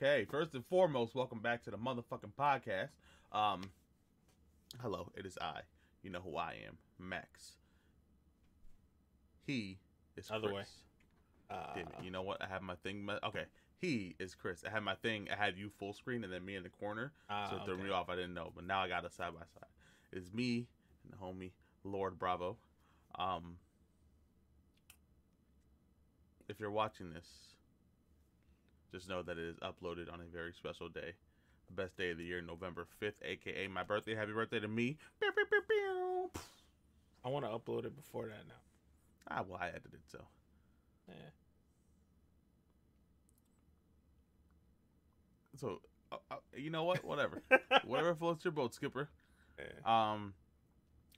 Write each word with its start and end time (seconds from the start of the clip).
Okay, 0.00 0.26
first 0.30 0.54
and 0.54 0.64
foremost, 0.66 1.16
welcome 1.16 1.40
back 1.40 1.64
to 1.64 1.72
the 1.72 1.76
motherfucking 1.76 2.30
podcast. 2.38 2.90
Um, 3.32 3.62
hello, 4.80 5.10
it 5.16 5.26
is 5.26 5.36
I. 5.40 5.62
You 6.04 6.10
know 6.10 6.20
who 6.20 6.36
I 6.36 6.54
am, 6.68 6.78
Max. 7.00 7.56
He 9.44 9.78
is 10.16 10.30
Other 10.30 10.50
Chris. 10.52 10.68
way. 11.50 11.56
Uh, 11.56 11.74
Damn 11.74 11.86
it, 11.88 11.94
you 12.04 12.12
know 12.12 12.22
what? 12.22 12.40
I 12.40 12.46
have 12.46 12.62
my 12.62 12.76
thing. 12.76 13.08
Okay, 13.24 13.46
he 13.80 14.14
is 14.20 14.36
Chris. 14.36 14.62
I 14.64 14.70
had 14.70 14.84
my 14.84 14.94
thing. 14.94 15.26
I 15.32 15.36
had 15.36 15.58
you 15.58 15.68
full 15.80 15.92
screen 15.92 16.22
and 16.22 16.32
then 16.32 16.44
me 16.44 16.54
in 16.54 16.62
the 16.62 16.68
corner, 16.68 17.10
ah, 17.28 17.48
so 17.50 17.56
it 17.56 17.64
threw 17.64 17.74
okay. 17.74 17.82
me 17.82 17.90
off. 17.90 18.08
I 18.08 18.14
didn't 18.14 18.34
know, 18.34 18.52
but 18.54 18.64
now 18.64 18.80
I 18.80 18.86
got 18.86 19.04
it 19.04 19.12
side 19.12 19.32
by 19.34 19.40
side. 19.40 19.68
It's 20.12 20.32
me 20.32 20.68
and 21.02 21.12
the 21.12 21.16
homie 21.16 21.50
Lord 21.82 22.20
Bravo. 22.20 22.56
Um, 23.18 23.56
if 26.48 26.60
you're 26.60 26.70
watching 26.70 27.12
this, 27.12 27.26
just 28.92 29.08
know 29.08 29.22
that 29.22 29.38
it 29.38 29.44
is 29.44 29.56
uploaded 29.58 30.12
on 30.12 30.20
a 30.20 30.24
very 30.32 30.52
special 30.52 30.88
day, 30.88 31.12
the 31.68 31.74
best 31.82 31.96
day 31.96 32.10
of 32.10 32.18
the 32.18 32.24
year, 32.24 32.40
November 32.40 32.86
fifth, 33.00 33.20
aka 33.24 33.66
my 33.68 33.82
birthday. 33.82 34.14
Happy 34.14 34.32
birthday 34.32 34.60
to 34.60 34.68
me! 34.68 34.98
I 37.24 37.28
want 37.28 37.44
to 37.44 37.50
upload 37.50 37.84
it 37.84 37.96
before 37.96 38.26
that 38.26 38.46
now. 38.48 38.54
Ah, 39.30 39.42
well, 39.46 39.58
I 39.60 39.68
edited 39.68 40.00
so. 40.10 40.20
Yeah. 41.08 41.14
So, 45.56 45.80
uh, 46.12 46.16
uh, 46.30 46.36
you 46.56 46.70
know 46.70 46.84
what? 46.84 47.04
Whatever. 47.04 47.42
Whatever 47.84 48.14
floats 48.14 48.44
your 48.44 48.52
boat, 48.52 48.74
Skipper. 48.74 49.08
Yeah. 49.58 50.12
Um, 50.12 50.34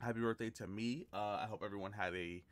happy 0.01 0.21
birthday 0.21 0.51
to 0.51 0.67
me. 0.67 1.07
Uh, 1.12 1.39
I 1.43 1.47
hope 1.49 1.62
everyone 1.65 1.93
had 1.93 2.15
a 2.15 2.43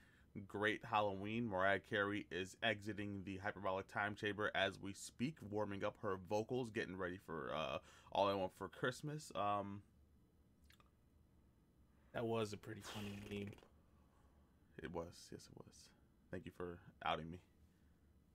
great 0.40 0.84
Halloween. 0.84 1.46
Mariah 1.48 1.80
Carey 1.80 2.26
is 2.30 2.56
exiting 2.62 3.24
the 3.24 3.38
hyperbolic 3.38 3.86
time 3.88 4.14
chamber 4.14 4.50
as 4.54 4.78
we 4.78 4.92
speak, 4.92 5.36
warming 5.40 5.84
up 5.84 5.98
her 6.00 6.16
vocals, 6.16 6.70
getting 6.70 6.96
ready 6.96 7.18
for 7.18 7.54
uh, 7.54 7.78
All 8.12 8.28
I 8.28 8.34
Want 8.34 8.52
for 8.52 8.68
Christmas. 8.68 9.32
Um, 9.34 9.82
That 12.12 12.26
was 12.26 12.52
a 12.52 12.56
pretty 12.56 12.80
funny 12.82 13.16
meme. 13.30 13.52
it 14.82 14.92
was, 14.92 15.28
yes, 15.30 15.48
it 15.50 15.56
was. 15.56 15.88
Thank 16.30 16.46
you 16.46 16.52
for 16.52 16.78
outing 17.04 17.30
me. 17.30 17.38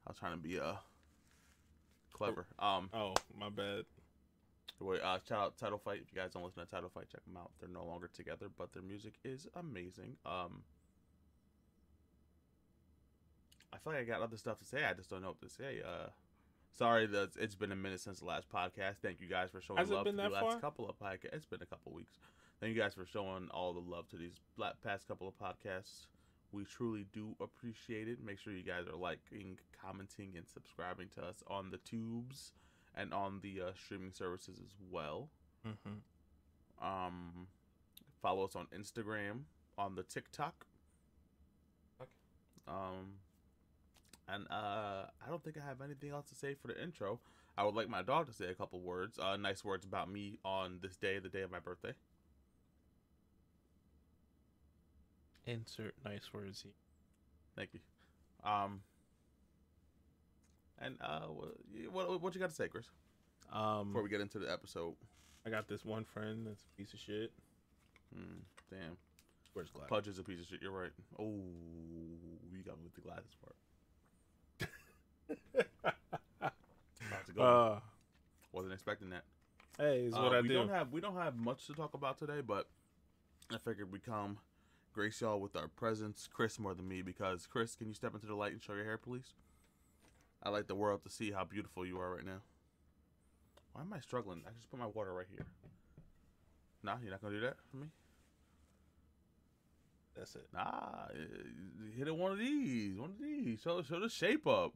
I 0.05 0.09
was 0.09 0.17
trying 0.17 0.33
to 0.33 0.37
be 0.41 0.59
uh 0.59 0.77
clever. 2.11 2.47
Um, 2.59 2.89
Oh, 2.93 3.13
my 3.33 3.49
bad. 3.49 3.85
Wait, 4.79 5.01
uh, 5.01 5.19
shout 5.19 5.39
out 5.39 5.57
Title 5.57 5.77
Fight. 5.77 6.01
If 6.01 6.11
you 6.11 6.15
guys 6.15 6.31
don't 6.33 6.43
listen 6.43 6.65
to 6.65 6.69
Title 6.69 6.89
Fight, 6.89 7.07
check 7.09 7.23
them 7.25 7.37
out. 7.37 7.51
They're 7.59 7.69
no 7.69 7.85
longer 7.85 8.07
together, 8.07 8.49
but 8.49 8.73
their 8.73 8.81
music 8.83 9.19
is 9.23 9.47
amazing. 9.55 10.17
Um, 10.25 10.65
I 13.73 13.77
feel 13.77 13.93
like 13.93 14.01
I 14.01 14.05
got 14.05 14.21
other 14.21 14.37
stuff 14.37 14.59
to 14.59 14.65
say. 14.65 14.83
I 14.85 14.93
just 14.93 15.09
don't 15.09 15.21
know 15.21 15.29
what 15.29 15.41
to 15.41 15.49
say. 15.49 15.81
Uh, 15.83 16.09
sorry 16.71 17.07
that 17.07 17.31
it's 17.39 17.55
been 17.55 17.71
a 17.71 17.75
minute 17.75 18.01
since 18.01 18.19
the 18.19 18.25
last 18.25 18.47
podcast. 18.49 18.97
Thank 19.01 19.19
you 19.19 19.27
guys 19.27 19.49
for 19.49 19.61
showing 19.61 19.79
Has 19.79 19.89
love 19.89 20.05
to 20.05 20.11
the 20.11 20.17
that 20.17 20.31
last 20.31 20.43
far? 20.43 20.59
couple 20.59 20.89
of 20.89 20.99
podcasts. 20.99 21.33
It's 21.33 21.45
been 21.45 21.61
a 21.61 21.65
couple 21.65 21.91
weeks. 21.91 22.19
Thank 22.59 22.75
you 22.75 22.81
guys 22.81 22.93
for 22.93 23.05
showing 23.05 23.49
all 23.51 23.73
the 23.73 23.79
love 23.79 24.07
to 24.09 24.15
these 24.15 24.39
past 24.83 25.07
couple 25.07 25.27
of 25.27 25.33
podcasts. 25.37 26.05
We 26.51 26.65
truly 26.65 27.07
do 27.11 27.35
appreciate 27.41 28.07
it. 28.07 28.23
Make 28.23 28.37
sure 28.37 28.53
you 28.53 28.63
guys 28.63 28.85
are 28.87 28.95
liking, 28.95 29.57
commenting, 29.81 30.33
and 30.37 30.47
subscribing 30.47 31.09
to 31.15 31.25
us 31.25 31.43
on 31.47 31.71
the 31.71 31.77
tubes 31.77 32.53
and 32.95 33.11
on 33.11 33.39
the 33.41 33.61
uh, 33.61 33.71
streaming 33.75 34.11
services 34.11 34.59
as 34.63 34.75
well. 34.91 35.29
Mm-hmm. 35.67 36.85
Um, 36.85 37.47
follow 38.21 38.45
us 38.45 38.55
on 38.55 38.67
Instagram, 38.67 39.45
on 39.79 39.95
the 39.95 40.03
TikTok. 40.03 40.67
Okay. 41.99 42.11
Um, 42.67 43.13
and 44.27 44.45
uh, 44.49 45.05
I 45.25 45.29
don't 45.29 45.43
think 45.43 45.57
I 45.57 45.67
have 45.67 45.81
anything 45.81 46.11
else 46.11 46.29
to 46.29 46.35
say 46.35 46.53
for 46.53 46.67
the 46.67 46.81
intro. 46.81 47.19
I 47.57 47.63
would 47.63 47.75
like 47.75 47.89
my 47.89 48.01
dog 48.01 48.27
to 48.27 48.33
say 48.33 48.45
a 48.45 48.55
couple 48.55 48.79
words, 48.79 49.19
uh, 49.19 49.37
nice 49.37 49.63
words 49.63 49.85
about 49.85 50.09
me 50.09 50.39
on 50.43 50.79
this 50.81 50.95
day, 50.95 51.19
the 51.19 51.29
day 51.29 51.41
of 51.41 51.51
my 51.51 51.59
birthday. 51.59 51.93
Insert 55.45 55.93
nice 56.05 56.33
words. 56.33 56.61
here. 56.63 56.71
Thank 57.55 57.73
you. 57.73 57.79
Um, 58.49 58.81
and 60.79 60.95
uh, 61.01 61.27
what 61.27 61.53
what, 61.91 62.21
what 62.21 62.35
you 62.35 62.41
got 62.41 62.49
to 62.49 62.55
say, 62.55 62.67
Chris? 62.67 62.85
Um, 63.51 63.89
Before 63.89 64.03
we 64.03 64.09
get 64.09 64.21
into 64.21 64.39
the 64.39 64.51
episode. 64.51 64.95
I 65.45 65.49
got 65.49 65.67
this 65.67 65.83
one 65.83 66.05
friend 66.05 66.47
that's 66.47 66.63
a 66.63 66.77
piece 66.77 66.93
of 66.93 66.99
shit. 66.99 67.31
Hmm, 68.15 68.39
damn. 68.69 68.97
Where's 69.53 69.69
Glad? 69.69 69.87
Pudge 69.89 70.07
is 70.07 70.17
a 70.17 70.23
piece 70.23 70.39
of 70.39 70.47
shit. 70.47 70.61
You're 70.61 70.71
right. 70.71 70.91
Oh, 71.19 71.35
you 72.51 72.63
got 72.65 72.77
me 72.77 72.83
with 72.85 72.95
the 72.95 73.01
glasses 73.01 73.35
part. 73.41 73.55
About 76.41 77.25
to 77.27 77.33
go. 77.35 77.41
Uh, 77.43 77.79
Wasn't 78.51 78.73
expecting 78.73 79.09
that. 79.11 79.23
hey, 79.77 80.05
is 80.05 80.13
Uh, 80.13 80.21
what 80.21 80.33
I 80.35 80.41
we 80.41 80.47
do. 80.49 80.53
don't 80.55 80.69
have 80.69 80.91
we 80.91 81.01
don't 81.01 81.15
have 81.15 81.35
much 81.35 81.65
to 81.67 81.73
talk 81.73 81.93
about 81.93 82.17
today, 82.17 82.41
but 82.41 82.67
I 83.51 83.57
figured 83.57 83.91
we'd 83.91 84.03
come 84.05 84.39
grace 84.93 85.21
y'all 85.21 85.39
with 85.39 85.55
our 85.55 85.67
presence. 85.67 86.27
Chris 86.31 86.59
more 86.59 86.73
than 86.73 86.87
me 86.87 87.01
because 87.01 87.47
Chris, 87.47 87.75
can 87.75 87.87
you 87.87 87.93
step 87.93 88.13
into 88.13 88.27
the 88.27 88.35
light 88.35 88.51
and 88.53 88.61
show 88.61 88.73
your 88.73 88.85
hair, 88.85 88.97
please? 88.97 89.33
I'd 90.43 90.49
like 90.49 90.67
the 90.67 90.75
world 90.75 91.03
to 91.03 91.09
see 91.09 91.31
how 91.31 91.43
beautiful 91.45 91.85
you 91.85 91.99
are 91.99 92.13
right 92.13 92.25
now. 92.25 92.41
Why 93.71 93.81
am 93.81 93.93
I 93.93 93.99
struggling? 94.01 94.43
I 94.45 94.51
just 94.55 94.69
put 94.69 94.79
my 94.79 94.85
water 94.87 95.13
right 95.13 95.25
here. 95.31 95.45
Nah, 96.83 96.97
you're 97.01 97.11
not 97.11 97.21
gonna 97.21 97.35
do 97.35 97.41
that 97.41 97.55
for 97.71 97.77
me. 97.77 97.87
That's 100.15 100.35
it. 100.35 100.47
Nah, 100.53 101.05
eh, 101.15 101.95
hit 101.97 102.07
it 102.07 102.15
one 102.15 102.31
of 102.33 102.37
these, 102.37 102.99
one 102.99 103.09
of 103.11 103.19
these. 103.19 103.61
Show 103.61 103.81
show 103.81 103.99
the 103.99 104.09
shape 104.09 104.45
up. 104.45 104.73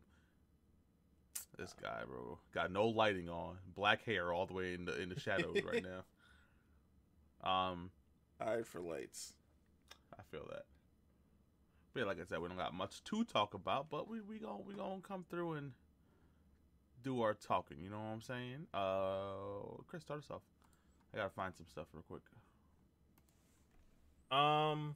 This 1.58 1.74
guy, 1.82 2.02
bro, 2.08 2.38
got 2.54 2.72
no 2.72 2.88
lighting 2.88 3.30
on, 3.30 3.58
black 3.76 4.04
hair 4.06 4.32
all 4.32 4.46
the 4.46 4.54
way 4.54 4.74
in 4.76 4.86
the 4.86 5.02
in 5.02 5.10
the 5.10 5.20
shadows 5.20 5.58
right 5.66 5.84
now. 7.44 7.50
Um, 7.50 7.90
Eye 8.40 8.62
for 8.64 8.80
lights. 8.80 9.34
I 10.18 10.22
feel 10.30 10.46
that. 10.50 10.66
But 11.94 12.02
yeah, 12.02 12.06
like 12.06 12.22
I 12.22 12.26
said, 12.26 12.40
we 12.40 12.48
don't 12.48 12.58
got 12.58 12.76
much 12.76 13.04
to 13.06 13.24
talk 13.24 13.56
about, 13.56 13.90
but 13.90 14.08
we 14.08 14.22
we 14.22 14.38
gonna 14.38 14.62
we 14.68 14.76
gonna 14.76 15.02
come 15.02 15.26
through 15.30 15.54
and 15.54 15.72
do 17.04 17.22
our 17.22 17.34
talking. 17.34 17.78
You 17.82 17.90
know 17.90 17.98
what 17.98 18.14
I'm 18.14 18.22
saying? 18.22 18.68
Uh, 18.74 19.82
Chris, 19.88 20.04
start 20.04 20.20
us 20.20 20.30
off. 20.30 20.42
I 21.14 21.18
gotta 21.18 21.30
find 21.30 21.56
some 21.56 21.66
stuff 21.68 21.88
real 21.94 22.04
quick. 22.08 22.22
Um, 24.30 24.96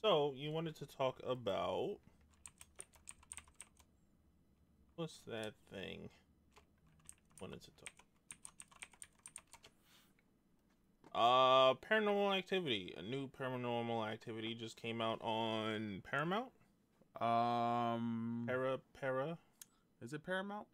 so 0.00 0.32
you 0.36 0.50
wanted 0.50 0.76
to 0.76 0.86
talk 0.86 1.20
about 1.26 1.98
what's 5.02 5.18
that 5.26 5.52
thing? 5.68 6.08
Wanted 7.40 7.60
to 7.62 7.70
talk. 7.72 7.90
Uh, 11.12 11.74
Paranormal 11.74 12.38
Activity. 12.38 12.94
A 12.96 13.02
new 13.02 13.28
Paranormal 13.28 14.08
Activity 14.08 14.54
just 14.54 14.80
came 14.80 15.00
out 15.00 15.20
on 15.20 16.02
Paramount. 16.08 16.52
Um, 17.20 18.44
Para 18.46 18.78
Para. 19.00 19.38
Is 20.00 20.12
it 20.12 20.24
Paramount? 20.24 20.68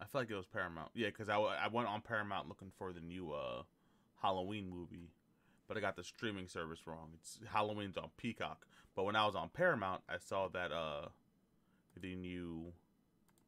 I 0.00 0.06
feel 0.06 0.22
like 0.22 0.30
it 0.32 0.34
was 0.34 0.46
Paramount. 0.46 0.90
Yeah, 0.94 1.10
because 1.10 1.28
I, 1.28 1.36
I 1.36 1.68
went 1.68 1.86
on 1.86 2.00
Paramount 2.00 2.48
looking 2.48 2.72
for 2.76 2.92
the 2.92 3.00
new 3.00 3.30
uh, 3.30 3.62
Halloween 4.20 4.68
movie, 4.68 5.12
but 5.68 5.76
I 5.76 5.80
got 5.80 5.94
the 5.94 6.02
streaming 6.02 6.48
service 6.48 6.80
wrong. 6.88 7.10
It's 7.20 7.38
Halloween's 7.52 7.96
on 7.96 8.10
Peacock, 8.16 8.66
but 8.96 9.04
when 9.04 9.14
I 9.14 9.26
was 9.26 9.36
on 9.36 9.48
Paramount, 9.48 10.02
I 10.08 10.18
saw 10.18 10.48
that 10.48 10.72
uh, 10.72 11.06
the 12.00 12.14
new 12.14 12.72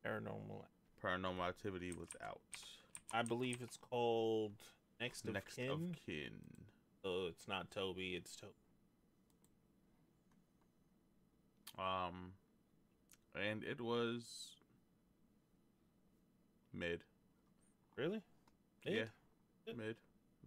Paranormal. 0.05 0.65
Paranormal 1.03 1.49
Activity 1.49 1.93
was 1.93 2.09
out. 2.25 2.41
I 3.13 3.23
believe 3.23 3.59
it's 3.63 3.77
called 3.77 4.53
Next 5.01 5.25
of 5.27 5.35
Next 5.35 5.57
Kin. 5.57 5.71
of 5.71 5.81
Kin. 6.07 6.31
Oh, 7.05 7.27
it's 7.29 7.47
not 7.49 7.71
Toby. 7.71 8.15
It's 8.17 8.35
Toby. 8.37 8.53
Um, 11.79 12.33
and 13.35 13.63
it 13.65 13.81
was 13.81 14.57
mid. 16.73 17.01
Really? 17.97 18.23
Yeah, 18.85 19.05
Mid? 19.67 19.77
Mid? 19.77 19.77
mid, 19.79 19.97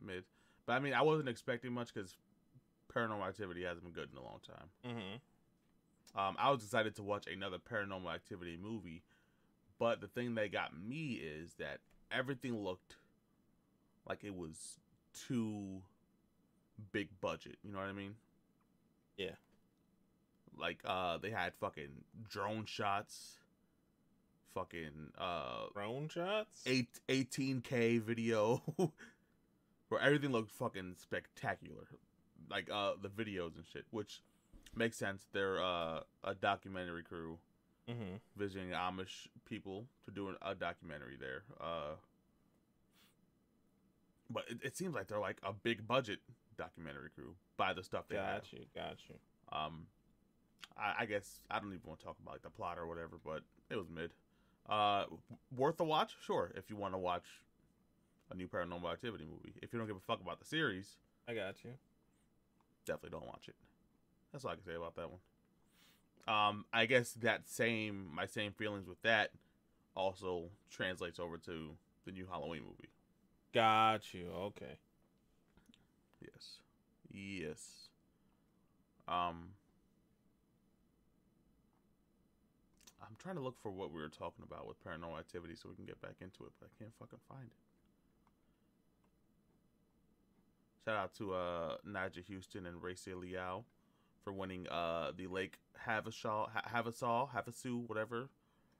mid. 0.05 0.23
But 0.65 0.73
I 0.73 0.79
mean, 0.79 0.93
I 0.93 1.01
wasn't 1.01 1.29
expecting 1.29 1.73
much 1.73 1.93
because 1.93 2.15
Paranormal 2.93 3.27
Activity 3.27 3.63
hasn't 3.63 3.83
been 3.83 3.93
good 3.93 4.09
in 4.11 4.17
a 4.17 4.23
long 4.23 4.39
time. 4.45 4.67
Mm-hmm. 4.85 5.15
Um, 6.15 6.35
I 6.39 6.49
was 6.51 6.63
excited 6.63 6.95
to 6.95 7.03
watch 7.03 7.27
another 7.27 7.57
Paranormal 7.57 8.13
Activity 8.13 8.57
movie, 8.61 9.03
but 9.79 10.01
the 10.01 10.07
thing 10.07 10.35
that 10.35 10.51
got 10.51 10.71
me 10.77 11.13
is 11.23 11.53
that 11.59 11.79
everything 12.11 12.63
looked 12.63 12.95
like 14.07 14.23
it 14.23 14.35
was 14.35 14.79
too 15.27 15.81
big 16.91 17.09
budget. 17.21 17.57
You 17.63 17.71
know 17.71 17.79
what 17.79 17.87
I 17.87 17.93
mean? 17.93 18.15
Yeah. 19.17 19.31
Like, 20.57 20.79
uh, 20.85 21.17
they 21.17 21.29
had 21.29 21.53
fucking 21.59 22.03
drone 22.29 22.65
shots, 22.65 23.37
fucking 24.55 25.11
uh, 25.19 25.67
Drone 25.73 26.09
shots. 26.09 26.63
eight, 26.65 26.99
18k 27.09 28.01
video 28.01 28.63
where 29.89 30.01
everything 30.01 30.31
looked 30.31 30.51
fucking 30.51 30.95
spectacular 30.99 31.87
like 32.49 32.69
uh 32.71 32.93
the 33.01 33.09
videos 33.09 33.55
and 33.57 33.65
shit 33.71 33.83
which 33.91 34.21
makes 34.77 34.97
sense 34.97 35.27
they're 35.33 35.61
uh 35.63 36.01
a 36.23 36.33
documentary 36.35 37.03
crew 37.03 37.37
Mm-hmm. 37.89 38.15
visiting 38.35 38.71
Amish 38.71 39.27
people 39.45 39.85
to 40.03 40.11
do 40.11 40.35
a 40.41 40.53
documentary 40.53 41.15
there. 41.17 41.43
Uh, 41.57 41.95
but 44.29 44.43
it, 44.49 44.57
it 44.61 44.75
seems 44.77 44.93
like 44.93 45.07
they're 45.07 45.19
like 45.21 45.37
a 45.41 45.53
big 45.53 45.87
budget 45.87 46.19
documentary 46.57 47.09
crew 47.15 47.35
by 47.55 47.71
the 47.73 47.81
stuff 47.83 48.03
they 48.09 48.17
have. 48.17 48.41
Got 48.41 48.51
you. 48.51 48.59
Got 48.75 48.97
you. 49.07 49.15
Um, 49.57 49.85
I, 50.77 51.03
I 51.03 51.05
guess 51.05 51.39
I 51.49 51.59
don't 51.59 51.69
even 51.69 51.79
want 51.85 51.99
to 51.99 52.05
talk 52.05 52.17
about 52.21 52.33
like 52.33 52.41
the 52.41 52.49
plot 52.49 52.77
or 52.77 52.87
whatever, 52.87 53.17
but 53.23 53.43
it 53.69 53.77
was 53.77 53.87
mid. 53.89 54.11
Uh, 54.67 55.05
worth 55.55 55.79
a 55.79 55.85
watch, 55.85 56.11
sure. 56.25 56.51
If 56.55 56.69
you 56.69 56.75
want 56.75 56.93
to 56.93 56.97
watch 56.97 57.23
a 58.29 58.35
new 58.35 58.49
Paranormal 58.49 58.91
Activity 58.91 59.23
movie, 59.23 59.53
if 59.61 59.71
you 59.71 59.79
don't 59.79 59.87
give 59.87 59.95
a 59.95 60.01
fuck 60.01 60.19
about 60.19 60.39
the 60.39 60.45
series, 60.45 60.97
I 61.25 61.33
got 61.35 61.63
you. 61.63 61.71
definitely 62.85 63.17
don't 63.17 63.27
watch 63.27 63.47
it. 63.47 63.55
That's 64.37 64.45
all 64.45 64.51
I 64.51 64.55
can 64.55 64.65
say 64.65 64.75
about 64.75 64.95
that 64.97 65.09
one. 65.09 65.19
Um, 66.27 66.65
I 66.71 66.85
guess 66.85 67.13
that 67.21 67.49
same 67.49 68.07
my 68.13 68.27
same 68.27 68.51
feelings 68.51 68.87
with 68.87 69.01
that 69.01 69.31
also 69.95 70.51
translates 70.69 71.19
over 71.19 71.39
to 71.39 71.71
the 72.05 72.11
new 72.11 72.27
Halloween 72.29 72.61
movie. 72.61 72.89
Got 73.51 74.13
you. 74.13 74.29
Okay. 74.29 74.77
Yes. 76.21 76.59
Yes. 77.11 77.89
Um 79.07 79.53
I'm 83.01 83.15
trying 83.17 83.37
to 83.37 83.41
look 83.41 83.59
for 83.59 83.71
what 83.71 83.91
we 83.91 83.99
were 83.99 84.07
talking 84.07 84.43
about 84.43 84.67
with 84.67 84.77
paranormal 84.85 85.17
activity 85.17 85.55
so 85.55 85.67
we 85.67 85.75
can 85.75 85.85
get 85.85 85.99
back 85.99 86.17
into 86.21 86.43
it, 86.43 86.51
but 86.59 86.67
I 86.67 86.77
can't 86.77 86.93
fucking 86.99 87.19
find 87.27 87.45
it. 87.45 87.57
Shout 90.85 90.95
out 90.95 91.15
to 91.15 91.33
uh 91.33 91.77
Nyjah 91.87 92.31
Huston 92.31 92.67
and 92.67 92.79
Rayssa 92.79 93.19
Leal 93.19 93.65
for 94.27 94.33
winning 94.33 94.67
uh 94.67 95.11
the 95.15 95.25
Lake 95.27 95.53
Havasaw 95.87 96.49
Ha- 96.51 96.63
Havasaw 96.73 97.29
Havasu 97.31 97.87
whatever 97.87 98.27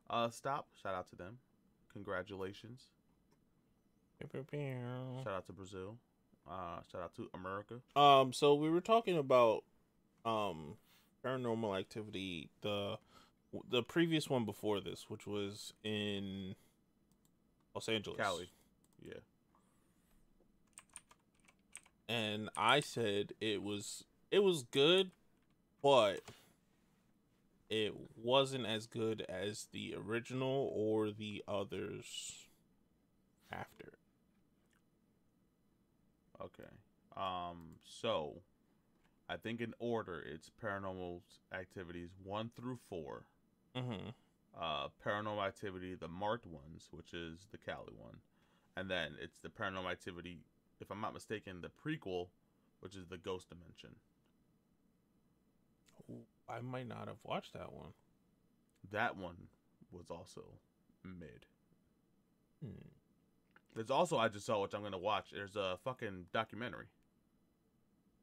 uh 0.09 0.29
stop. 0.29 0.67
Shout 0.81 0.93
out 0.93 1.07
to 1.11 1.15
them. 1.15 1.37
Congratulations. 1.93 2.87
Shout 5.23 5.33
out 5.33 5.45
to 5.45 5.53
Brazil. 5.53 5.95
Uh 6.45 6.81
shout 6.91 7.01
out 7.01 7.15
to 7.15 7.29
America. 7.33 7.75
Um, 7.95 8.33
so 8.33 8.55
we 8.55 8.69
were 8.69 8.81
talking 8.81 9.17
about 9.17 9.63
um 10.25 10.75
paranormal 11.23 11.79
activity 11.79 12.49
the 12.61 12.97
the 13.69 13.83
previous 13.83 14.29
one 14.29 14.43
before 14.43 14.81
this, 14.81 15.05
which 15.07 15.25
was 15.25 15.71
in 15.85 16.55
Los 17.73 17.87
Angeles. 17.87 18.17
Cali. 18.17 18.49
Yeah. 19.01 19.13
And 22.09 22.49
I 22.57 22.81
said 22.81 23.31
it 23.39 23.63
was 23.63 24.03
it 24.29 24.39
was 24.39 24.63
good, 24.63 25.11
but 25.81 26.21
it 27.69 27.93
wasn't 28.21 28.65
as 28.65 28.87
good 28.87 29.25
as 29.27 29.67
the 29.71 29.95
original 29.95 30.71
or 30.73 31.11
the 31.11 31.43
others 31.47 32.47
after. 33.51 33.93
Okay. 36.41 36.69
Um. 37.15 37.75
So, 37.83 38.41
I 39.29 39.37
think 39.37 39.59
in 39.59 39.73
order, 39.79 40.23
it's 40.25 40.51
Paranormal 40.63 41.21
Activities 41.53 42.09
one 42.23 42.51
through 42.55 42.77
four. 42.89 43.23
Mm-hmm. 43.75 44.09
Uh, 44.59 44.87
Paranormal 45.05 45.45
Activity, 45.45 45.95
the 45.95 46.07
marked 46.07 46.47
ones, 46.47 46.87
which 46.91 47.13
is 47.13 47.47
the 47.51 47.57
Cali 47.57 47.93
one, 47.95 48.17
and 48.75 48.89
then 48.89 49.15
it's 49.21 49.39
the 49.41 49.49
Paranormal 49.49 49.91
Activity, 49.91 50.39
if 50.79 50.89
I'm 50.89 51.01
not 51.01 51.13
mistaken, 51.13 51.61
the 51.61 51.69
prequel, 51.69 52.27
which 52.79 52.95
is 52.95 53.07
the 53.07 53.17
Ghost 53.17 53.49
Dimension. 53.49 53.95
I 56.49 56.61
might 56.61 56.87
not 56.87 57.07
have 57.07 57.17
watched 57.23 57.53
that 57.53 57.73
one. 57.73 57.89
That 58.91 59.17
one 59.17 59.35
was 59.91 60.09
also 60.09 60.43
mid. 61.03 61.45
Hmm. 62.63 62.87
There's 63.75 63.91
also 63.91 64.17
I 64.17 64.27
just 64.29 64.45
saw 64.45 64.61
which 64.61 64.73
I'm 64.73 64.81
gonna 64.83 64.97
watch. 64.97 65.27
There's 65.33 65.55
a 65.55 65.77
fucking 65.83 66.25
documentary 66.33 66.87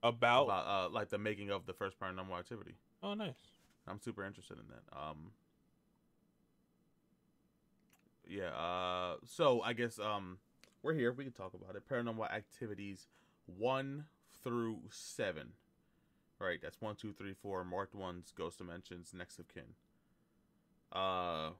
About, 0.03 0.44
about 0.44 0.67
uh 0.67 0.88
like 0.91 1.11
the 1.11 1.19
making 1.19 1.50
of 1.50 1.67
the 1.67 1.73
first 1.73 1.99
Paranormal 2.00 2.38
Activity. 2.38 2.75
oh 3.03 3.15
nice. 3.15 3.35
I'm 3.87 4.00
super 4.00 4.25
interested 4.25 4.59
in 4.59 4.65
that. 4.69 4.97
Um 4.99 5.31
Yeah, 8.27 8.49
uh 8.56 9.17
so 9.27 9.61
I 9.62 9.75
guess 9.75 9.99
um 9.99 10.38
we're 10.82 10.94
here, 10.94 11.12
we 11.12 11.25
can 11.25 11.32
talk 11.32 11.55
about 11.55 11.77
it. 11.77 11.88
Paranormal 11.88 12.31
activities 12.31 13.06
one 13.47 14.06
through 14.43 14.79
seven. 14.91 15.53
Right, 16.44 16.61
that's 16.61 16.81
one, 16.81 16.94
two, 16.94 17.12
three, 17.12 17.32
four, 17.32 17.64
marked 17.64 17.94
ones, 17.94 18.32
ghost 18.37 18.58
dimensions, 18.58 19.12
next 19.17 19.38
of 19.38 19.49
kin. 19.49 19.62
Uh 20.93 21.50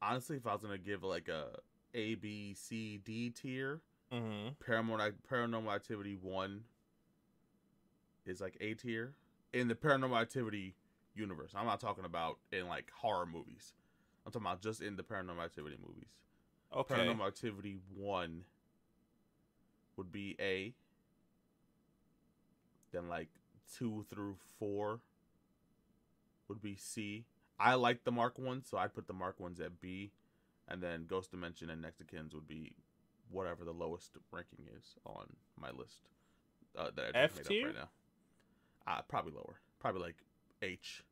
honestly 0.00 0.36
if 0.36 0.46
I 0.46 0.52
was 0.52 0.62
gonna 0.62 0.78
give 0.78 1.02
like 1.02 1.28
a 1.28 1.58
A 1.94 2.14
B 2.14 2.54
C 2.54 2.98
D 3.04 3.30
tier, 3.30 3.80
Mm-hmm. 4.12 4.50
paranormal 4.64 5.14
paranormal 5.28 5.74
activity 5.74 6.16
one 6.20 6.62
is 8.24 8.40
like 8.40 8.56
A 8.60 8.74
tier 8.74 9.14
in 9.52 9.66
the 9.66 9.74
paranormal 9.74 10.20
activity 10.20 10.76
universe. 11.16 11.50
I'm 11.56 11.66
not 11.66 11.80
talking 11.80 12.04
about 12.04 12.38
in 12.52 12.68
like 12.68 12.90
horror 12.94 13.26
movies. 13.26 13.72
I'm 14.24 14.30
talking 14.30 14.46
about 14.46 14.62
just 14.62 14.80
in 14.80 14.94
the 14.96 15.02
paranormal 15.02 15.44
activity 15.44 15.76
movies. 15.84 16.10
Okay. 16.74 16.94
Paranormal 16.94 17.26
activity 17.26 17.78
one 17.96 18.44
would 19.96 20.12
be 20.12 20.36
A. 20.38 20.72
Then 22.96 23.08
like 23.10 23.28
two 23.76 24.06
through 24.08 24.36
four 24.58 25.00
would 26.48 26.62
be 26.62 26.76
C. 26.76 27.26
I 27.60 27.74
like 27.74 28.04
the 28.04 28.10
Mark 28.10 28.38
ones, 28.38 28.68
so 28.70 28.78
I'd 28.78 28.94
put 28.94 29.06
the 29.06 29.12
Mark 29.12 29.38
ones 29.38 29.60
at 29.60 29.82
B, 29.82 30.12
and 30.66 30.82
then 30.82 31.04
Ghost 31.06 31.30
Dimension 31.30 31.68
and 31.68 31.84
Kins 32.10 32.34
would 32.34 32.48
be 32.48 32.72
whatever 33.30 33.64
the 33.64 33.72
lowest 33.72 34.12
ranking 34.30 34.66
is 34.78 34.94
on 35.04 35.26
my 35.60 35.70
list 35.70 36.08
uh, 36.78 36.90
that 36.96 37.14
I 37.14 37.26
just 37.26 37.36
made 37.36 37.46
tier? 37.46 37.68
up 37.68 37.74
right 37.74 37.82
now. 38.86 38.92
Uh, 38.94 39.02
probably 39.02 39.32
lower, 39.32 39.60
probably 39.78 40.00
like 40.00 40.16
H, 40.62 41.04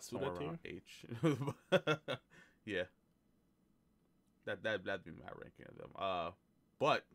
somewhere 0.00 0.32
Asuda 0.32 0.40
around 0.42 0.58
tier? 0.62 0.80
H. 0.82 1.06
yeah, 2.66 2.82
that 4.44 4.62
that 4.64 4.84
that'd 4.84 5.04
be 5.04 5.12
my 5.12 5.30
ranking 5.42 5.66
of 5.66 5.78
them. 5.78 5.90
Uh, 5.98 6.30
but 6.78 7.06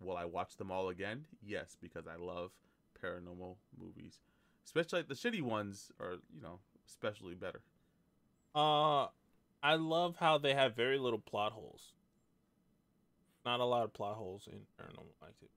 will 0.00 0.16
I 0.16 0.24
watch 0.24 0.56
them 0.56 0.70
all 0.70 0.88
again? 0.88 1.26
Yes, 1.44 1.76
because 1.80 2.06
I 2.06 2.16
love 2.16 2.50
paranormal 3.02 3.56
movies, 3.78 4.18
especially 4.64 5.00
like 5.00 5.08
the 5.08 5.14
shitty 5.14 5.42
ones 5.42 5.90
are 6.00 6.14
you 6.34 6.42
know 6.42 6.60
especially 6.88 7.34
better. 7.34 7.60
Uh, 8.54 9.08
I 9.62 9.74
love 9.74 10.16
how 10.18 10.38
they 10.38 10.54
have 10.54 10.74
very 10.74 10.98
little 10.98 11.18
plot 11.18 11.52
holes. 11.52 11.92
Not 13.44 13.60
a 13.60 13.64
lot 13.64 13.84
of 13.84 13.92
plot 13.92 14.16
holes 14.16 14.48
in 14.50 14.58
Paranormal 14.80 15.12
Activity, 15.22 15.52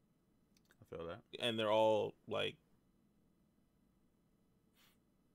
I 0.81 0.95
feel 0.95 1.07
that. 1.07 1.21
and 1.43 1.57
they're 1.57 1.71
all 1.71 2.13
like, 2.27 2.55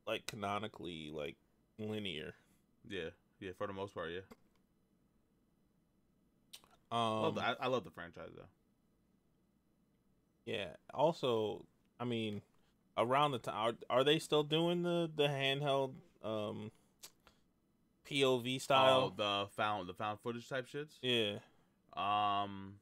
like 0.07 0.27
canonically 0.27 1.11
like 1.13 1.37
linear. 1.79 2.35
Yeah, 2.89 3.11
yeah, 3.41 3.53
for 3.57 3.67
the 3.67 3.73
most 3.73 3.95
part, 3.95 4.11
yeah. 4.11 4.21
Um, 6.93 7.23
love 7.23 7.39
I, 7.39 7.57
I 7.61 7.67
love 7.67 7.83
the 7.85 7.91
franchise 7.91 8.31
though. 8.37 8.45
Yeah. 10.47 10.69
Also, 10.93 11.65
I 11.99 12.05
mean, 12.05 12.43
around 12.97 13.33
the 13.33 13.39
time, 13.39 13.55
are, 13.91 13.99
are 13.99 14.05
they 14.05 14.19
still 14.19 14.43
doing 14.43 14.83
the 14.83 15.11
the 15.15 15.27
handheld 15.29 15.95
um 16.23 16.71
POV 18.05 18.57
Oh, 18.57 18.59
style? 18.59 19.11
the 19.11 19.47
found 19.57 19.89
the 19.89 19.95
found 19.95 20.21
footage 20.21 20.49
type 20.49 20.67
shits. 20.69 21.01
yeah. 21.03 21.39
Um, 21.97 22.81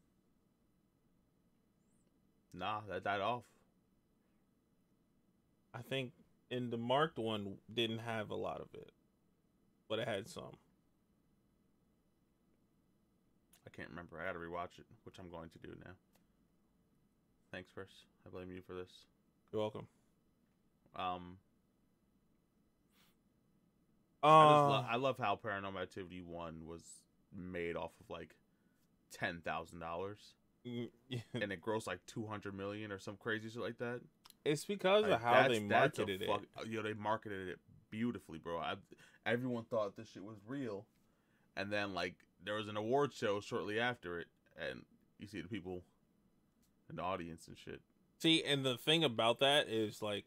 nah, 2.53 2.81
that 2.89 3.05
died 3.05 3.21
off. 3.21 3.45
I 5.75 5.83
think 5.83 6.13
in 6.51 6.71
the 6.71 6.77
marked 6.79 7.19
one 7.19 7.59
didn't 7.73 8.01
have 8.01 8.31
a 8.31 8.35
lot 8.35 8.61
of 8.61 8.69
it, 8.75 8.91
but 9.89 9.99
it 9.99 10.09
had 10.09 10.29
some. 10.29 10.57
I 13.67 13.71
can't 13.71 13.89
remember. 13.91 14.19
I 14.21 14.27
gotta 14.27 14.39
rewatch 14.39 14.79
it, 14.79 14.87
which 15.05 15.19
I'm 15.19 15.31
going 15.31 15.51
to 15.51 15.59
do 15.59 15.75
now. 15.85 15.93
Thanks, 17.53 17.71
Chris. 17.73 17.89
I 18.27 18.31
blame 18.31 18.51
you 18.51 18.63
for 18.67 18.75
this. 18.75 18.91
You're 19.53 19.61
welcome. 19.61 19.87
Um, 20.97 21.37
Uh, 24.23 24.27
I, 24.27 24.69
lo- 24.69 24.87
I 24.91 24.97
love 24.97 25.19
how 25.19 25.37
Paranormal 25.43 25.83
Activity 25.83 26.23
One 26.23 26.67
was 26.67 26.83
made 27.37 27.77
off 27.77 27.91
of 28.01 28.09
like 28.09 28.35
ten 29.11 29.41
thousand 29.45 29.81
dollars, 29.81 30.35
mm, 30.67 30.89
yeah. 31.09 31.19
and 31.35 31.51
it 31.53 31.61
grossed 31.61 31.87
like 31.87 31.99
two 32.07 32.27
hundred 32.27 32.55
million 32.55 32.93
or 32.93 32.99
some 32.99 33.17
crazy 33.17 33.51
shit 33.51 33.61
like 33.63 33.79
that. 33.79 34.01
it's 34.45 34.65
because 34.65 35.03
Like, 35.03 35.13
of 35.15 35.21
how 35.23 35.49
they 35.49 35.59
marketed 35.61 36.23
it. 36.23 36.29
fuck- 36.29 36.67
You 36.67 36.77
know, 36.79 36.83
they 36.85 36.95
marketed 36.95 37.49
it 37.49 37.59
beautifully, 37.91 38.39
bro. 38.39 38.59
I, 38.59 38.75
everyone 39.27 39.65
thought 39.65 39.97
this 39.97 40.09
shit 40.11 40.23
was 40.25 40.39
real, 40.47 40.87
and 41.57 41.73
then 41.73 41.93
like 41.93 42.15
there 42.45 42.55
was 42.55 42.69
an 42.69 42.77
award 42.77 43.13
show 43.13 43.41
shortly 43.41 43.81
after 43.81 44.21
it, 44.21 44.29
and 44.57 44.83
you 45.19 45.27
see 45.27 45.41
the 45.41 45.49
people 45.49 45.83
the 46.97 47.03
audience 47.03 47.49
and 47.49 47.57
shit. 47.57 47.81
See, 48.19 48.43
and 48.43 48.65
the 48.65 48.77
thing 48.77 49.03
about 49.05 49.41
that 49.41 49.69
is 49.69 50.01
like, 50.03 50.25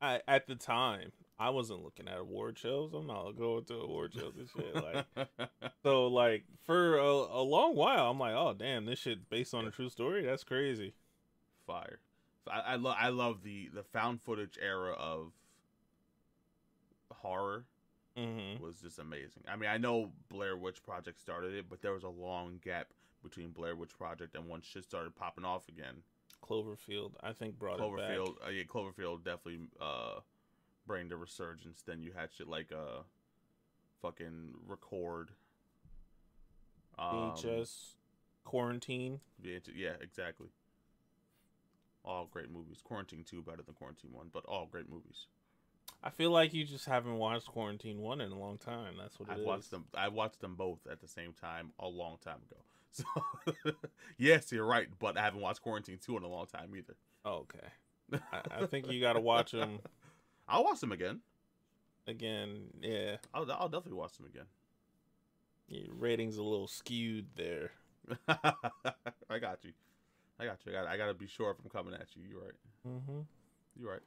I 0.00 0.20
at 0.26 0.46
the 0.46 0.54
time 0.54 1.12
I 1.38 1.50
wasn't 1.50 1.82
looking 1.82 2.08
at 2.08 2.18
award 2.18 2.58
shows. 2.58 2.92
I'm 2.94 3.06
not 3.06 3.32
going 3.36 3.64
to 3.66 3.74
award 3.74 4.14
shows 4.14 4.34
and 4.38 4.48
shit. 4.48 4.74
Like, 4.74 5.28
so 5.82 6.06
like 6.06 6.44
for 6.64 6.98
a, 6.98 7.04
a 7.04 7.42
long 7.42 7.76
while, 7.76 8.10
I'm 8.10 8.18
like, 8.18 8.34
oh 8.34 8.54
damn, 8.58 8.86
this 8.86 8.98
shit 8.98 9.28
based 9.28 9.54
on 9.54 9.66
a 9.66 9.70
true 9.70 9.88
story. 9.90 10.24
That's 10.24 10.44
crazy. 10.44 10.94
Fire. 11.66 11.98
I, 12.50 12.60
I 12.60 12.76
love 12.76 12.96
I 12.98 13.08
love 13.08 13.42
the 13.42 13.68
the 13.74 13.82
found 13.82 14.22
footage 14.22 14.58
era 14.60 14.92
of 14.92 15.32
horror 17.12 17.64
Mm-hmm. 18.18 18.62
was 18.64 18.80
just 18.80 18.98
amazing. 18.98 19.42
I 19.46 19.56
mean, 19.56 19.68
I 19.68 19.76
know 19.76 20.10
Blair 20.30 20.56
Witch 20.56 20.82
Project 20.82 21.20
started 21.20 21.52
it, 21.52 21.66
but 21.68 21.82
there 21.82 21.92
was 21.92 22.02
a 22.02 22.08
long 22.08 22.60
gap 22.64 22.86
between 23.28 23.50
Blair 23.50 23.74
Witch 23.76 23.96
Project 23.96 24.34
and 24.34 24.46
once 24.46 24.66
shit 24.66 24.84
started 24.84 25.14
popping 25.16 25.44
off 25.44 25.68
again. 25.68 25.96
Cloverfield, 26.42 27.12
I 27.22 27.32
think 27.32 27.58
brought 27.58 27.78
it 27.78 27.82
Cloverfield, 27.82 28.38
back. 28.38 28.48
uh, 28.48 28.50
yeah, 28.50 28.62
Cloverfield 28.64 29.24
definitely 29.24 29.68
uh, 29.80 30.20
bring 30.86 31.08
the 31.08 31.16
resurgence. 31.16 31.82
Then 31.84 32.02
you 32.02 32.12
had 32.16 32.30
shit 32.32 32.48
like 32.48 32.70
uh, 32.72 33.02
fucking 34.00 34.54
record. 34.66 35.30
Um, 36.98 37.32
VHS, 37.36 37.94
Quarantine. 38.44 39.20
VH, 39.44 39.68
yeah, 39.74 39.94
exactly. 40.00 40.48
All 42.04 42.28
great 42.30 42.50
movies. 42.52 42.78
Quarantine 42.84 43.24
two 43.24 43.42
better 43.42 43.62
than 43.62 43.74
Quarantine 43.74 44.12
one, 44.12 44.28
but 44.32 44.44
all 44.46 44.66
great 44.70 44.88
movies. 44.88 45.26
I 46.02 46.10
feel 46.10 46.30
like 46.30 46.54
you 46.54 46.64
just 46.64 46.84
haven't 46.86 47.16
watched 47.16 47.46
Quarantine 47.46 48.00
One 48.00 48.20
in 48.20 48.30
a 48.30 48.38
long 48.38 48.58
time. 48.58 48.94
That's 48.98 49.18
what 49.18 49.28
it 49.28 49.32
I've 49.32 49.38
is. 49.40 49.46
watched 49.46 49.70
them. 49.70 49.84
I 49.94 50.08
watched 50.08 50.40
them 50.40 50.54
both 50.54 50.86
at 50.90 51.00
the 51.00 51.08
same 51.08 51.32
time 51.32 51.72
a 51.80 51.88
long 51.88 52.18
time 52.22 52.38
ago. 52.50 52.60
So 52.96 53.72
yes, 54.18 54.50
you're 54.50 54.64
right, 54.64 54.88
but 54.98 55.18
I 55.18 55.22
haven't 55.22 55.40
watched 55.40 55.60
Quarantine 55.62 55.98
two 56.04 56.16
in 56.16 56.22
a 56.22 56.28
long 56.28 56.46
time 56.46 56.74
either. 56.76 56.96
Okay, 57.26 57.66
I, 58.32 58.62
I 58.62 58.66
think 58.66 58.90
you 58.90 59.00
got 59.00 59.14
to 59.14 59.20
watch 59.20 59.52
them 59.52 59.80
I'll 60.48 60.64
watch 60.64 60.80
them 60.80 60.92
again. 60.92 61.20
again. 62.06 62.68
Yeah, 62.80 63.16
I'll, 63.34 63.50
I'll 63.52 63.68
definitely 63.68 63.98
watch 63.98 64.16
them 64.16 64.26
again. 64.26 64.46
your 65.68 65.94
rating's 65.94 66.36
a 66.36 66.42
little 66.42 66.68
skewed 66.68 67.26
there. 67.36 67.72
I 68.28 69.38
got 69.40 69.64
you. 69.64 69.72
I 70.38 70.44
got 70.44 70.58
you. 70.64 70.72
I 70.72 70.74
got. 70.74 70.86
I 70.86 70.96
got 70.96 71.06
to 71.06 71.14
be 71.14 71.26
sure 71.26 71.50
if 71.50 71.56
I'm 71.62 71.70
coming 71.70 71.94
at 71.94 72.06
you. 72.14 72.22
You're 72.28 72.40
right. 72.40 72.54
Mm-hmm. 72.88 73.20
You're 73.78 73.90
right. 73.90 74.00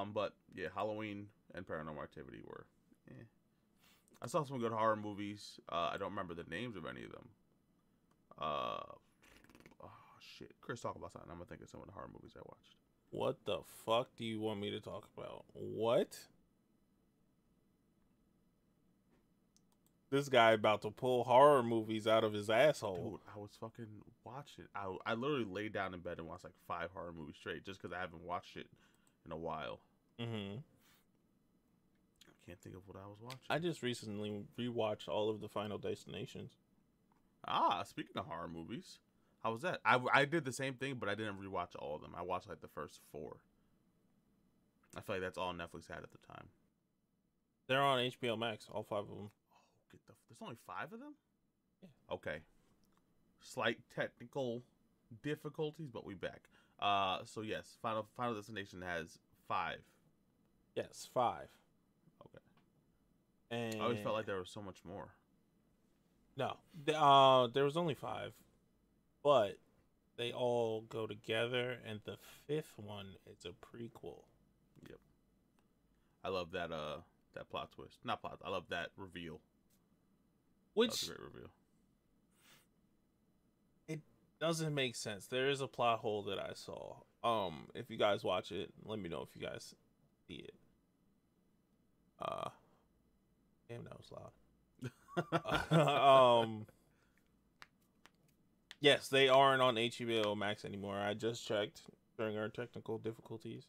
Um, 0.00 0.12
but 0.12 0.32
yeah, 0.54 0.68
Halloween 0.74 1.26
and 1.54 1.66
Paranormal 1.66 2.02
Activity 2.02 2.40
were. 2.46 2.66
Eh. 3.10 3.24
I 4.22 4.26
saw 4.26 4.44
some 4.44 4.58
good 4.58 4.72
horror 4.72 4.96
movies. 4.96 5.60
Uh, 5.70 5.90
I 5.92 5.96
don't 5.98 6.10
remember 6.10 6.34
the 6.34 6.48
names 6.50 6.76
of 6.76 6.86
any 6.86 7.04
of 7.04 7.12
them. 7.12 7.28
Uh, 8.40 8.80
oh 9.82 9.90
shit, 10.20 10.52
Chris, 10.60 10.80
talk 10.80 10.96
about 10.96 11.12
something. 11.12 11.30
I'm 11.30 11.36
gonna 11.36 11.46
think 11.46 11.62
of 11.62 11.68
some 11.68 11.80
of 11.80 11.86
the 11.86 11.92
horror 11.92 12.10
movies 12.12 12.32
I 12.36 12.40
watched. 12.44 12.76
What 13.10 13.44
the 13.44 13.60
fuck 13.84 14.08
do 14.16 14.24
you 14.24 14.40
want 14.40 14.60
me 14.60 14.70
to 14.70 14.80
talk 14.80 15.08
about? 15.16 15.44
What? 15.52 16.18
This 20.10 20.28
guy 20.28 20.52
about 20.52 20.82
to 20.82 20.90
pull 20.90 21.24
horror 21.24 21.62
movies 21.62 22.06
out 22.06 22.24
of 22.24 22.32
his 22.32 22.48
asshole. 22.48 23.10
Dude, 23.10 23.20
I 23.34 23.38
was 23.38 23.50
fucking 23.60 23.86
watching. 24.24 24.66
I 24.74 24.94
I 25.04 25.14
literally 25.14 25.44
laid 25.44 25.72
down 25.72 25.94
in 25.94 26.00
bed 26.00 26.18
and 26.18 26.26
watched 26.26 26.44
like 26.44 26.52
five 26.66 26.90
horror 26.94 27.12
movies 27.16 27.36
straight 27.38 27.64
just 27.64 27.82
because 27.82 27.94
I 27.94 28.00
haven't 28.00 28.22
watched 28.22 28.56
it 28.56 28.68
in 29.24 29.32
a 29.32 29.36
while. 29.36 29.80
Mm-hmm. 30.20 30.58
I 32.46 32.50
can't 32.50 32.60
think 32.60 32.76
of 32.76 32.82
what 32.86 32.96
I 32.96 33.06
was 33.08 33.18
watching. 33.20 33.40
I 33.50 33.58
just 33.58 33.82
recently 33.82 34.44
rewatched 34.58 35.08
all 35.08 35.30
of 35.30 35.40
the 35.40 35.48
Final 35.48 35.78
Destinations. 35.78 36.52
Ah, 37.46 37.82
speaking 37.82 38.16
of 38.16 38.26
horror 38.26 38.48
movies, 38.48 38.98
how 39.42 39.52
was 39.52 39.62
that? 39.62 39.80
I, 39.84 39.98
I 40.12 40.24
did 40.24 40.44
the 40.44 40.52
same 40.52 40.74
thing, 40.74 40.96
but 40.98 41.08
I 41.08 41.14
didn't 41.14 41.40
rewatch 41.40 41.74
all 41.78 41.96
of 41.96 42.02
them. 42.02 42.14
I 42.16 42.22
watched 42.22 42.48
like 42.48 42.60
the 42.60 42.68
first 42.68 43.00
four. 43.10 43.36
I 44.96 45.00
feel 45.00 45.16
like 45.16 45.22
that's 45.22 45.38
all 45.38 45.52
Netflix 45.52 45.88
had 45.88 46.02
at 46.02 46.10
the 46.10 46.18
time. 46.26 46.46
They're 47.66 47.82
on 47.82 47.98
HBO 47.98 48.38
Max, 48.38 48.68
all 48.72 48.84
five 48.84 49.00
of 49.00 49.08
them. 49.08 49.30
Oh, 49.52 49.60
get 49.90 50.06
the. 50.06 50.12
There's 50.28 50.42
only 50.42 50.56
five 50.66 50.92
of 50.92 51.00
them. 51.00 51.14
Yeah. 51.82 52.14
Okay. 52.14 52.38
Slight 53.40 53.78
technical 53.94 54.62
difficulties, 55.22 55.90
but 55.92 56.06
we 56.06 56.14
back. 56.14 56.42
Uh, 56.80 57.18
so 57.24 57.42
yes, 57.42 57.76
Final 57.82 58.06
Final 58.16 58.34
Destination 58.34 58.82
has 58.82 59.18
five. 59.48 59.78
Yes, 60.74 61.08
five. 61.12 61.48
And 63.50 63.76
I 63.76 63.84
always 63.84 64.00
felt 64.00 64.14
like 64.14 64.26
there 64.26 64.38
was 64.38 64.50
so 64.50 64.60
much 64.60 64.78
more. 64.84 65.08
no, 66.36 66.56
uh, 66.94 67.48
there 67.52 67.64
was 67.64 67.76
only 67.76 67.94
five, 67.94 68.32
but 69.22 69.58
they 70.16 70.32
all 70.32 70.82
go 70.88 71.06
together, 71.06 71.76
and 71.86 72.00
the 72.04 72.16
fifth 72.46 72.72
one 72.76 73.14
is 73.30 73.44
a 73.44 73.50
prequel. 73.50 74.22
Yep, 74.88 74.98
I 76.24 76.28
love 76.28 76.52
that 76.52 76.72
uh 76.72 76.98
that 77.34 77.48
plot 77.48 77.70
twist. 77.72 77.98
Not 78.04 78.20
plot. 78.20 78.40
I 78.44 78.50
love 78.50 78.64
that 78.70 78.88
reveal. 78.96 79.34
That 79.34 80.80
Which 80.80 81.02
a 81.04 81.06
great 81.06 81.20
reveal. 81.20 81.50
It 83.88 84.00
doesn't 84.40 84.74
make 84.74 84.96
sense. 84.96 85.26
There 85.26 85.48
is 85.48 85.60
a 85.60 85.68
plot 85.68 86.00
hole 86.00 86.22
that 86.24 86.38
I 86.38 86.52
saw. 86.54 86.96
Um, 87.22 87.68
if 87.74 87.90
you 87.90 87.96
guys 87.96 88.24
watch 88.24 88.52
it, 88.52 88.72
let 88.84 88.98
me 88.98 89.08
know 89.08 89.22
if 89.22 89.28
you 89.34 89.46
guys 89.46 89.74
see 90.26 90.34
it. 90.34 90.54
Uh, 92.20 92.48
damn, 93.68 93.84
that 93.84 93.96
was 93.96 94.10
loud. 94.12 94.30
um, 96.42 96.66
yes, 98.80 99.08
they 99.08 99.28
aren't 99.28 99.62
on 99.62 99.76
HBO 99.76 100.36
Max 100.36 100.64
anymore. 100.64 100.98
I 100.98 101.14
just 101.14 101.46
checked 101.46 101.82
during 102.16 102.36
our 102.36 102.48
technical 102.48 102.98
difficulties. 102.98 103.64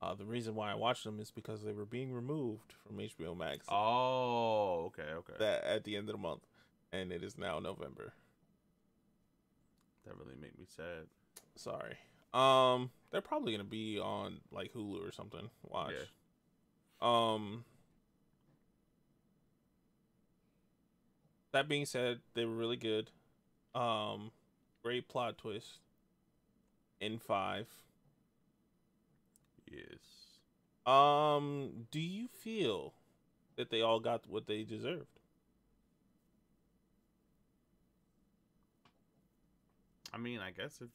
Uh, 0.00 0.14
the 0.14 0.24
reason 0.24 0.54
why 0.56 0.72
I 0.72 0.74
watched 0.74 1.04
them 1.04 1.20
is 1.20 1.30
because 1.30 1.62
they 1.62 1.72
were 1.72 1.84
being 1.84 2.12
removed 2.12 2.74
from 2.84 2.96
HBO 2.96 3.36
Max 3.36 3.64
oh, 3.68 4.86
okay, 4.86 5.12
okay. 5.14 5.34
that 5.38 5.62
at 5.62 5.84
the 5.84 5.96
end 5.96 6.08
of 6.08 6.16
the 6.16 6.20
month, 6.20 6.42
and 6.92 7.12
it 7.12 7.22
is 7.22 7.38
now 7.38 7.60
November. 7.60 8.12
That 10.04 10.16
really 10.16 10.34
made 10.40 10.58
me 10.58 10.66
sad. 10.66 11.06
Sorry. 11.54 11.96
Um, 12.34 12.90
they're 13.10 13.20
probably 13.20 13.52
gonna 13.52 13.62
be 13.62 14.00
on 14.00 14.38
like 14.50 14.72
Hulu 14.72 15.06
or 15.06 15.12
something. 15.12 15.48
Watch. 15.62 15.94
Um. 17.00 17.64
That 21.52 21.68
being 21.68 21.86
said, 21.86 22.20
they 22.34 22.44
were 22.44 22.54
really 22.54 22.76
good. 22.76 23.10
Um, 23.74 24.30
great 24.82 25.08
plot 25.08 25.38
twist. 25.38 25.78
In 27.00 27.18
five. 27.18 27.68
Yes. 29.70 30.32
Um, 30.86 31.86
do 31.90 32.00
you 32.00 32.28
feel 32.28 32.94
that 33.56 33.70
they 33.70 33.80
all 33.80 34.00
got 34.00 34.26
what 34.28 34.46
they 34.46 34.62
deserved? 34.62 35.06
I 40.12 40.18
mean, 40.18 40.40
I 40.40 40.50
guess 40.50 40.78
if 40.80 40.88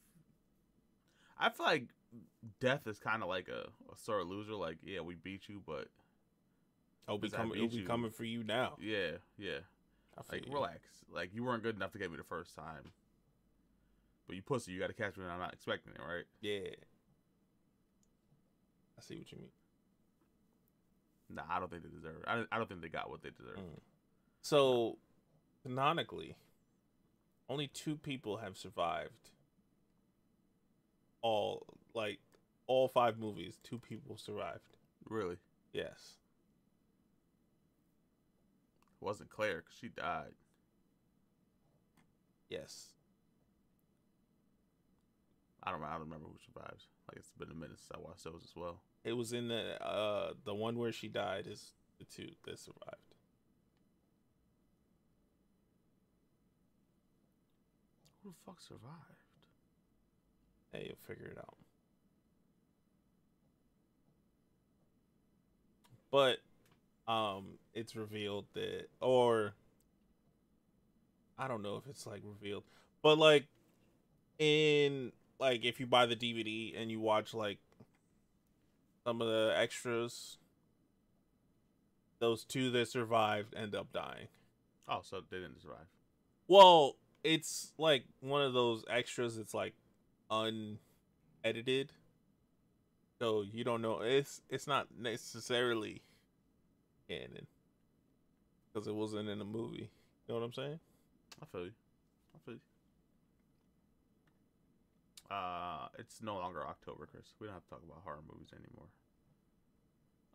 I 1.38 1.50
feel 1.50 1.66
like 1.66 1.88
death 2.60 2.86
is 2.86 2.98
kind 2.98 3.22
of 3.22 3.28
like 3.28 3.48
a, 3.48 3.68
a 3.92 3.96
sore 3.96 4.24
loser. 4.24 4.54
Like, 4.54 4.78
yeah, 4.82 5.00
we 5.00 5.14
beat 5.14 5.48
you, 5.48 5.62
but 5.64 5.88
It'll 7.06 7.18
be 7.18 7.30
coming. 7.30 7.56
It'll 7.56 7.68
be 7.68 7.84
coming 7.84 8.10
for 8.10 8.24
you 8.24 8.44
now. 8.44 8.76
yeah, 8.80 9.12
yeah. 9.38 9.60
I 10.18 10.34
Like, 10.34 10.46
you. 10.46 10.52
relax. 10.52 10.80
Like, 11.10 11.30
you 11.34 11.44
weren't 11.44 11.62
good 11.62 11.76
enough 11.76 11.92
to 11.92 11.98
get 11.98 12.10
me 12.10 12.16
the 12.16 12.24
first 12.24 12.54
time. 12.54 12.92
But 14.26 14.36
you 14.36 14.42
pussy, 14.42 14.72
you 14.72 14.78
got 14.80 14.88
to 14.88 14.92
catch 14.94 15.16
me 15.16 15.24
when 15.24 15.32
I'm 15.32 15.40
not 15.40 15.54
expecting 15.54 15.92
it, 15.94 16.00
right? 16.00 16.24
Yeah. 16.40 16.74
I 18.98 19.00
see 19.00 19.16
what 19.16 19.30
you 19.32 19.38
mean. 19.38 19.48
Nah, 21.30 21.42
I 21.48 21.58
don't 21.60 21.70
think 21.70 21.82
they 21.82 21.88
deserve 21.88 22.16
it. 22.16 22.24
I 22.26 22.36
don't, 22.36 22.48
I 22.52 22.58
don't 22.58 22.68
think 22.68 22.82
they 22.82 22.88
got 22.88 23.10
what 23.10 23.22
they 23.22 23.30
deserve. 23.30 23.56
Mm. 23.58 23.80
So, 24.42 24.98
canonically, 25.62 26.36
only 27.48 27.68
two 27.68 27.96
people 27.96 28.38
have 28.38 28.56
survived. 28.56 29.30
All 31.20 31.66
like 31.94 32.18
all 32.66 32.86
five 32.88 33.18
movies, 33.18 33.58
two 33.62 33.78
people 33.78 34.16
survived. 34.16 34.60
Really? 35.08 35.36
It 39.00 39.04
wasn't 39.04 39.30
Claire 39.30 39.58
because 39.58 39.76
she 39.80 39.88
died. 39.88 40.32
Yes. 42.48 42.88
I 45.62 45.70
don't. 45.70 45.82
I 45.82 45.92
don't 45.92 46.00
remember 46.00 46.26
who 46.26 46.38
survives. 46.52 46.86
Like 47.08 47.18
it's 47.18 47.32
been 47.38 47.50
a 47.50 47.54
minute 47.54 47.78
since 47.78 47.92
I 47.94 48.00
watched 48.00 48.24
those 48.24 48.42
as 48.44 48.56
well. 48.56 48.80
It 49.04 49.12
was 49.12 49.32
in 49.32 49.48
the 49.48 49.82
uh 49.84 50.32
the 50.44 50.54
one 50.54 50.78
where 50.78 50.92
she 50.92 51.08
died 51.08 51.46
is 51.46 51.72
the 51.98 52.04
two 52.04 52.30
that 52.44 52.58
survived. 52.58 52.96
Who 58.22 58.30
the 58.30 58.36
fuck 58.46 58.60
survived? 58.60 59.24
Hey, 60.72 60.84
you'll 60.86 61.06
figure 61.06 61.30
it 61.30 61.38
out. 61.38 61.56
But 66.10 66.38
um 67.08 67.58
it's 67.74 67.96
revealed 67.96 68.44
that 68.54 68.86
or 69.00 69.54
I 71.38 71.48
don't 71.48 71.62
know 71.62 71.76
if 71.76 71.86
it's 71.88 72.06
like 72.06 72.22
revealed, 72.24 72.64
but 73.02 73.18
like 73.18 73.46
in 74.38 75.12
like 75.40 75.64
if 75.64 75.80
you 75.80 75.86
buy 75.86 76.06
the 76.06 76.16
DVD 76.16 76.74
and 76.76 76.90
you 76.90 77.00
watch 77.00 77.32
like 77.32 77.58
some 79.04 79.22
of 79.22 79.28
the 79.28 79.54
extras 79.56 80.38
those 82.18 82.44
two 82.44 82.70
that 82.72 82.88
survived 82.88 83.54
end 83.54 83.74
up 83.74 83.92
dying. 83.92 84.28
Oh, 84.88 85.00
so 85.02 85.20
they 85.30 85.38
didn't 85.38 85.60
survive. 85.60 85.86
Well, 86.48 86.96
it's 87.22 87.72
like 87.78 88.04
one 88.20 88.42
of 88.42 88.52
those 88.52 88.84
extras. 88.90 89.38
It's 89.38 89.54
like 89.54 89.74
unedited, 90.30 91.92
so 93.20 93.44
you 93.50 93.64
don't 93.64 93.82
know. 93.82 94.00
It's 94.00 94.40
it's 94.48 94.66
not 94.66 94.88
necessarily 94.98 96.02
canon 97.08 97.46
because 98.72 98.86
it 98.86 98.94
wasn't 98.94 99.28
in 99.28 99.40
a 99.40 99.44
movie. 99.44 99.90
You 100.26 100.34
know 100.34 100.40
what 100.40 100.44
I'm 100.46 100.52
saying? 100.52 100.78
I 101.42 101.46
feel 101.46 101.64
you. 101.64 101.72
I 102.34 102.38
feel 102.44 102.54
you. 102.54 102.60
Uh, 105.34 105.88
it's 105.98 106.22
no 106.22 106.36
longer 106.36 106.66
October, 106.66 107.06
Chris. 107.10 107.34
We 107.38 107.46
don't 107.46 107.54
have 107.54 107.64
to 107.64 107.70
talk 107.70 107.82
about 107.84 108.02
horror 108.04 108.20
movies 108.30 108.48
anymore. 108.52 108.88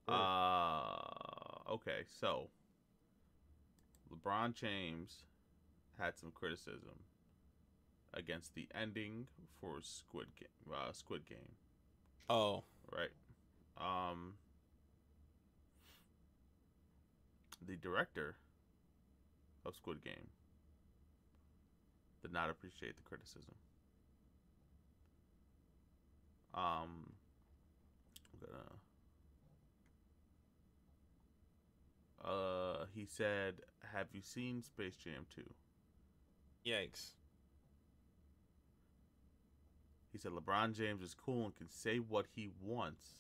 Uh, 0.08 1.72
okay, 1.72 2.01
so 2.20 2.50
LeBron 4.13 4.53
James 4.53 5.24
had 5.98 6.18
some 6.18 6.32
criticism 6.32 7.00
against 8.13 8.53
the 8.53 8.68
ending 8.80 9.27
for 9.60 9.77
Squid 9.82 10.27
Game. 10.39 10.74
Uh, 10.74 10.92
Squid 10.92 11.25
Game, 11.25 11.53
Oh, 12.30 12.63
right? 12.92 13.10
Um, 13.77 14.34
the 17.65 17.75
director 17.75 18.36
of 19.65 19.75
Squid 19.75 20.03
Game 20.03 20.29
did 22.22 22.32
not 22.32 22.50
appreciate 22.50 22.96
the 22.96 23.03
criticism. 23.03 23.53
Um, 26.53 27.12
I'm 28.32 28.39
gonna. 28.39 28.74
Uh, 32.24 32.86
he 32.93 33.05
said, 33.05 33.55
"Have 33.93 34.08
you 34.13 34.22
seen 34.22 34.62
Space 34.63 34.96
Jam 34.96 35.25
2?" 35.36 35.43
yikes! 36.65 37.13
He 40.12 40.17
said, 40.20 40.32
"LeBron 40.32 40.74
James 40.74 41.01
is 41.01 41.15
cool 41.15 41.46
and 41.46 41.55
can 41.55 41.70
say 41.70 41.98
what 41.98 42.27
he 42.36 42.51
wants. 42.62 43.20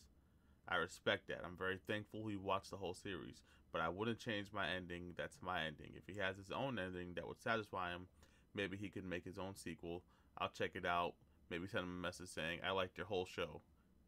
I 0.67 0.75
respect 0.75 1.27
that. 1.27 1.43
I'm 1.43 1.57
very 1.57 1.77
thankful 1.77 2.27
he 2.27 2.37
watched 2.37 2.69
the 2.69 2.77
whole 2.77 2.93
series, 2.93 3.41
but 3.73 3.81
I 3.81 3.89
wouldn't 3.89 4.19
change 4.19 4.53
my 4.53 4.69
ending. 4.69 5.15
That's 5.17 5.37
my 5.41 5.63
ending. 5.65 5.91
If 5.95 6.03
he 6.07 6.21
has 6.21 6.37
his 6.37 6.51
own 6.51 6.77
ending 6.77 7.15
that 7.15 7.27
would 7.27 7.41
satisfy 7.41 7.91
him, 7.91 8.05
maybe 8.53 8.77
he 8.77 8.87
could 8.87 9.03
make 9.03 9.25
his 9.25 9.39
own 9.39 9.55
sequel. 9.55 10.03
I'll 10.37 10.49
check 10.49 10.71
it 10.75 10.85
out. 10.85 11.15
Maybe 11.49 11.67
send 11.67 11.85
him 11.85 11.97
a 11.97 12.01
message 12.01 12.29
saying 12.29 12.59
I 12.65 12.71
liked 12.71 12.97
your 12.97 13.07
whole 13.07 13.25
show, 13.25 13.61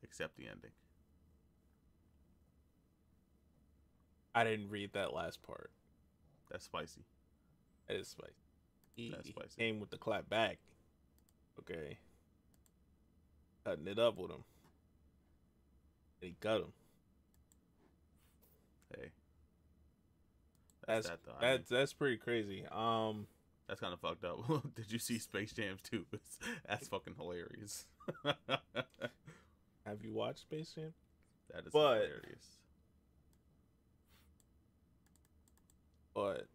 except 0.03 0.37
the 0.37 0.47
ending." 0.47 0.71
I 4.35 4.43
didn't 4.43 4.69
read 4.69 4.93
that 4.93 5.13
last 5.13 5.41
part. 5.41 5.71
That's 6.51 6.65
spicy. 6.65 7.01
That 7.87 7.97
is 7.97 8.07
spicy. 8.07 9.11
That's 9.11 9.29
spicy. 9.29 9.57
came 9.57 9.79
with 9.79 9.89
the 9.89 9.97
clap 9.97 10.29
back. 10.29 10.59
Okay. 11.59 11.97
Cutting 13.63 13.87
it 13.87 13.97
up 13.97 14.17
with 14.17 14.29
him. 14.29 14.43
And 16.21 16.29
he 16.29 16.35
got 16.39 16.61
him. 16.61 16.73
Hey, 18.93 19.11
That's 20.87 21.07
that, 21.09 21.19
though. 21.25 21.31
I 21.39 21.41
mean, 21.41 21.51
that's 21.57 21.69
that's 21.69 21.93
pretty 21.93 22.17
crazy. 22.17 22.63
Um, 22.71 23.27
that's 23.67 23.79
kind 23.79 23.93
of 23.93 23.99
fucked 23.99 24.23
up. 24.23 24.39
Did 24.75 24.91
you 24.91 24.99
see 24.99 25.17
Space 25.19 25.51
Jam 25.53 25.77
2? 25.83 26.05
That's 26.69 26.87
fucking 26.87 27.15
hilarious. 27.17 27.87
have 29.83 30.03
you 30.03 30.13
watched 30.13 30.41
Space 30.41 30.71
Jam? 30.75 30.93
that 31.51 31.65
is 31.65 31.71
But- 31.73 31.95
hilarious. 31.95 32.45
But 36.13 36.47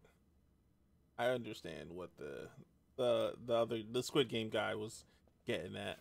I 1.18 1.26
understand 1.26 1.90
what 1.90 2.10
the 2.16 2.48
the 2.96 3.34
the 3.44 3.54
other 3.54 3.80
the 3.90 4.02
Squid 4.02 4.28
Game 4.28 4.48
guy 4.48 4.74
was 4.74 5.04
getting 5.46 5.76
at. 5.76 5.98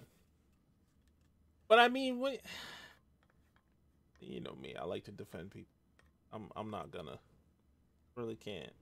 But 1.67 1.79
I 1.79 1.87
mean, 1.89 2.19
what 2.19 2.39
you 4.21 4.39
know 4.39 4.55
me, 4.61 4.75
I 4.79 4.85
like 4.85 5.03
to 5.05 5.11
defend 5.11 5.51
people. 5.51 5.73
I'm 6.31 6.49
I'm 6.55 6.69
not 6.71 6.91
gonna. 6.91 7.17
Really 8.19 8.35
can't. 8.35 8.73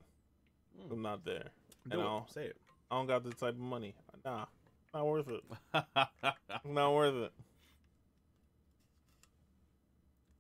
Mm. 0.82 0.92
I'm 0.94 1.02
not 1.04 1.24
there. 1.24 1.50
Do 1.88 2.00
and 2.00 2.02
it. 2.02 2.04
I'll- 2.04 2.28
Say 2.34 2.46
it. 2.46 2.58
I 2.90 2.96
don't 2.96 3.06
got 3.06 3.24
the 3.24 3.30
type 3.32 3.54
of 3.54 3.60
money. 3.60 3.94
Nah, 4.26 4.46
not 4.94 5.06
worth 5.06 5.28
it. 5.30 5.44
Not 6.66 6.94
worth 6.96 7.14
it. 7.14 7.32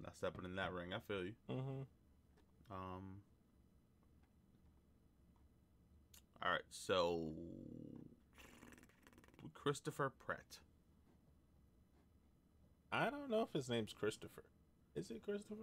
Not 0.03 0.15
stepping 0.15 0.45
in 0.45 0.55
that 0.55 0.71
ring. 0.73 0.93
I 0.93 0.99
feel 0.99 1.23
you. 1.25 1.33
hmm 1.49 1.81
Um. 2.71 3.21
All 6.41 6.51
right, 6.51 6.61
so 6.71 7.29
Christopher 9.53 10.11
Pratt. 10.25 10.59
I 12.91 13.09
don't 13.09 13.29
know 13.29 13.41
if 13.41 13.51
his 13.53 13.69
name's 13.69 13.93
Christopher. 13.93 14.43
Is 14.95 15.11
it 15.11 15.21
Christopher? 15.23 15.55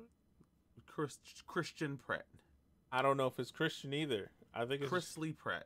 Chris 0.87 1.19
Christian 1.47 1.97
Pratt. 1.97 2.27
I 2.95 3.03
don't 3.03 3.17
know 3.17 3.27
if 3.27 3.41
it's 3.41 3.51
Christian 3.51 3.93
either. 3.93 4.31
I 4.55 4.67
think 4.67 4.83
it's 4.83 4.89
Chris 4.89 5.19
Lee 5.19 5.33
Pratt. 5.33 5.65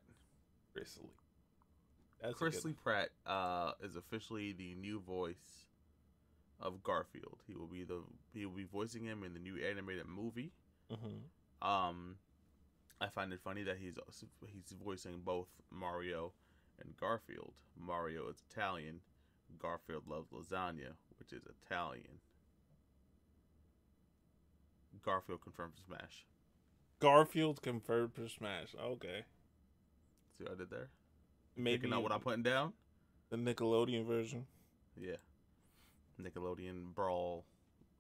Chris 0.73 0.99
Lee. 1.03 1.11
That's 2.23 2.35
Chris 2.35 2.65
Lee 2.65 2.73
Pratt 2.73 3.11
uh, 3.27 3.73
is 3.83 3.97
officially 3.97 4.53
the 4.53 4.75
new 4.77 4.99
voice 4.99 5.67
of 6.59 6.83
Garfield. 6.83 7.37
He 7.47 7.55
will 7.55 7.67
be 7.67 7.85
the 7.85 8.01
he 8.33 8.47
will 8.47 8.55
be 8.55 8.65
voicing 8.65 9.05
him 9.05 9.23
in 9.25 9.35
the 9.35 9.41
new 9.41 9.57
animated 9.59 10.07
movie. 10.07 10.53
Mhm. 10.91 11.67
Um, 11.67 12.17
I 12.99 13.09
find 13.09 13.31
it 13.35 13.41
funny 13.45 13.63
that 13.65 13.77
he's 13.77 13.97
he's 14.47 14.75
voicing 14.83 15.21
both 15.23 15.49
Mario 15.71 16.33
and 16.81 16.97
Garfield. 16.97 17.53
Mario 17.77 18.29
is 18.31 18.43
Italian. 18.51 19.01
Garfield 19.59 20.05
loves 20.09 20.31
lasagna, 20.31 20.95
which 21.19 21.35
is 21.35 21.43
Italian. 21.67 22.21
Garfield 25.05 25.43
confirmed 25.43 25.75
Smash. 25.87 26.25
Garfield 27.01 27.63
confirmed 27.63 28.13
for 28.15 28.29
Smash. 28.29 28.75
Okay. 28.81 29.25
See 30.37 30.45
what 30.45 30.53
I 30.53 30.57
did 30.57 30.71
there? 30.71 30.89
Maybe 31.57 31.79
Picking 31.79 31.93
out 31.95 32.03
what 32.03 32.13
I'm 32.13 32.21
putting 32.21 32.43
down? 32.43 32.73
the 33.31 33.37
Nickelodeon 33.37 34.07
version. 34.07 34.47
Yeah. 34.97 35.17
Nickelodeon 36.21 36.95
Brawl 36.95 37.45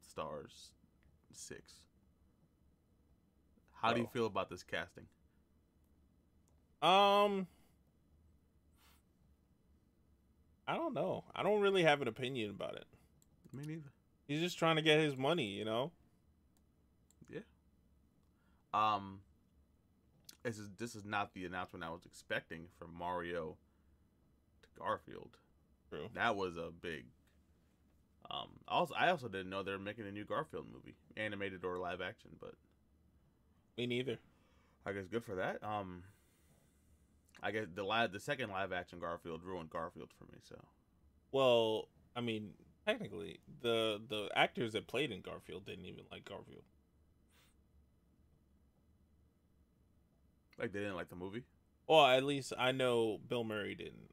Stars 0.00 0.70
6. 1.32 1.80
How 3.74 3.92
do 3.92 4.00
you 4.00 4.06
Oh. 4.06 4.10
feel 4.10 4.26
about 4.26 4.48
this 4.48 4.62
casting? 4.62 5.06
Um 6.80 7.46
I 10.66 10.76
don't 10.76 10.94
know. 10.94 11.24
I 11.34 11.42
don't 11.42 11.60
really 11.60 11.82
have 11.82 12.02
an 12.02 12.08
opinion 12.08 12.50
about 12.50 12.74
it. 12.76 12.86
Me 13.52 13.64
neither. 13.66 13.92
He's 14.26 14.40
just 14.40 14.58
trying 14.58 14.76
to 14.76 14.82
get 14.82 15.00
his 15.00 15.16
money, 15.16 15.46
you 15.46 15.64
know? 15.64 15.92
Um, 18.78 19.20
this 20.42 20.58
is 20.58 20.70
this 20.78 20.94
is 20.94 21.04
not 21.04 21.34
the 21.34 21.44
announcement 21.44 21.84
I 21.84 21.90
was 21.90 22.06
expecting 22.06 22.66
from 22.78 22.94
Mario 22.96 23.56
to 24.62 24.68
Garfield. 24.78 25.36
True. 25.88 26.08
That 26.14 26.36
was 26.36 26.56
a 26.56 26.70
big. 26.70 27.06
Um, 28.30 28.48
also 28.68 28.94
I 28.94 29.08
also 29.08 29.28
didn't 29.28 29.50
know 29.50 29.62
they 29.62 29.72
were 29.72 29.78
making 29.78 30.06
a 30.06 30.12
new 30.12 30.24
Garfield 30.24 30.66
movie, 30.72 30.96
animated 31.16 31.64
or 31.64 31.78
live 31.78 32.00
action, 32.00 32.30
but 32.40 32.54
Me 33.76 33.86
neither. 33.86 34.18
I 34.86 34.92
guess 34.92 35.06
good 35.10 35.24
for 35.24 35.34
that. 35.36 35.62
Um, 35.62 36.04
I 37.42 37.50
guess 37.50 37.66
the 37.74 37.82
live 37.82 38.12
the 38.12 38.20
second 38.20 38.50
live 38.50 38.72
action 38.72 38.98
Garfield 39.00 39.42
ruined 39.42 39.70
Garfield 39.70 40.10
for 40.16 40.24
me. 40.24 40.38
So 40.48 40.56
Well, 41.32 41.88
I 42.14 42.20
mean, 42.20 42.50
technically, 42.86 43.40
the 43.62 44.00
the 44.08 44.28
actors 44.36 44.72
that 44.74 44.86
played 44.86 45.10
in 45.10 45.20
Garfield 45.20 45.64
didn't 45.66 45.86
even 45.86 46.04
like 46.12 46.24
Garfield. 46.24 46.64
Like 50.58 50.72
they 50.72 50.80
didn't 50.80 50.96
like 50.96 51.08
the 51.08 51.16
movie. 51.16 51.44
Well, 51.86 52.04
at 52.06 52.22
least 52.24 52.52
I 52.58 52.72
know 52.72 53.18
Bill 53.28 53.44
Murray 53.44 53.74
didn't. 53.74 54.10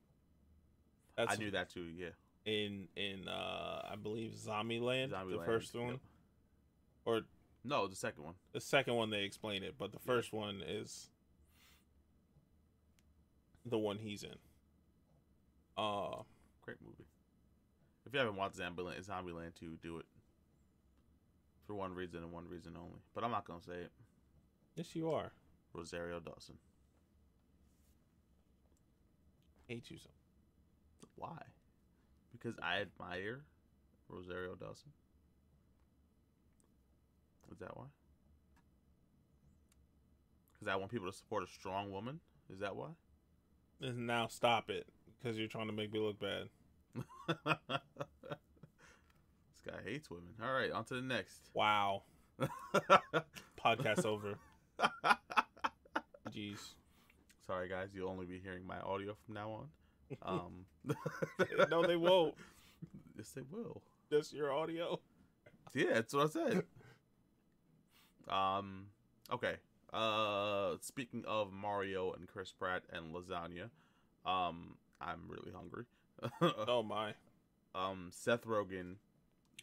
That's 1.18 1.34
I 1.34 1.38
knew 1.38 1.52
that 1.52 1.70
too. 1.70 1.84
Yeah, 1.84 2.10
in 2.46 2.88
in 2.96 3.28
uh 3.28 3.88
I 3.92 3.96
believe 3.96 4.32
Zombieland, 4.34 5.10
the 5.10 5.16
Zombieland, 5.16 5.46
first 5.46 5.74
yep. 5.74 5.84
one, 5.84 6.00
or 7.06 7.22
No, 7.64 7.88
the 7.88 7.96
second 7.96 8.24
one. 8.24 8.36
the 8.54 8.62
second 8.62 8.96
one 8.96 9.10
they 9.10 9.24
explain 9.24 9.64
it, 9.64 9.76
but 9.78 9.92
the 9.92 10.00
Yeah. 10.06 10.14
first 10.14 10.34
one 10.34 10.62
is 10.66 11.10
the 13.66 13.78
one 13.78 13.98
he's 13.98 14.24
in. 14.24 14.36
Uh 15.78 16.24
Great 16.62 16.78
movie. 16.82 17.06
If 18.06 18.14
you 18.14 18.20
haven't 18.20 18.36
watched 18.36 18.58
Zombieland, 18.58 19.04
Zombieland 19.06 19.56
2, 19.60 19.78
do 19.82 19.98
it. 20.00 20.06
For 21.68 21.74
one 21.76 21.94
reason 21.94 22.24
and 22.24 22.32
one 22.32 22.48
reason 22.48 22.76
only. 22.78 23.00
But 23.14 23.24
I'm 23.24 23.32
not 23.32 23.46
gonna 23.46 23.62
say 23.62 23.74
it. 23.74 23.92
yes, 24.76 24.96
you 24.96 25.12
are. 25.12 25.32
Rosario 25.76 26.20
Dawson. 26.20 26.56
Hate 29.68 29.90
you 29.90 29.98
so. 29.98 30.10
Why? 31.16 31.42
Because 32.32 32.56
I 32.62 32.82
admire 32.82 33.42
Rosario 34.10 34.56
Dawson. 34.56 34.92
Is 37.52 37.60
that 37.60 37.76
why? 37.76 37.86
Because 40.54 40.72
I 40.72 40.76
want 40.76 40.92
people 40.92 41.10
to 41.10 41.16
support 41.16 41.44
a 41.44 41.48
strong 41.48 41.92
woman. 41.92 42.20
Is 42.52 42.60
that 42.60 42.76
why? 42.76 42.90
And 43.82 44.08
now 44.08 44.28
stop 44.28 44.70
it 44.70 44.88
because 45.18 45.38
you're 45.38 45.48
trying 45.48 45.68
to 45.68 45.74
make 45.74 45.92
me 45.92 46.00
look 46.00 46.20
bad. 46.20 46.50
this 47.28 47.56
guy 49.66 49.80
hates 49.84 50.10
women. 50.10 50.34
All 50.42 50.54
right, 50.54 50.72
on 50.72 50.86
to 50.86 50.96
the 50.96 51.02
next. 51.02 51.50
Wow. 51.54 52.04
Podcast 53.64 54.06
over. 54.06 54.38
Jeez. 56.36 56.74
Sorry, 57.46 57.70
guys. 57.70 57.90
You'll 57.94 58.10
only 58.10 58.26
be 58.26 58.40
hearing 58.40 58.66
my 58.66 58.80
audio 58.82 59.16
from 59.26 59.36
now 59.36 59.52
on. 59.52 59.68
Um, 60.22 60.66
no, 61.72 61.82
they 61.84 61.96
won't. 61.96 62.36
Yes, 63.18 63.32
they 63.32 63.42
will. 63.42 63.82
That's 64.12 64.32
your 64.32 64.54
audio. 64.54 65.00
Yeah, 65.74 65.94
that's 65.96 66.14
what 66.14 66.26
I 66.28 66.30
said. 66.30 66.64
Um. 68.30 68.88
Okay. 69.32 69.56
Uh. 69.94 70.76
Speaking 70.82 71.24
of 71.28 71.52
Mario 71.52 72.12
and 72.14 72.28
Chris 72.28 72.52
Pratt 72.52 72.84
and 72.92 73.14
lasagna, 73.16 73.70
um, 74.26 74.78
I'm 75.02 75.22
really 75.28 75.52
hungry. 75.56 75.86
Oh 76.68 76.84
my. 76.84 77.14
um, 77.76 78.10
Seth 78.12 78.46
Rogen, 78.46 78.96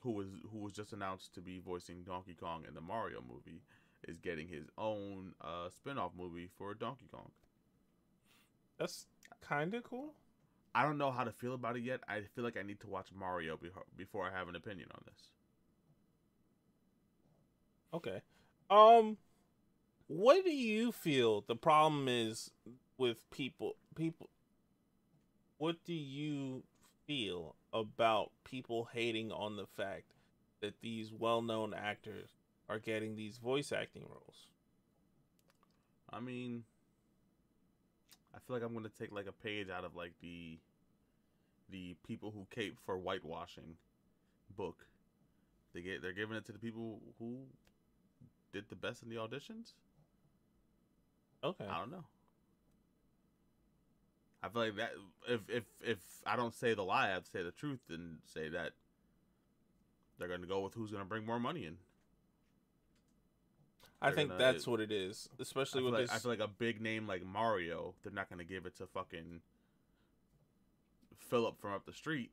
who 0.03 0.11
was 0.13 0.29
who 0.53 0.59
was 0.59 0.73
just 0.73 0.93
announced 0.93 1.35
to 1.35 1.41
be 1.41 1.61
voicing 1.61 2.03
Donkey 2.05 2.35
Kong 2.35 2.65
in 2.69 2.75
the 2.75 2.81
Mario 2.81 3.21
movie, 3.27 3.63
is 4.09 4.19
getting 4.19 4.49
his 4.49 4.67
own 4.79 5.35
uh 5.41 5.69
spin-off 5.71 6.13
movie 6.17 6.49
for 6.59 6.75
Donkey 6.75 7.09
Kong. 7.11 7.31
That's 8.79 9.07
kind 9.41 9.75
of 9.75 9.85
cool. 9.85 10.15
I 10.75 10.83
don't 10.85 10.99
know 10.99 11.11
how 11.11 11.25
to 11.25 11.33
feel 11.33 11.55
about 11.55 11.77
it 11.77 11.83
yet. 11.83 12.01
I 12.09 12.23
feel 12.35 12.45
like 12.45 12.57
I 12.57 12.63
need 12.63 12.81
to 12.81 12.87
watch 12.89 13.09
Mario 13.15 13.57
before 13.57 13.85
before 13.97 14.27
I 14.27 14.37
have 14.37 14.49
an 14.49 14.57
opinion 14.57 14.89
on 14.95 15.03
this. 15.07 15.29
Okay. 17.95 18.23
Um 18.71 19.19
what 20.09 20.45
do 20.45 20.51
you 20.51 20.93
feel 20.93 21.43
the 21.47 21.57
problem 21.57 22.07
is 22.09 22.51
with 22.99 23.29
people 23.31 23.77
people 23.95 24.29
what 25.59 25.77
do 25.85 25.95
you 25.95 26.65
feel 27.07 27.55
about 27.73 28.31
people 28.45 28.89
hating 28.93 29.33
on 29.33 29.57
the 29.57 29.67
fact 29.67 30.13
that 30.61 30.81
these 30.81 31.13
well-known 31.13 31.73
actors 31.73 32.31
are 32.69 32.79
getting 32.79 33.17
these 33.17 33.39
voice 33.39 33.73
acting 33.73 34.03
roles? 34.09 34.49
I 36.11 36.21
mean, 36.21 36.65
I 38.35 38.39
feel 38.39 38.57
like 38.57 38.63
I'm 38.63 38.75
gonna 38.75 38.89
take 38.89 39.13
like 39.13 39.27
a 39.27 39.33
page 39.33 39.69
out 39.71 39.85
of 39.85 39.97
like 39.97 40.13
the 40.21 40.59
the 41.71 41.97
people 42.07 42.31
who 42.31 42.47
cape 42.51 42.79
for 42.85 42.99
whitewashing 42.99 43.77
book. 44.57 44.87
They 45.75 45.81
get 45.81 46.03
they're 46.03 46.13
giving 46.13 46.37
it 46.37 46.45
to 46.47 46.53
the 46.53 46.59
people 46.59 47.01
who 47.19 47.39
did 48.53 48.65
the 48.69 48.77
best 48.77 49.03
in 49.03 49.09
the 49.09 49.17
auditions. 49.17 49.73
Okay. 51.43 51.67
I 51.69 51.79
don't 51.79 51.91
know. 51.91 52.05
I 54.43 54.49
feel 54.49 54.63
like 54.63 54.77
that 54.77 54.93
if 55.29 55.41
if 55.49 55.65
if 55.81 55.99
I 56.27 56.37
don't 56.37 56.55
say 56.55 56.75
the 56.75 56.83
lie, 56.83 57.07
I 57.09 57.11
have 57.11 57.25
to 57.25 57.31
say 57.31 57.43
the 57.43 57.53
truth 57.53 57.81
and 57.89 58.19
say 58.27 58.49
that 58.49 58.73
they're 60.19 60.29
gonna 60.29 60.47
go 60.47 60.61
with 60.61 60.75
who's 60.75 60.91
gonna 60.91 61.05
bring 61.05 61.25
more 61.25 61.41
money 61.41 61.65
in. 61.65 61.77
I 64.03 64.13
think 64.13 64.31
gonna- 64.31 64.39
that's 64.43 64.67
what 64.67 64.81
it 64.81 64.91
is, 64.93 65.29
especially 65.39 65.83
with 65.83 65.95
like, 65.95 66.03
this 66.05 66.13
I 66.13 66.19
feel 66.19 66.31
like 66.31 66.41
a 66.41 66.49
big 66.49 66.81
name 66.81 67.07
like 67.07 67.25
Mario, 67.25 67.95
they're 68.03 68.13
not 68.13 68.29
gonna 68.29 68.45
give 68.45 68.67
it 68.67 68.77
to 68.77 68.87
fucking 68.87 69.43
Philip 71.19 71.59
from 71.61 71.73
up 71.73 71.85
the 71.87 71.93
street. 71.93 72.31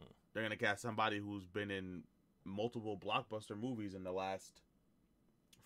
Hmm. 0.00 0.06
They're 0.32 0.42
gonna 0.42 0.56
cast 0.56 0.82
somebody 0.82 1.18
who's 1.18 1.46
been 1.46 1.70
in 1.70 2.04
multiple 2.44 2.98
blockbuster 2.98 3.58
movies 3.58 3.94
in 3.94 4.04
the 4.04 4.12
last 4.12 4.60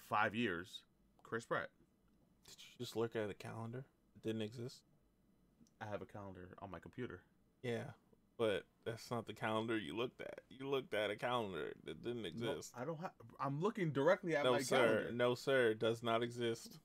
five 0.08 0.34
years. 0.34 0.82
Chris 1.22 1.44
Pratt. 1.46 1.70
Did 2.44 2.56
you 2.60 2.78
just 2.78 2.96
look 2.96 3.16
at 3.16 3.30
a 3.30 3.34
calendar? 3.34 3.84
It 4.16 4.22
didn't 4.22 4.42
exist. 4.42 4.82
I 5.80 5.86
have 5.86 6.02
a 6.02 6.06
calendar 6.06 6.48
on 6.60 6.70
my 6.70 6.78
computer. 6.78 7.22
Yeah, 7.62 7.84
but 8.42 8.64
that's 8.84 9.08
not 9.08 9.26
the 9.28 9.32
calendar 9.32 9.78
you 9.78 9.96
looked 9.96 10.20
at. 10.20 10.40
You 10.50 10.68
looked 10.68 10.94
at 10.94 11.10
a 11.10 11.16
calendar 11.16 11.72
that 11.84 12.02
didn't 12.02 12.22
No, 12.22 12.28
exist. 12.50 12.72
I 12.76 12.84
don't 12.84 12.98
have. 13.00 13.12
I'm 13.38 13.60
looking 13.60 13.92
directly 13.92 14.34
at 14.34 14.42
No, 14.42 14.52
my 14.52 14.62
sir. 14.62 14.76
calendar. 14.76 15.12
No, 15.12 15.34
sir. 15.36 15.70
It 15.70 15.78
does 15.78 16.02
not 16.02 16.24
exist. 16.24 16.80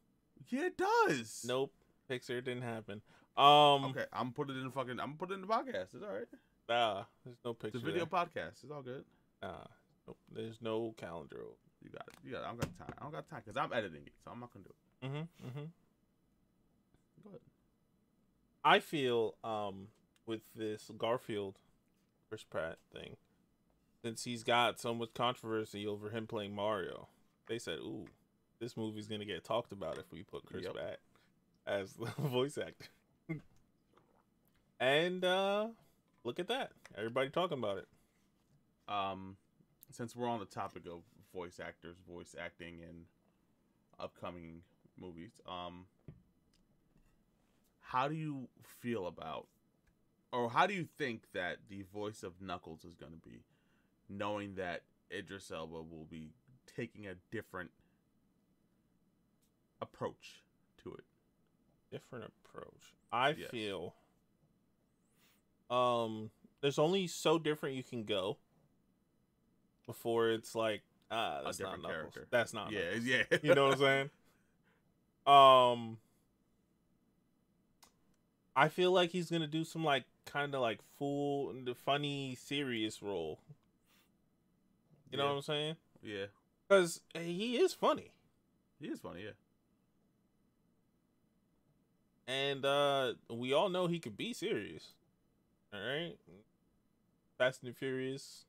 Yeah, 0.50 0.66
it 0.68 0.78
does. 0.78 1.44
Nope. 1.48 1.74
Pixar 2.10 2.44
didn't 2.44 2.62
happen. 2.62 3.02
Um. 3.36 3.86
Okay, 3.86 4.06
I'm 4.14 4.32
put 4.34 4.52
it 4.52 4.58
in 4.58 4.70
fucking. 4.72 5.00
I'm 5.00 5.16
put 5.16 5.32
it 5.32 5.34
in 5.36 5.42
the 5.42 5.48
podcast. 5.48 5.96
It's 5.96 6.04
all 6.04 6.14
right. 6.14 6.28
Nah, 6.70 7.04
there's 7.26 7.38
no 7.44 7.54
picture. 7.54 7.78
It's 7.78 7.84
a 7.84 7.86
video 7.86 8.06
there. 8.06 8.20
podcast. 8.26 8.64
It's 8.64 8.72
all 8.72 8.82
good. 8.84 9.04
Nah, 9.42 9.66
nope, 10.08 10.18
there's 10.32 10.62
no 10.62 10.94
calendar. 10.98 11.38
You 11.82 11.90
got 11.90 12.08
it. 12.08 12.16
You 12.24 12.32
got 12.34 12.42
it. 12.42 12.46
I 12.46 12.48
don't 12.50 12.60
got 12.60 12.78
time. 12.78 12.94
I 13.00 13.04
don't 13.04 13.12
got 13.12 13.30
time 13.30 13.42
because 13.44 13.58
I'm 13.58 13.74
editing 13.74 14.04
it, 14.06 14.14
so 14.24 14.32
I'm 14.32 14.40
not 14.40 14.54
gonna 14.54 14.66
do 14.66 14.72
it. 14.72 15.06
Mm-hmm. 15.08 15.48
Mm-hmm. 15.48 15.66
Go 17.24 17.30
ahead. 17.30 17.42
I 18.64 18.80
feel 18.80 19.36
um 19.44 19.88
with 20.28 20.42
this 20.56 20.92
Garfield 20.98 21.56
Chris 22.30 22.44
Pratt 22.44 22.78
thing, 22.94 23.16
since 24.04 24.26
he's 24.26 24.44
got 24.44 24.80
so 24.80 24.94
much 24.94 25.14
controversy 25.16 25.88
over 25.88 26.10
him 26.10 26.28
playing 26.28 26.54
Mario, 26.54 27.08
they 27.48 27.58
said, 27.58 27.80
"Ooh, 27.80 28.06
this 28.60 28.78
movie's 28.78 29.08
gonna 29.08 29.26
get 29.26 29.44
talked 29.44 29.72
about 29.72 29.98
if 29.98 30.12
we 30.12 30.22
put 30.24 30.46
Chris 30.46 30.64
Yep. 30.66 30.74
Pratt 30.74 31.00
as 31.66 31.94
the 31.94 32.06
voice 32.20 32.58
actor." 32.58 32.88
and 34.80 35.24
uh 35.26 35.68
look 36.24 36.40
at 36.40 36.48
that, 36.50 36.72
everybody 36.96 37.30
talking 37.30 37.58
about 37.58 37.78
it. 37.80 37.88
um 38.88 39.38
since 39.90 40.16
we're 40.16 40.28
on 40.28 40.40
the 40.40 40.46
topic 40.46 40.84
of 40.86 41.00
voice 41.34 41.60
actors 41.66 41.96
voice 42.10 42.36
acting 42.40 42.80
in 42.80 43.06
upcoming 44.00 44.62
movies 45.00 45.32
um 45.48 45.86
how 47.82 48.08
do 48.08 48.16
you 48.16 48.48
feel 48.82 49.08
about 49.08 49.48
or 50.32 50.50
how 50.50 50.68
do 50.68 50.74
you 50.74 50.88
think 50.98 51.24
that 51.34 51.58
the 51.70 51.84
voice 51.94 52.24
of 52.24 52.42
knuckles 52.42 52.84
is 52.86 52.96
going 52.96 53.12
to 53.14 53.18
be 53.30 53.44
knowing 54.10 54.56
that 54.56 54.82
idris 55.16 55.52
elba 55.52 55.76
will 55.82 56.06
be 56.10 56.32
taking 56.76 57.08
a 57.08 57.16
different 57.32 57.72
approach 59.82 60.44
to 60.84 60.94
it 60.94 61.04
Different 61.90 62.26
approach. 62.44 62.94
I 63.14 63.30
Yes. 63.30 63.50
feel 63.50 63.96
um 65.70 66.32
there's 66.62 66.78
only 66.80 67.08
so 67.08 67.40
different 67.40 67.76
you 67.76 67.84
can 67.84 68.04
go 68.04 68.38
before 69.86 70.30
it's 70.32 70.54
like 70.56 70.82
ah 71.10 71.42
that's 71.46 71.60
not 71.60 71.78
different 71.78 71.84
Knuckles. 71.84 72.14
character. 72.14 72.28
That's 72.30 72.54
not 72.54 72.72
yeah 72.72 72.80
Knuckles. 72.82 73.06
yeah 73.06 73.24
you 73.42 73.56
know 73.56 73.66
what 73.68 73.74
I'm 73.76 73.80
saying? 73.80 74.10
Um, 75.28 75.98
I 78.56 78.70
feel 78.70 78.94
like 78.94 79.10
he's 79.12 79.30
gonna 79.30 79.46
do 79.48 79.66
some 79.66 79.84
like 79.84 80.06
kind 80.28 80.54
of 80.54 80.62
like 80.62 80.80
full, 80.98 81.54
the 81.66 81.74
funny, 81.74 82.36
serious 82.36 83.02
role. 83.02 83.40
You 85.12 85.18
know 85.18 85.26
what 85.28 85.36
I'm 85.36 85.42
saying? 85.42 85.76
yeah 86.04 86.26
Because 86.68 87.02
he 87.14 87.58
is 87.58 87.74
funny, 87.74 88.12
he 88.80 88.88
is 88.88 89.00
funny 89.00 89.24
yeah 89.24 89.32
and 92.28 92.66
uh 92.66 93.14
we 93.30 93.54
all 93.54 93.70
know 93.70 93.88
he 93.88 94.00
could 94.00 94.18
be 94.18 94.34
serious. 94.34 94.94
All 95.74 95.80
right, 95.80 96.16
Fast 97.38 97.64
and 97.64 97.76
Furious. 97.76 98.46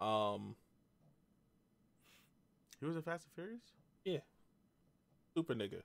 Um, 0.00 0.56
he 2.80 2.86
was 2.86 2.96
in 2.96 3.02
fast 3.02 3.24
and 3.26 3.32
furious 3.34 3.62
Yeah. 4.04 4.18
super 5.34 5.54
nigga. 5.54 5.82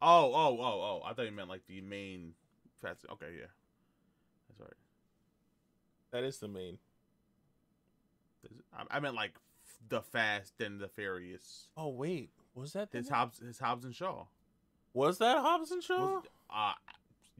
Oh, 0.00 0.32
oh, 0.32 0.58
oh, 0.60 0.62
oh! 0.62 1.02
I 1.04 1.12
thought 1.12 1.26
you 1.26 1.32
meant 1.32 1.48
like 1.48 1.66
the 1.66 1.80
main 1.82 2.34
fast. 2.82 3.04
Okay, 3.12 3.26
yeah, 3.38 3.46
that's 4.48 4.60
all 4.60 4.66
right. 4.66 4.74
That 6.12 6.24
is 6.24 6.38
the 6.38 6.48
main. 6.48 6.78
I, 8.76 8.96
I 8.96 9.00
meant 9.00 9.14
like 9.14 9.32
the 9.88 10.00
Fast 10.02 10.60
and 10.60 10.80
the 10.80 10.88
Furious. 10.88 11.68
Oh 11.76 11.88
wait, 11.88 12.30
was 12.54 12.72
that 12.72 12.90
the 12.92 12.98
His? 12.98 13.08
Hobbs, 13.08 13.38
his 13.40 13.58
Hobbs 13.58 13.84
and 13.84 13.94
Shaw. 13.94 14.24
Was 14.94 15.18
that 15.18 15.38
Hobbs 15.38 15.70
and 15.70 15.82
Shaw? 15.82 16.16
Was- 16.16 16.24
Uh, 16.50 16.72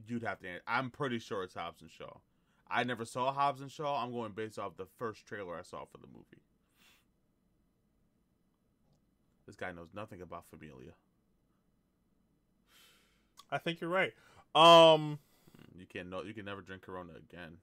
you'd 0.07 0.23
have 0.23 0.41
to. 0.41 0.49
I'm 0.67 0.91
pretty 0.91 1.19
sure 1.19 1.43
it's 1.45 1.55
Hobbs 1.55 1.81
and 1.83 1.91
Shaw. 1.91 2.19
I 2.71 2.85
never 2.85 3.05
saw 3.07 3.33
Hobbs 3.33 3.63
and 3.63 3.71
Shaw. 3.73 4.03
I'm 4.05 4.13
going 4.13 4.33
based 4.33 4.59
off 4.59 4.77
the 4.77 4.87
first 4.99 5.25
trailer 5.27 5.57
I 5.57 5.63
saw 5.63 5.85
for 5.87 5.97
the 5.99 6.07
movie. 6.07 6.43
This 9.47 9.57
guy 9.57 9.73
knows 9.73 9.89
nothing 9.95 10.21
about 10.21 10.45
Familia. 10.51 10.93
I 13.51 13.57
think 13.57 13.81
you're 13.81 13.89
right. 13.89 14.13
Um, 14.55 15.19
You 15.79 15.87
can't 15.87 16.09
know. 16.11 16.23
You 16.23 16.35
can 16.35 16.45
never 16.45 16.61
drink 16.61 16.83
Corona 16.83 17.13
again. 17.17 17.59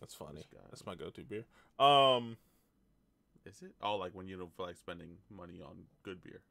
that's 0.00 0.14
funny. 0.14 0.42
That's 0.70 0.84
my 0.86 0.94
go-to 0.94 1.22
beer. 1.22 1.44
Um, 1.78 2.36
Is 3.46 3.62
it? 3.62 3.72
Oh, 3.82 3.96
like 3.96 4.12
when 4.14 4.26
you 4.28 4.36
don't 4.36 4.54
feel 4.56 4.66
like 4.66 4.76
spending 4.76 5.16
money 5.30 5.60
on 5.62 5.84
good 6.02 6.22
beer. 6.22 6.42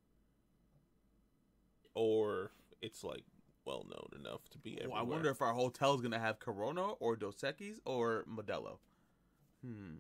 or 1.95 2.51
it's 2.81 3.03
like 3.03 3.23
well 3.65 3.85
known 3.89 4.19
enough 4.19 4.41
to 4.51 4.57
be 4.57 4.71
Oh, 4.77 4.83
everywhere. 4.83 4.99
I 4.99 5.03
wonder 5.03 5.29
if 5.29 5.41
our 5.41 5.53
hotel's 5.53 6.01
gonna 6.01 6.19
have 6.19 6.39
Corona 6.39 6.91
or 6.93 7.15
Dos 7.15 7.35
Equis 7.37 7.79
or 7.85 8.25
Modelo. 8.29 8.77
Hmm. 9.65 9.95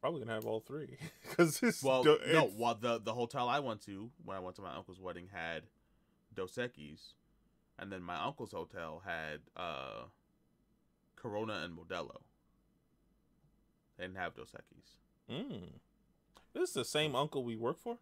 Probably 0.00 0.20
gonna 0.20 0.34
have 0.34 0.44
all 0.46 0.60
three 0.60 0.96
because 1.22 1.62
it's 1.62 1.82
Well, 1.82 2.02
do- 2.02 2.18
no. 2.32 2.50
Well, 2.56 2.74
the 2.74 2.98
the 3.00 3.14
hotel 3.14 3.48
I 3.48 3.60
went 3.60 3.80
to 3.86 4.10
when 4.24 4.36
I 4.36 4.40
went 4.40 4.56
to 4.56 4.62
my 4.62 4.74
uncle's 4.74 5.00
wedding 5.00 5.28
had 5.32 5.62
Dos 6.34 6.52
Equis, 6.56 7.12
and 7.78 7.90
then 7.92 8.02
my 8.02 8.16
uncle's 8.24 8.52
hotel 8.52 9.02
had 9.04 9.40
uh, 9.56 10.04
Corona 11.16 11.60
and 11.64 11.76
Modelo. 11.76 12.18
They 13.96 14.04
didn't 14.04 14.16
have 14.18 14.34
Dos 14.34 14.50
Equis. 14.52 15.34
Mm. 15.34 15.62
This 16.54 16.68
is 16.70 16.74
the 16.74 16.84
same 16.84 17.14
uncle 17.14 17.44
we 17.44 17.56
work 17.56 17.78
for. 17.78 17.98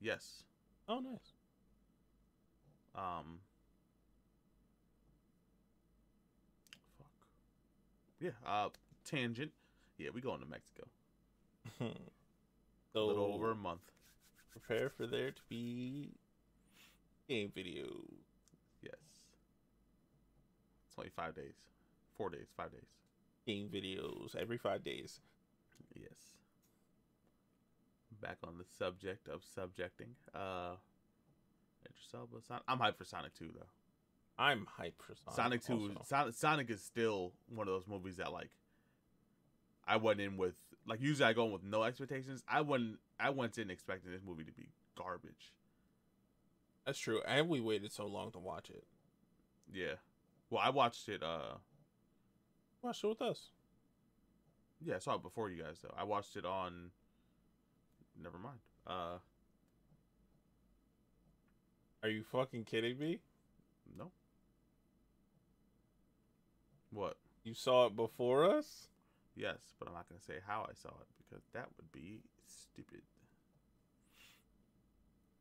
Yes. 0.00 0.44
Oh, 0.88 1.00
nice. 1.00 1.32
Um. 2.94 3.40
Fuck. 6.98 7.06
Yeah. 8.20 8.30
Uh. 8.46 8.68
Tangent. 9.04 9.52
Yeah, 9.98 10.10
we 10.14 10.20
going 10.20 10.40
to 10.40 10.46
Mexico. 10.46 10.86
so 12.92 13.00
A 13.00 13.00
little 13.00 13.24
over 13.34 13.50
a 13.50 13.54
month. 13.54 13.80
prepare 14.50 14.88
for 14.90 15.06
there 15.06 15.30
to 15.30 15.42
be 15.48 16.10
game 17.28 17.52
videos. 17.56 18.29
It's 20.90 20.98
only 20.98 21.10
five 21.14 21.34
days. 21.36 21.54
Four 22.16 22.30
days. 22.30 22.48
Five 22.56 22.72
days. 22.72 22.88
Game 23.46 23.68
videos 23.72 24.34
every 24.36 24.58
five 24.58 24.82
days. 24.84 25.20
Yes. 25.94 26.36
Back 28.20 28.38
on 28.44 28.58
the 28.58 28.64
subject 28.78 29.28
of 29.28 29.42
subjecting. 29.54 30.16
Uh. 30.34 30.74
Idris 31.86 32.44
Son- 32.46 32.60
I'm 32.68 32.78
hyped 32.78 32.96
for 32.96 33.04
Sonic 33.04 33.34
2 33.38 33.50
though. 33.54 33.66
I'm 34.38 34.66
hyped 34.78 35.02
for 35.06 35.14
Sonic. 35.14 35.62
Sonic 35.62 35.64
2 35.64 35.72
also. 35.72 36.04
Sonic, 36.06 36.34
Sonic 36.34 36.70
is 36.70 36.82
still 36.82 37.32
one 37.48 37.68
of 37.68 37.74
those 37.74 37.86
movies 37.86 38.16
that 38.16 38.32
like 38.32 38.50
I 39.86 39.96
went 39.96 40.20
in 40.20 40.36
with 40.36 40.54
like 40.86 41.00
usually 41.00 41.28
I 41.28 41.32
go 41.32 41.46
in 41.46 41.52
with 41.52 41.62
no 41.62 41.82
expectations. 41.84 42.42
I 42.48 42.60
went 42.60 42.98
I 43.18 43.30
went 43.30 43.58
in 43.58 43.70
expecting 43.70 44.10
this 44.12 44.22
movie 44.26 44.44
to 44.44 44.52
be 44.52 44.68
garbage. 44.96 45.52
That's 46.86 46.98
true, 46.98 47.20
and 47.26 47.48
we 47.48 47.60
waited 47.60 47.92
so 47.92 48.06
long 48.06 48.32
to 48.32 48.38
watch 48.38 48.70
it. 48.70 48.84
Yeah. 49.72 49.94
Well, 50.50 50.60
I 50.62 50.70
watched 50.70 51.08
it 51.08 51.22
uh 51.22 51.54
Watch 52.82 53.04
it 53.04 53.06
with 53.08 53.22
us. 53.22 53.50
yeah, 54.82 54.96
I 54.96 54.98
saw 54.98 55.14
it 55.14 55.22
before 55.22 55.50
you 55.50 55.62
guys 55.62 55.78
though. 55.82 55.94
I 55.96 56.04
watched 56.04 56.36
it 56.36 56.44
on 56.44 56.90
never 58.20 58.38
mind. 58.38 58.58
Uh 58.86 59.18
Are 62.02 62.08
you 62.08 62.22
fucking 62.22 62.64
kidding 62.64 62.98
me? 62.98 63.20
no. 63.96 64.10
What? 66.90 67.16
You 67.44 67.54
saw 67.54 67.86
it 67.86 67.94
before 67.96 68.44
us? 68.44 68.88
Yes, 69.36 69.74
but 69.78 69.86
I'm 69.88 69.94
not 69.94 70.08
going 70.08 70.18
to 70.18 70.24
say 70.24 70.38
how 70.46 70.66
I 70.68 70.72
saw 70.74 70.88
it 70.88 71.06
because 71.18 71.44
that 71.54 71.68
would 71.76 71.92
be 71.92 72.20
stupid. 72.46 73.02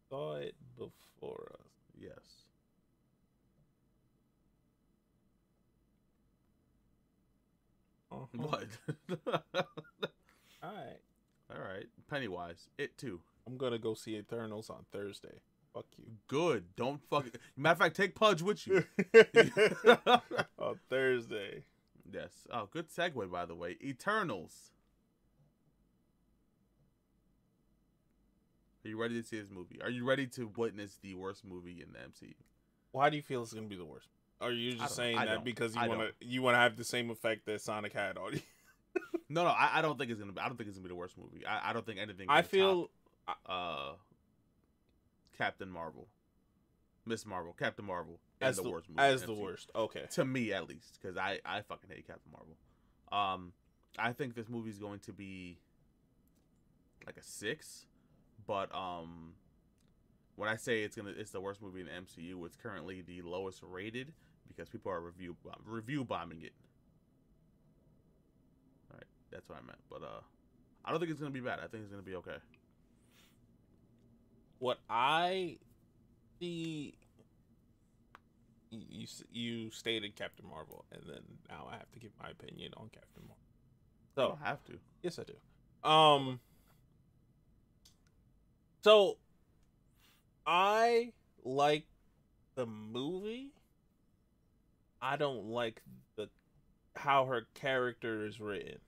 Saw 0.10 0.36
it 0.36 0.56
before 0.78 1.52
us. 1.60 1.72
Yes. 2.00 2.49
Uh-huh. 8.12 8.26
What? 8.38 8.68
All 10.64 10.72
right. 10.74 11.00
All 11.52 11.62
right. 11.62 11.86
Pennywise. 12.10 12.70
It 12.78 12.98
too. 12.98 13.22
I'm 13.48 13.58
gonna 13.58 13.78
go 13.80 13.94
see 13.94 14.16
Eternals 14.18 14.70
on 14.70 14.86
Thursday. 14.92 15.42
Fuck 15.74 15.86
you. 15.98 16.06
Good. 16.28 16.76
Don't 16.76 17.02
fuck. 17.10 17.28
It. 17.28 17.40
Matter 17.56 17.74
of 17.74 17.78
fact, 17.80 17.96
take 17.96 18.16
Pudge 18.16 18.42
with 18.42 18.66
you. 18.68 18.84
on 20.58 20.80
Thursday. 20.90 21.64
yes. 22.12 22.32
Oh, 22.52 22.68
good 22.72 22.90
segue, 22.90 23.30
by 23.32 23.46
the 23.46 23.56
way. 23.56 23.78
Eternals. 23.84 24.72
Are 28.86 28.90
you 28.90 29.00
ready 29.00 29.22
to 29.22 29.28
see 29.28 29.40
this 29.40 29.52
movie? 29.52 29.80
Are 29.84 29.90
you 29.90 30.06
ready 30.06 30.26
to 30.28 30.52
witness 30.56 30.98
the 31.02 31.14
worst 31.14 31.46
movie 31.46 31.84
in 31.86 31.92
the 31.94 32.00
MCU? 32.00 32.34
Why 32.92 33.10
do 33.10 33.18
you 33.18 33.22
feel 33.22 33.44
it's 33.44 33.54
gonna 33.54 33.68
be 33.68 33.76
the 33.76 33.86
worst? 33.86 34.10
Are 34.42 34.52
you 34.52 34.76
just 34.76 34.96
saying 34.96 35.18
that 35.18 35.44
because 35.44 35.76
you 35.76 35.88
wanna 35.88 36.10
you 36.22 36.42
wanna 36.42 36.58
have 36.58 36.78
the 36.78 36.84
same 36.84 37.10
effect 37.10 37.46
that 37.46 37.62
Sonic 37.62 37.94
had 37.94 38.18
on 38.18 38.34
you? 38.34 38.42
No, 39.32 39.44
no. 39.44 39.52
I, 39.52 39.70
I 39.76 39.82
don't 39.84 39.98
think 40.00 40.10
it's 40.10 40.20
gonna 40.20 40.32
be. 40.32 40.40
I 40.40 40.48
don't 40.48 40.58
think 40.58 40.68
it's 40.68 40.78
gonna 40.78 40.88
be 40.88 40.90
the 40.90 40.96
worst 40.96 41.16
movie. 41.16 41.46
I, 41.46 41.70
I 41.70 41.74
don't 41.74 41.86
think 41.86 42.00
anything. 42.00 42.26
I 42.30 42.42
feel 42.42 42.90
top, 43.28 43.38
uh, 43.46 43.92
Captain 45.38 45.70
Marvel, 45.70 46.08
Miss 47.06 47.28
Marvel, 47.28 47.54
Captain 47.54 47.86
Marvel, 47.86 48.20
as 48.42 48.58
the, 48.58 48.64
the, 48.64 48.70
worst 48.72 48.90
movie 48.90 49.00
as 49.00 49.22
the 49.22 49.34
worst. 49.34 49.70
Okay. 49.76 50.06
to 50.14 50.26
me 50.26 50.52
at 50.52 50.68
least 50.68 50.98
because 51.00 51.16
I 51.16 51.40
I 51.46 51.62
fucking 51.62 51.92
hate 51.92 52.08
Captain 52.08 52.32
Marvel. 52.32 52.56
Um, 53.12 53.54
I 54.00 54.14
think 54.14 54.34
this 54.34 54.50
movie's 54.50 54.80
going 54.80 55.00
to 55.02 55.14
be 55.14 55.60
like 57.06 57.18
a 57.18 57.24
six, 57.24 57.86
but 58.48 58.74
um, 58.76 59.34
when 60.36 60.50
I 60.50 60.56
say 60.56 60.82
it's 60.82 60.96
gonna 60.96 61.14
it's 61.16 61.32
the 61.32 61.42
worst 61.42 61.62
movie 61.62 61.82
in 61.82 61.86
the 61.86 61.92
MCU, 61.92 62.46
it's 62.48 62.56
currently 62.56 63.02
the 63.02 63.22
lowest 63.22 63.62
rated 63.62 64.12
because 64.50 64.70
people 64.70 64.92
are 64.92 65.00
review 65.02 65.38
review 65.66 66.04
bombing 66.04 66.42
it. 66.44 66.54
All 68.92 68.98
right, 68.98 69.08
that's 69.32 69.50
what 69.50 69.60
I 69.60 69.66
meant. 69.66 69.80
But 69.90 70.04
uh, 70.04 70.22
I 70.86 70.92
don't 70.92 71.00
think 71.00 71.12
it's 71.12 71.20
gonna 71.22 71.32
be 71.32 71.40
bad. 71.42 71.60
I 71.60 71.68
think 71.68 71.84
it's 71.84 71.92
gonna 71.92 72.04
be 72.04 72.16
okay. 72.16 72.38
What 74.60 74.80
I 74.90 75.60
see. 76.40 76.96
You, 78.72 79.08
you 79.32 79.72
stated 79.72 80.16
Captain 80.16 80.48
Marvel, 80.48 80.86
and 80.92 81.02
then 81.08 81.22
now 81.50 81.68
I 81.72 81.78
have 81.78 81.92
to 81.94 82.00
give 82.00 82.12
my 82.22 82.30
opinion 82.30 82.74
on 82.78 82.90
Captain 82.94 83.24
Marvel. 83.28 83.44
I 84.22 84.22
So 84.22 84.28
don't 84.28 84.42
have 84.46 84.64
to. 84.66 84.80
Yes, 85.02 85.20
I 85.20 85.24
do. 85.24 85.90
Um. 85.90 86.40
So, 88.84 89.18
I 90.46 91.14
like 91.44 91.86
the 92.56 92.66
movie. 92.66 93.54
I 95.02 95.16
don't 95.16 95.46
like 95.46 95.82
the 96.16 96.30
how 96.96 97.26
her 97.26 97.48
character 97.54 98.26
is 98.26 98.40
written. 98.40 98.80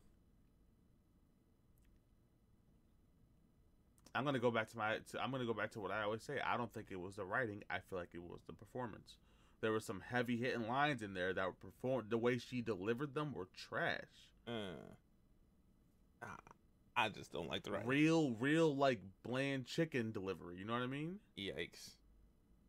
I'm 4.14 4.26
gonna 4.26 4.40
go 4.40 4.52
back 4.52 4.70
to 4.70 4.78
my. 4.78 4.98
To, 5.12 5.22
I'm 5.22 5.32
gonna 5.32 5.46
go 5.46 5.54
back 5.54 5.72
to 5.72 5.80
what 5.80 5.92
I 5.92 6.04
always 6.04 6.24
say. 6.24 6.40
I 6.46 6.58
don't 6.58 6.72
think 6.74 6.88
it 6.92 7.00
was 7.00 7.16
the 7.16 7.24
writing. 7.24 7.64
I 7.70 7.80
feel 7.80 7.98
like 7.98 8.10
it 8.14 8.22
was 8.22 8.42
the 8.46 8.54
performance. 8.54 9.16
There 9.62 9.72
were 9.72 9.80
some 9.80 10.02
heavy 10.06 10.38
hitting 10.38 10.68
lines 10.68 11.02
in 11.02 11.14
there 11.14 11.34
that 11.34 11.46
were 11.46 11.54
performed. 11.54 12.10
The 12.10 12.18
way 12.18 12.38
she 12.40 12.62
delivered 12.62 13.14
them 13.14 13.34
were 13.34 13.48
trash. 13.56 14.30
Uh, 14.48 16.26
I 16.96 17.10
just 17.10 17.32
don't 17.32 17.48
like 17.48 17.64
the 17.64 17.72
writing. 17.72 17.88
Real, 17.88 18.32
real 18.32 18.76
like 18.76 19.00
bland 19.24 19.66
chicken 19.66 20.12
delivery. 20.12 20.58
You 20.58 20.66
know 20.66 20.74
what 20.74 20.82
I 20.82 20.88
mean? 20.88 21.20
Yikes. 21.38 21.92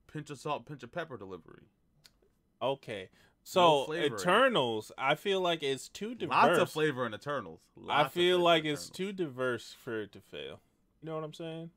Pinch 0.06 0.30
of 0.30 0.38
salt, 0.38 0.66
pinch 0.66 0.82
of 0.82 0.92
pepper 0.92 1.16
delivery. 1.16 1.64
Okay, 2.60 3.08
so 3.44 3.92
it. 3.92 4.12
Eternals, 4.12 4.92
I 4.96 5.14
feel 5.14 5.40
like 5.40 5.62
it's 5.62 5.88
too 5.88 6.14
diverse. 6.14 6.34
Lots 6.36 6.58
of 6.58 6.70
flavor 6.70 7.06
in 7.06 7.14
Eternals. 7.14 7.60
I 7.76 7.80
Lots 8.02 8.06
of 8.06 8.12
feel 8.12 8.38
like 8.38 8.64
it's 8.64 8.88
too 8.90 9.12
diverse 9.12 9.74
for 9.82 10.02
it 10.02 10.12
to 10.12 10.20
fail. 10.20 10.60
You 11.02 11.06
know 11.08 11.14
what 11.16 11.24
I'm 11.24 11.34
saying? 11.34 11.70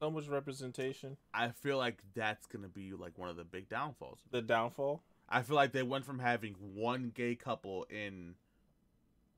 So 0.00 0.10
much 0.10 0.28
representation. 0.28 1.16
I 1.32 1.48
feel 1.48 1.78
like 1.78 2.02
that's 2.14 2.46
gonna 2.46 2.68
be 2.68 2.92
like 2.92 3.16
one 3.16 3.28
of 3.28 3.36
the 3.36 3.44
big 3.44 3.68
downfalls. 3.68 4.20
The 4.30 4.42
downfall. 4.42 5.02
I 5.28 5.42
feel 5.42 5.56
like 5.56 5.72
they 5.72 5.82
went 5.82 6.04
from 6.04 6.18
having 6.18 6.54
one 6.74 7.12
gay 7.14 7.34
couple 7.34 7.86
in 7.90 8.34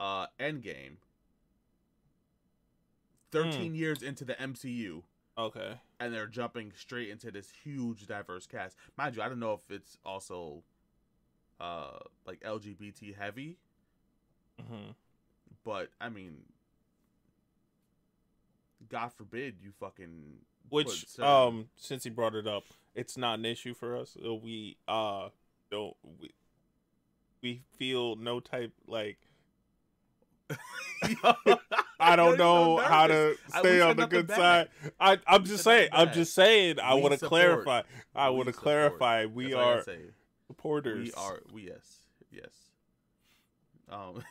uh 0.01 0.27
Endgame 0.39 0.97
13 3.31 3.75
years 3.75 4.03
into 4.03 4.25
the 4.25 4.35
MCU 4.35 5.03
Okay. 5.37 5.75
and 6.01 6.13
they're 6.15 6.27
jumping 6.27 6.73
straight 6.77 7.11
into 7.11 7.31
this 7.31 7.51
huge 7.63 8.07
diverse 8.07 8.47
cast. 8.47 8.77
Mind 8.97 9.17
you, 9.17 9.23
I 9.23 9.29
don't 9.29 9.39
know 9.41 9.53
if 9.53 9.71
it's 9.71 9.99
also 10.05 10.63
uh 11.61 11.99
like 12.27 12.41
LGBT 12.41 13.17
heavy, 13.17 13.57
hmm 14.61 14.91
but 15.65 15.89
I 16.01 16.09
mean 16.09 16.37
God 18.89 19.13
forbid 19.13 19.57
you 19.61 19.73
fucking 19.79 20.39
Which, 20.71 21.07
put 21.17 21.25
um, 21.25 21.69
since 21.77 22.05
he 22.05 22.11
brought 22.11 22.35
it 22.35 22.47
up, 22.47 22.65
it's 22.95 23.17
not 23.17 23.39
an 23.39 23.45
issue 23.45 23.75
for 23.75 23.97
us. 23.97 24.17
Uh, 24.25 24.35
We 24.35 24.77
uh 24.87 25.29
don't 25.71 25.97
we 26.21 26.31
we 27.43 27.63
feel 27.77 28.17
no 28.17 28.41
type 28.41 28.73
like 28.87 29.19
I 32.01 32.17
don't 32.17 32.39
know 32.39 32.79
so 32.79 32.83
how 32.83 33.07
to 33.07 33.13
nervous. 33.13 33.39
I- 33.53 33.63
we 33.63 33.69
stay 33.69 33.81
on 33.81 33.97
the 33.97 34.07
good 34.07 34.27
bad. 34.27 34.37
side. 34.37 34.69
I 34.99 35.19
I'm 35.27 35.45
just 35.45 35.65
saying. 35.65 35.91
I'm 35.93 36.13
just 36.13 36.35
saying. 36.35 36.79
I 36.81 36.95
want 36.95 37.19
to 37.19 37.27
clarify. 37.27 37.83
I 38.15 38.31
want 38.31 38.47
to 38.47 38.53
clarify. 38.53 39.27
We 39.27 39.53
That's 39.53 39.57
are 39.57 39.85
say. 40.49 40.55
supporters. 40.55 41.07
We 41.07 41.13
are. 41.13 41.41
We 41.53 41.67
yes, 41.69 41.99
yes. 42.31 42.53
Um, 43.91 44.23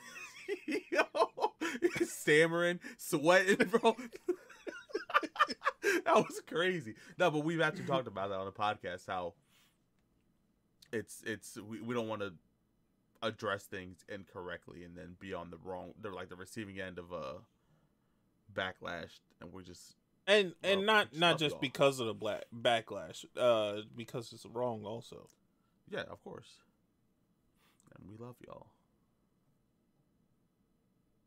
stammering, 2.06 2.80
sweating, 2.98 3.68
bro. 3.68 3.96
that 6.06 6.16
was 6.16 6.42
crazy. 6.48 6.96
No, 7.18 7.32
but 7.32 7.44
we've 7.44 7.62
actually 7.62 7.86
talked 7.86 8.08
about 8.08 8.30
that 8.30 8.38
on 8.38 8.46
the 8.46 8.52
podcast. 8.52 9.08
How 9.08 9.34
it's 10.92 11.24
it's 11.26 11.58
we, 11.58 11.82
we 11.82 11.94
don't 11.94 12.08
want 12.08 12.22
to 12.22 12.34
address 13.24 13.64
things 13.64 14.06
incorrectly 14.08 14.84
and 14.84 14.96
then 14.96 15.16
be 15.20 15.34
on 15.34 15.50
the 15.50 15.58
wrong. 15.64 15.94
They're 16.02 16.14
like 16.14 16.30
the 16.30 16.36
receiving 16.36 16.80
end 16.80 17.00
of 17.00 17.12
a 17.12 17.36
backlash, 18.54 19.20
and 19.42 19.52
we're 19.52 19.64
just 19.64 19.96
and 20.26 20.54
and 20.64 20.80
Well, 20.80 20.86
not 20.86 21.10
just 21.10 21.20
not 21.20 21.40
just 21.40 21.54
y'all. 21.54 21.62
because 21.62 22.00
of 22.00 22.08
the 22.08 22.14
black 22.14 22.46
backlash, 22.56 23.26
uh, 23.38 23.82
because 23.96 24.32
it's 24.34 24.46
wrong 24.46 24.86
also. 24.86 25.30
Yeah, 25.90 26.04
of 26.10 26.24
course. 26.24 26.48
And 27.96 28.10
we 28.10 28.18
love 28.24 28.36
y'all. 28.46 28.68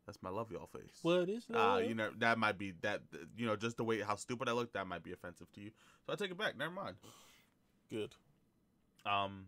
That's 0.05 0.21
my 0.21 0.29
love 0.29 0.51
y'all 0.51 0.67
face. 0.67 0.99
What 1.03 1.29
is 1.29 1.45
that? 1.45 1.57
Uh, 1.57 1.77
you 1.77 1.93
know 1.93 2.09
that 2.19 2.37
might 2.37 2.57
be 2.57 2.73
that 2.81 3.01
you 3.37 3.45
know 3.45 3.55
just 3.55 3.77
the 3.77 3.83
way 3.83 4.01
how 4.01 4.15
stupid 4.15 4.49
I 4.49 4.51
look 4.51 4.73
that 4.73 4.87
might 4.87 5.03
be 5.03 5.11
offensive 5.13 5.51
to 5.53 5.61
you. 5.61 5.71
So 6.05 6.13
I 6.13 6.15
take 6.15 6.31
it 6.31 6.37
back. 6.37 6.57
Never 6.57 6.71
mind. 6.71 6.95
good. 7.89 8.13
Um, 9.05 9.45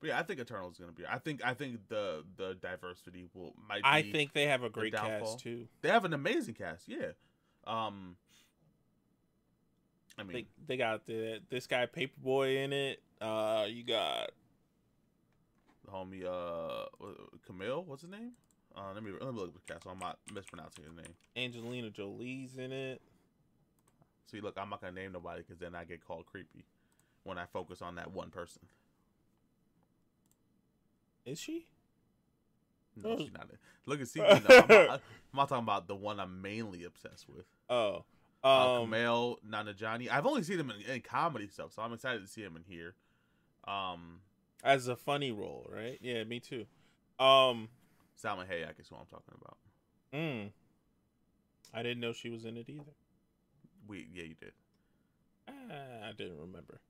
but 0.00 0.08
yeah, 0.08 0.18
I 0.18 0.22
think 0.22 0.40
Eternal 0.40 0.70
is 0.70 0.78
gonna 0.78 0.92
be. 0.92 1.04
I 1.06 1.18
think 1.18 1.44
I 1.44 1.54
think 1.54 1.88
the 1.88 2.24
the 2.36 2.56
diversity 2.60 3.26
will 3.32 3.54
might. 3.68 3.82
I 3.84 4.02
think 4.02 4.32
they 4.32 4.46
have 4.46 4.62
a 4.62 4.70
great 4.70 4.94
cast 4.94 5.38
too. 5.40 5.66
they 5.82 5.88
have 5.88 6.04
an 6.04 6.14
amazing 6.14 6.54
cast. 6.54 6.88
Yeah. 6.88 7.12
Um. 7.66 8.16
I 10.18 10.22
mean, 10.22 10.32
They 10.32 10.46
they 10.66 10.76
got 10.76 11.06
the 11.06 11.40
this 11.50 11.66
guy 11.66 11.86
Paper 11.86 12.14
Boi 12.22 12.58
in 12.58 12.72
it. 12.72 13.02
Uh, 13.20 13.66
you 13.68 13.82
got 13.84 14.30
the 15.84 15.90
homie 15.90 16.24
uh 16.24 16.86
Camille, 17.46 17.84
what's 17.84 18.02
his 18.02 18.10
name? 18.10 18.32
Uh, 18.76 18.92
let 18.94 19.02
me 19.02 19.10
let 19.20 19.32
me 19.32 19.38
look 19.40 19.48
at 19.48 19.54
the 19.66 19.72
cast. 19.72 19.84
So 19.84 19.90
I'm 19.90 19.98
not 19.98 20.18
mispronouncing 20.32 20.84
his 20.84 20.92
name. 20.94 21.14
Angelina 21.36 21.90
Jolie's 21.90 22.56
in 22.56 22.72
it. 22.72 23.00
See, 24.30 24.40
look, 24.40 24.56
I'm 24.58 24.70
not 24.70 24.80
gonna 24.80 24.92
name 24.92 25.12
nobody 25.12 25.42
because 25.42 25.58
then 25.58 25.74
I 25.74 25.84
get 25.84 26.04
called 26.04 26.26
creepy 26.26 26.64
when 27.24 27.38
I 27.38 27.46
focus 27.46 27.82
on 27.82 27.96
that 27.96 28.12
one 28.12 28.30
person. 28.30 28.62
Is 31.24 31.40
she? 31.40 31.66
No, 32.96 33.10
Oh. 33.10 33.18
she's 33.18 33.32
not. 33.32 33.48
It. 33.52 33.58
Look 33.86 34.00
at 34.00 34.08
see, 34.08 34.20
no, 34.20 34.26
I'm, 34.28 34.42
not, 34.44 34.70
I'm 34.70 35.00
not 35.34 35.48
talking 35.48 35.64
about 35.64 35.88
the 35.88 35.94
one 35.96 36.20
I'm 36.20 36.40
mainly 36.42 36.84
obsessed 36.84 37.26
with. 37.28 37.46
Oh, 37.68 38.04
Uh, 38.44 38.82
um, 38.82 38.90
Kumail 38.90 39.36
Nanjiani. 39.48 40.10
I've 40.10 40.26
only 40.26 40.42
seen 40.42 40.60
him 40.60 40.70
in, 40.70 40.82
in 40.90 41.00
comedy 41.00 41.48
stuff, 41.48 41.72
so 41.72 41.82
I'm 41.82 41.92
excited 41.94 42.20
to 42.20 42.28
see 42.28 42.42
him 42.42 42.56
in 42.56 42.64
here. 42.68 42.94
Um, 43.66 44.20
as 44.62 44.86
a 44.88 44.96
funny 44.96 45.32
role, 45.32 45.66
right? 45.72 45.98
Yeah, 46.02 46.24
me 46.24 46.40
too. 46.40 46.66
Um, 47.18 47.68
Salma 48.22 48.46
Hayek 48.46 48.78
is 48.78 48.88
who 48.88 48.96
I'm 48.96 49.06
talking 49.06 49.34
about. 49.40 49.56
mm, 50.12 50.50
I 51.72 51.82
didn't 51.82 52.00
know 52.00 52.12
she 52.12 52.28
was 52.28 52.44
in 52.44 52.56
it 52.58 52.68
either. 52.68 52.92
We 53.88 54.08
yeah, 54.12 54.24
you 54.24 54.34
did. 54.34 54.52
Ah, 55.48 56.08
I 56.08 56.12
didn't 56.12 56.38
remember. 56.38 56.80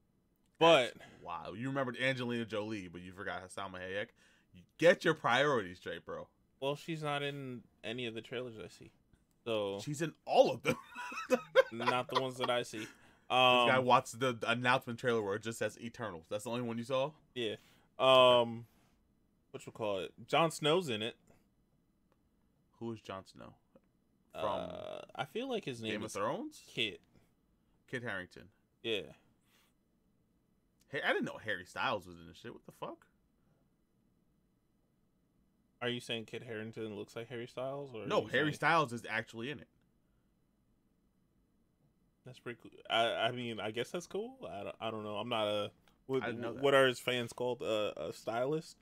But 0.58 0.94
wow, 1.22 1.52
you 1.56 1.68
remembered 1.68 1.96
Angelina 2.00 2.44
Jolie, 2.44 2.88
but 2.88 3.00
you 3.02 3.12
forgot 3.12 3.42
Salma 3.48 3.78
Hayek. 3.80 4.08
Get 4.78 5.04
your 5.04 5.14
priorities 5.14 5.78
straight, 5.78 6.04
bro. 6.04 6.28
well, 6.60 6.76
she's 6.76 7.02
not 7.02 7.22
in 7.22 7.62
any 7.82 8.06
of 8.06 8.14
the 8.14 8.20
trailers 8.22 8.54
I 8.62 8.68
see, 8.68 8.90
so 9.44 9.80
She's 9.84 10.02
in 10.02 10.12
all 10.26 10.50
of 10.52 10.62
them. 10.62 10.76
not 11.72 12.08
the 12.08 12.20
ones 12.20 12.36
that 12.38 12.50
I 12.50 12.62
see. 12.62 12.78
this 12.78 12.88
guy 13.28 13.76
Um, 13.76 13.84
watched 13.84 14.18
the 14.20 14.36
announcement 14.46 14.98
trailer 14.98 15.22
where 15.22 15.34
it 15.36 15.42
just 15.42 15.58
says 15.58 15.78
Eternals. 15.80 16.26
That's 16.30 16.44
the 16.44 16.50
only 16.50 16.62
one 16.62 16.78
you 16.78 16.84
saw. 16.84 17.10
yeah. 17.34 17.56
Um, 17.98 18.66
what 19.52 19.64
you 19.66 19.72
call 19.72 20.00
it? 20.00 20.12
Jon 20.26 20.50
Snow's 20.50 20.88
in 20.88 21.00
it. 21.02 21.14
Who 22.80 22.92
is 22.92 23.00
Jon 23.00 23.24
Snow 23.24 23.54
from 24.32 24.44
uh, 24.44 25.00
I 25.14 25.24
feel 25.26 25.48
like 25.48 25.64
his 25.64 25.80
name 25.80 25.92
Game 25.92 26.00
of 26.02 26.06
is 26.06 26.12
Thrones? 26.14 26.60
Kit. 26.66 27.00
Kit 27.88 28.02
Harington. 28.02 28.48
Yeah. 28.82 29.02
Hey, 30.88 31.00
I 31.06 31.12
didn't 31.12 31.24
know 31.26 31.38
Harry 31.44 31.64
Styles 31.64 32.04
was 32.06 32.16
in 32.18 32.26
this 32.26 32.36
shit. 32.36 32.52
What 32.52 32.66
the 32.66 32.72
fuck? 32.72 33.06
Are 35.84 35.90
you 35.90 36.00
saying 36.00 36.24
Kit 36.24 36.42
Harington 36.42 36.96
looks 36.96 37.14
like 37.14 37.28
Harry 37.28 37.46
Styles? 37.46 37.90
Or 37.94 38.06
No, 38.06 38.24
Harry 38.24 38.44
saying- 38.46 38.54
Styles 38.54 38.92
is 38.94 39.04
actually 39.06 39.50
in 39.50 39.58
it. 39.58 39.68
That's 42.24 42.38
pretty 42.38 42.58
cool. 42.62 42.70
I 42.88 43.04
I 43.26 43.30
mean, 43.32 43.60
I 43.60 43.70
guess 43.70 43.90
that's 43.90 44.06
cool. 44.06 44.38
I 44.50 44.62
don't, 44.62 44.76
I 44.80 44.90
don't 44.90 45.04
know. 45.04 45.16
I'm 45.16 45.28
not 45.28 45.46
a 45.46 45.70
what, 46.06 46.22
I 46.22 46.26
didn't 46.28 46.40
know 46.40 46.54
that. 46.54 46.62
what 46.62 46.72
are 46.72 46.86
his 46.86 46.98
fans 46.98 47.34
called? 47.34 47.60
Uh, 47.60 47.92
a 47.98 48.14
stylist. 48.14 48.78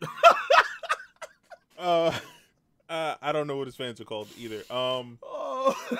uh, 1.78 2.16
uh, 2.88 3.14
I 3.20 3.32
don't 3.32 3.48
know 3.48 3.56
what 3.56 3.66
his 3.66 3.74
fans 3.74 4.00
are 4.00 4.04
called 4.04 4.28
either. 4.38 4.62
Um, 4.72 5.18
Oh. 5.24 5.74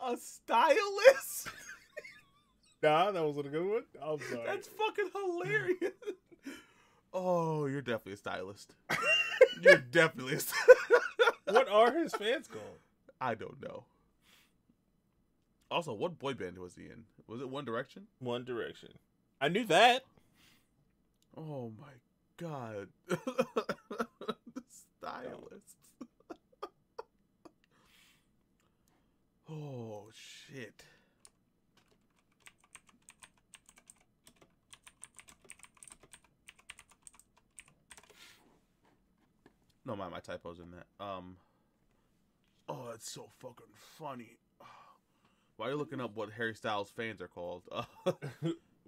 A 0.00 0.16
stylist? 0.16 1.48
Nah, 2.82 3.10
that 3.10 3.24
wasn't 3.24 3.46
a 3.46 3.50
good 3.50 3.66
one. 3.66 3.82
I'm 4.02 4.18
sorry. 4.30 4.46
That's 4.46 4.68
fucking 4.68 5.10
hilarious. 5.14 5.92
Oh, 7.12 7.64
you're 7.66 7.80
definitely 7.80 8.12
a 8.12 8.16
stylist. 8.18 8.74
You're 9.62 9.78
definitely 9.78 10.34
a 10.34 10.40
stylist. 10.40 10.80
what 11.46 11.68
are 11.68 11.92
his 11.92 12.12
fans 12.12 12.46
called? 12.48 12.78
I 13.18 13.34
don't 13.34 13.60
know. 13.62 13.84
Also, 15.70 15.94
what 15.94 16.18
boy 16.18 16.34
band 16.34 16.58
was 16.58 16.74
he 16.76 16.82
in? 16.84 17.04
Was 17.26 17.40
it 17.40 17.48
One 17.48 17.64
Direction? 17.64 18.08
One 18.18 18.44
Direction. 18.44 18.90
I 19.40 19.48
knew 19.48 19.64
that. 19.64 20.04
Oh 21.36 21.72
my 21.80 21.92
god. 22.36 22.88
the 23.08 23.18
stylist. 24.68 25.76
oh 29.50 30.08
shit. 30.12 30.84
No 39.88 39.96
mind 39.96 40.12
my 40.12 40.20
typos 40.20 40.60
in 40.60 40.70
that. 40.70 41.04
Um 41.04 41.36
Oh, 42.68 42.88
that's 42.90 43.10
so 43.10 43.28
fucking 43.38 43.66
funny. 43.98 44.36
Why 45.56 45.66
are 45.66 45.70
you 45.70 45.76
looking 45.76 46.00
up 46.02 46.14
what 46.14 46.30
Harry 46.32 46.54
Styles 46.54 46.90
fans 46.90 47.20
are 47.20 47.28
called? 47.28 47.62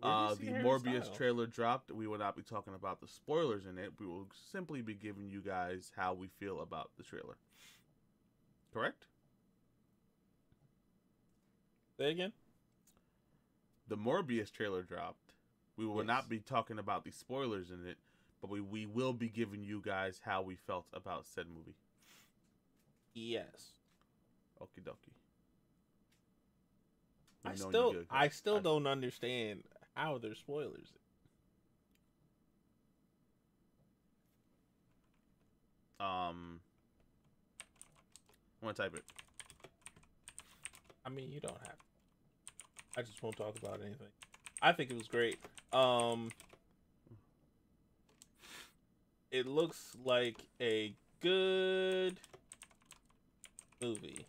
Uh, 0.02 0.34
the 0.34 0.46
Harry 0.46 0.64
Morbius 0.64 1.02
Styles? 1.04 1.16
trailer 1.18 1.46
dropped. 1.46 1.90
We 1.92 2.06
will 2.06 2.16
not 2.16 2.34
be 2.34 2.40
talking 2.42 2.72
about 2.74 3.02
the 3.02 3.06
spoilers 3.06 3.66
in 3.66 3.76
it. 3.76 3.92
We 4.00 4.06
will 4.06 4.28
simply 4.50 4.80
be 4.80 4.94
giving 4.94 5.28
you 5.28 5.42
guys 5.42 5.92
how 5.94 6.14
we 6.14 6.28
feel 6.28 6.62
about 6.62 6.90
the 6.96 7.02
trailer. 7.02 7.36
Correct? 8.72 9.04
Say 11.98 12.10
again. 12.12 12.32
The 13.88 13.96
Morbius 13.98 14.50
trailer 14.50 14.80
dropped. 14.82 15.34
We 15.76 15.84
will 15.84 15.98
Yes. 15.98 16.06
not 16.06 16.28
be 16.30 16.38
talking 16.38 16.78
about 16.78 17.04
the 17.04 17.10
spoilers 17.10 17.70
in 17.70 17.86
it, 17.86 17.98
but 18.40 18.50
we, 18.50 18.60
we 18.60 18.86
will 18.86 19.12
be 19.12 19.28
giving 19.28 19.62
you 19.62 19.82
guys 19.84 20.20
how 20.24 20.42
we 20.42 20.56
felt 20.56 20.86
about 20.92 21.26
said 21.26 21.46
movie. 21.48 21.74
Yes. 23.14 23.72
Okie 24.60 24.82
dokie. 24.84 25.14
I 27.44 27.50
We 27.52 27.56
know 27.58 27.64
you 27.64 27.70
still, 27.70 27.92
good, 27.92 28.06
I 28.10 28.28
still 28.28 28.56
I- 28.56 28.60
don't 28.60 28.86
understand 28.86 29.64
how 29.94 30.18
there's 30.18 30.38
spoilers. 30.38 30.92
Um, 35.98 36.60
I'm 38.62 38.68
gonna 38.68 38.74
type 38.74 38.94
it. 38.94 39.04
I 41.04 41.10
mean, 41.10 41.30
you 41.30 41.40
don't 41.40 41.58
have. 41.66 41.76
I 42.96 43.02
just 43.02 43.22
won't 43.22 43.36
talk 43.36 43.56
about 43.58 43.80
anything. 43.80 44.08
I 44.62 44.72
think 44.72 44.90
it 44.90 44.96
was 44.96 45.08
great. 45.08 45.38
Um, 45.72 46.30
it 49.30 49.46
looks 49.46 49.96
like 50.04 50.36
a 50.60 50.92
good 51.20 52.18
movie. 53.80 54.26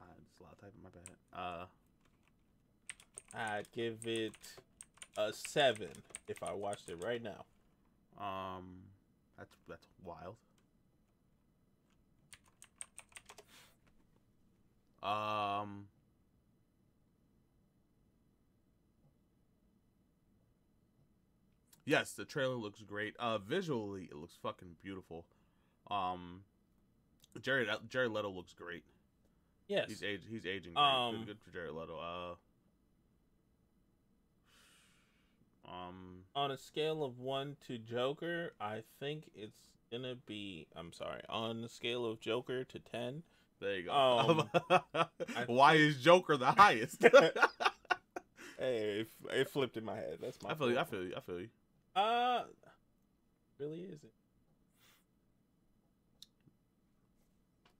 Uh, 0.00 0.04
it's 0.22 0.40
a 0.40 0.42
lot 0.42 0.52
of 0.52 0.60
typing. 0.60 0.82
My 0.82 0.90
bad. 0.90 1.10
Uh, 1.32 1.66
I'd 3.34 3.70
give 3.72 4.06
it 4.06 4.32
a 5.16 5.32
seven 5.32 5.90
if 6.28 6.42
I 6.42 6.52
watched 6.52 6.88
it 6.88 7.02
right 7.02 7.22
now. 7.22 7.44
Um, 8.18 8.82
that's 9.36 9.56
that's 9.68 9.86
wild. 10.04 10.36
Um, 15.02 15.87
yes, 21.88 22.12
the 22.12 22.24
trailer 22.24 22.54
looks 22.54 22.82
great. 22.82 23.14
Uh, 23.18 23.38
visually, 23.38 24.04
it 24.04 24.16
looks 24.16 24.34
fucking 24.42 24.76
beautiful. 24.82 25.24
Um, 25.90 26.42
Jared 27.40 27.68
Jared 27.88 28.12
Leto 28.12 28.30
looks 28.30 28.52
great. 28.52 28.84
Yes. 29.68 29.88
He's 29.88 30.02
age 30.02 30.22
he's 30.28 30.46
aging 30.46 30.74
great. 30.74 30.84
Um, 30.84 31.16
good, 31.18 31.26
good 31.26 31.40
for 31.40 31.50
Jared 31.50 31.72
Leto. 31.72 31.98
Uh, 31.98 32.34
um, 35.70 36.24
on 36.34 36.50
a 36.50 36.58
scale 36.58 37.04
of 37.04 37.18
one 37.18 37.56
to 37.66 37.78
Joker, 37.78 38.52
I 38.60 38.82
think 39.00 39.30
it's 39.34 39.58
gonna 39.90 40.16
be. 40.26 40.66
I'm 40.76 40.92
sorry. 40.92 41.22
On 41.28 41.62
the 41.62 41.68
scale 41.68 42.06
of 42.06 42.20
Joker 42.20 42.64
to 42.64 42.78
ten, 42.78 43.22
there 43.60 43.76
you 43.76 43.84
go. 43.84 43.92
Um, 43.92 44.50
Why 45.46 45.74
is 45.74 46.00
Joker 46.00 46.36
the 46.36 46.52
highest? 46.52 47.02
hey, 48.58 49.00
it, 49.00 49.08
it 49.30 49.50
flipped 49.50 49.76
in 49.76 49.84
my 49.84 49.96
head. 49.96 50.18
That's 50.20 50.40
my. 50.42 50.50
I 50.50 50.54
feel 50.54 50.70
you. 50.70 50.78
I 50.78 50.84
feel 50.84 51.04
you. 51.04 51.14
I 51.16 51.20
feel 51.20 51.40
you. 51.40 51.48
Uh, 51.98 52.44
really 53.58 53.80
is 53.80 53.98
it? 54.04 54.12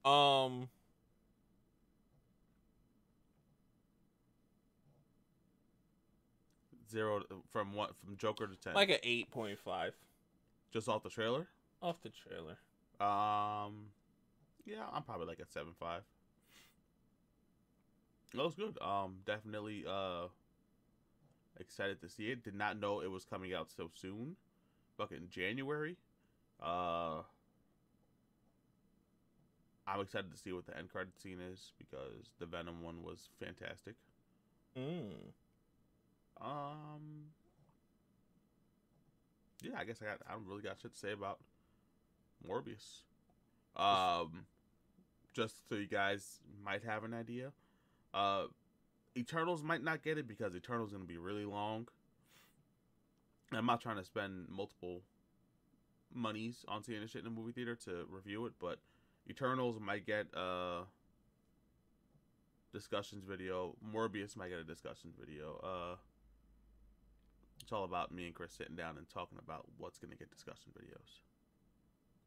Um, 0.08 0.68
Zero 6.90 7.22
from 7.52 7.74
what 7.74 7.96
from 7.96 8.16
Joker 8.16 8.46
to 8.48 8.56
ten. 8.56 8.74
like 8.74 8.88
an 8.88 8.98
eight 9.04 9.30
point 9.30 9.58
five 9.58 9.94
just 10.72 10.88
off 10.88 11.02
the 11.04 11.10
trailer. 11.10 11.46
off 11.80 12.00
the 12.02 12.08
trailer. 12.08 12.58
Um, 13.00 13.90
yeah, 14.64 14.84
I'm 14.92 15.02
probably 15.02 15.26
like 15.26 15.38
at 15.38 15.52
seven 15.52 15.74
five. 15.78 16.02
That 18.34 18.42
was 18.44 18.54
good. 18.56 18.78
Um, 18.82 19.18
definitely 19.26 19.84
uh 19.86 20.26
excited 21.60 22.00
to 22.00 22.08
see 22.08 22.30
it. 22.30 22.44
Did 22.44 22.54
not 22.54 22.78
know 22.78 23.00
it 23.00 23.10
was 23.10 23.24
coming 23.24 23.54
out 23.54 23.70
so 23.74 23.90
soon. 23.94 24.36
Fucking 24.96 25.28
January. 25.30 25.96
Uh, 26.62 27.22
I'm 29.86 30.00
excited 30.00 30.30
to 30.32 30.38
see 30.38 30.52
what 30.52 30.66
the 30.66 30.76
end 30.76 30.90
credit 30.90 31.18
scene 31.20 31.38
is 31.40 31.72
because 31.78 32.30
the 32.38 32.46
Venom 32.46 32.82
one 32.82 33.02
was 33.02 33.28
fantastic. 33.40 33.94
Mm. 34.76 35.32
Um, 36.40 37.30
yeah, 39.62 39.72
I 39.78 39.84
guess 39.84 40.00
I 40.02 40.06
got. 40.06 40.18
I 40.28 40.32
don't 40.32 40.46
really 40.46 40.62
got 40.62 40.78
shit 40.80 40.92
to 40.92 40.98
say 40.98 41.12
about 41.12 41.38
Morbius. 42.46 43.02
Um, 43.76 44.46
just 45.32 45.68
so 45.68 45.76
you 45.76 45.86
guys 45.86 46.40
might 46.64 46.84
have 46.84 47.04
an 47.04 47.14
idea, 47.14 47.52
uh, 48.12 48.44
Eternals 49.18 49.64
might 49.64 49.82
not 49.82 50.02
get 50.02 50.16
it 50.16 50.28
because 50.28 50.54
Eternals 50.54 50.92
gonna 50.92 51.04
be 51.04 51.18
really 51.18 51.44
long. 51.44 51.88
I'm 53.52 53.66
not 53.66 53.80
trying 53.80 53.96
to 53.96 54.04
spend 54.04 54.46
multiple 54.48 55.02
monies 56.14 56.64
on 56.68 56.84
seeing 56.84 57.00
this 57.00 57.10
shit 57.10 57.22
in 57.22 57.26
a 57.26 57.30
movie 57.30 57.52
theater 57.52 57.74
to 57.84 58.06
review 58.08 58.46
it, 58.46 58.52
but 58.60 58.78
Eternals 59.28 59.80
might 59.80 60.06
get 60.06 60.26
a 60.34 60.82
discussions 62.72 63.24
video. 63.24 63.74
Morbius 63.84 64.36
might 64.36 64.50
get 64.50 64.58
a 64.58 64.64
discussions 64.64 65.14
video. 65.18 65.60
Uh, 65.64 65.96
it's 67.60 67.72
all 67.72 67.84
about 67.84 68.12
me 68.12 68.26
and 68.26 68.34
Chris 68.34 68.52
sitting 68.52 68.76
down 68.76 68.96
and 68.98 69.08
talking 69.08 69.38
about 69.42 69.66
what's 69.78 69.98
gonna 69.98 70.14
get 70.14 70.30
discussion 70.30 70.70
videos, 70.78 71.22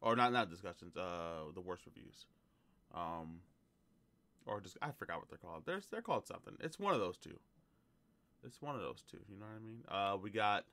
or 0.02 0.16
not 0.18 0.34
not 0.34 0.50
discussions. 0.50 0.98
Uh, 0.98 1.52
the 1.56 1.62
worst 1.62 1.86
reviews, 1.86 2.26
um, 2.94 3.40
or 4.46 4.60
just 4.62 4.78
I 4.82 4.92
forgot 4.92 5.18
what 5.18 5.30
they're 5.30 5.38
called. 5.38 5.64
There's 5.66 5.88
they're 5.88 6.02
called 6.02 6.28
something. 6.28 6.56
It's 6.60 6.80
one 6.80 6.94
of 6.94 7.00
those 7.00 7.18
two. 7.18 7.40
It's 8.44 8.62
one 8.62 8.76
of 8.76 8.82
those 8.82 9.04
two. 9.10 9.20
You 9.30 9.38
know 9.38 9.46
what 9.46 9.56
I 9.56 9.66
mean? 9.66 9.84
Uh, 9.88 10.18
we 10.22 10.30
got 10.32 10.66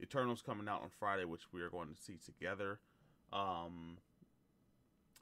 Eternals 0.00 0.42
coming 0.42 0.68
out 0.68 0.82
on 0.82 0.88
Friday, 0.98 1.24
which 1.24 1.52
we 1.52 1.60
are 1.62 1.70
going 1.70 1.88
to 1.88 1.94
see 1.94 2.18
together. 2.24 2.78
Um, 3.32 3.98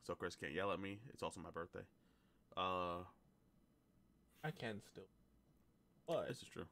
so 0.07 0.15
Chris 0.15 0.37
can't 0.37 0.53
yell 0.53 0.73
at 0.73 0.81
me. 0.81 0.99
It's 1.13 1.23
also 1.23 1.41
my 1.41 1.51
birthday. 1.51 1.83
Uh, 2.57 3.05
I 4.45 4.51
can 4.51 4.81
still, 4.87 5.05
but 6.07 6.29
this 6.29 6.39
is 6.39 6.49
true. 6.49 6.67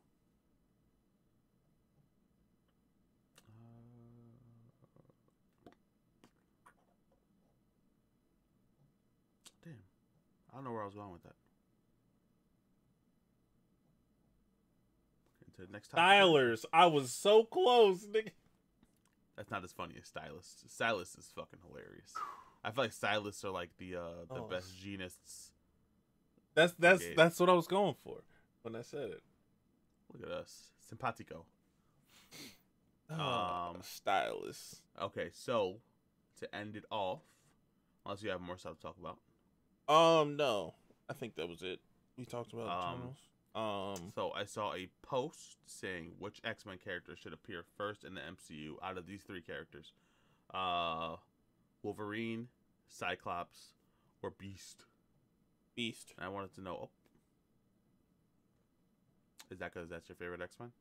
Uh, 3.49 3.53
damn, 9.65 9.75
I 10.50 10.50
don't 10.61 10.65
know 10.67 10.73
where 10.73 10.83
I 10.83 10.87
was 10.87 10.95
going 10.95 11.11
with 11.13 11.23
that. 11.23 11.35
The 15.59 15.67
next 15.73 15.89
topic. 15.89 16.03
Stylers. 16.03 16.65
I 16.73 16.87
was 16.87 17.13
so 17.13 17.45
close, 17.45 18.07
nigga. 18.07 18.31
That's 19.37 19.51
not 19.51 19.65
as 19.65 19.73
funny 19.73 19.95
as 20.01 20.07
Stylist. 20.07 20.71
Stylist 20.71 21.19
is 21.19 21.31
fucking 21.35 21.61
hilarious. 21.67 22.15
I 22.65 22.71
feel 22.71 22.85
like 22.85 22.93
stylists 22.93 23.45
are 23.45 23.51
like 23.51 23.71
the 23.79 23.97
uh 23.97 24.25
the 24.33 24.41
Oh. 24.43 24.49
best 24.49 24.77
genists. 24.79 25.53
That's 26.55 26.73
that's 26.79 27.03
Okay. 27.03 27.15
that's 27.15 27.39
what 27.41 27.49
I 27.51 27.55
was 27.55 27.67
going 27.67 27.95
for 28.03 28.23
when 28.63 28.75
I 28.77 28.83
said 28.83 29.11
it. 29.11 29.23
Look 30.13 30.23
at 30.23 30.31
us, 30.31 30.71
simpatico. 30.89 31.45
Um, 33.09 33.21
Um, 33.21 33.83
stylist. 33.83 34.83
Okay, 35.01 35.31
so 35.33 35.81
to 36.39 36.55
end 36.55 36.77
it 36.77 36.85
off, 36.91 37.21
unless 38.05 38.23
you 38.23 38.31
have 38.31 38.41
more 38.41 38.57
stuff 38.57 38.77
to 38.77 38.83
talk 38.83 38.97
about. 38.99 39.19
Um, 39.91 40.37
no, 40.37 40.75
I 41.09 41.15
think 41.15 41.35
that 41.35 41.49
was 41.49 41.63
it. 41.63 41.81
We 42.17 42.25
talked 42.25 42.53
about 42.53 42.69
Um, 42.69 42.95
Eternals. 42.97 43.17
Um, 44.03 44.13
So 44.15 44.31
I 44.31 44.45
saw 44.45 44.73
a 44.75 44.89
post 45.03 45.59
saying 45.67 46.13
which 46.19 46.41
X 46.45 46.65
Men 46.65 46.79
character 46.79 47.17
should 47.17 47.33
appear 47.33 47.65
first 47.77 48.05
in 48.05 48.15
the 48.15 48.21
MCU 48.21 48.77
out 48.83 48.97
of 48.97 49.07
these 49.07 49.23
three 49.25 49.43
characters: 49.43 49.93
uh, 50.55 51.17
Wolverine, 51.83 52.49
Cyclops, 52.89 53.75
or 54.23 54.31
Beast. 54.31 54.85
Beast. 55.75 56.13
And 56.17 56.25
I 56.25 56.29
wanted 56.29 56.55
to 56.55 56.61
know, 56.61 56.77
oh, 56.85 56.91
is 59.51 59.59
that 59.59 59.73
because 59.75 59.89
that's 59.89 60.09
your 60.09 60.17
favorite 60.17 60.41
X 60.41 60.57
Men? 60.61 60.73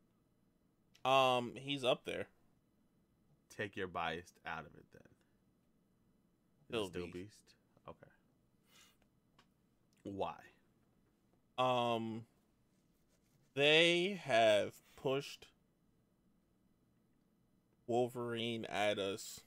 Um, 1.12 1.53
he's 1.55 1.84
up 1.84 2.05
there. 2.05 2.28
Take 3.49 3.76
your 3.76 3.88
bias 3.88 4.34
out 4.45 4.60
of 4.68 4.76
it 4.76 4.86
then. 4.93 5.01
Is 6.62 6.66
Still 6.68 6.86
it 6.86 6.89
still 6.89 7.01
Beast. 7.05 7.14
Beast? 7.14 7.55
Okay. 7.88 8.12
Why? 10.04 10.36
Um, 11.58 12.24
they 13.54 14.20
have 14.24 14.74
pushed 14.95 15.47
Wolverine 17.88 18.66
at 18.66 18.97
us 19.00 19.41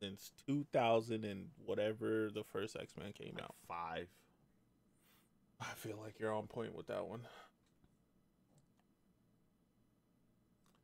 since 0.00 0.32
2000 0.46 1.24
and 1.24 1.48
whatever 1.64 2.30
the 2.32 2.44
first 2.44 2.76
X 2.80 2.94
Men 2.98 3.12
came 3.12 3.34
Like 3.34 3.44
out. 3.44 3.54
five. 3.66 4.08
I 5.60 5.74
feel 5.76 5.98
like 6.02 6.18
you're 6.20 6.32
on 6.32 6.46
point 6.46 6.74
with 6.74 6.86
that 6.86 7.06
one. 7.06 7.26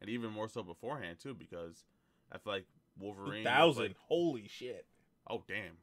And 0.01 0.11
even 0.11 0.31
more 0.31 0.49
so 0.49 0.63
beforehand 0.63 1.19
too, 1.21 1.35
because 1.35 1.85
I 2.31 2.39
feel 2.39 2.53
like 2.55 2.67
Wolverine. 2.99 3.45
2000. 3.45 3.83
like- 3.85 3.97
Holy 4.09 4.49
shit. 4.49 4.87
oh 5.31 5.43
damn. 5.49 5.79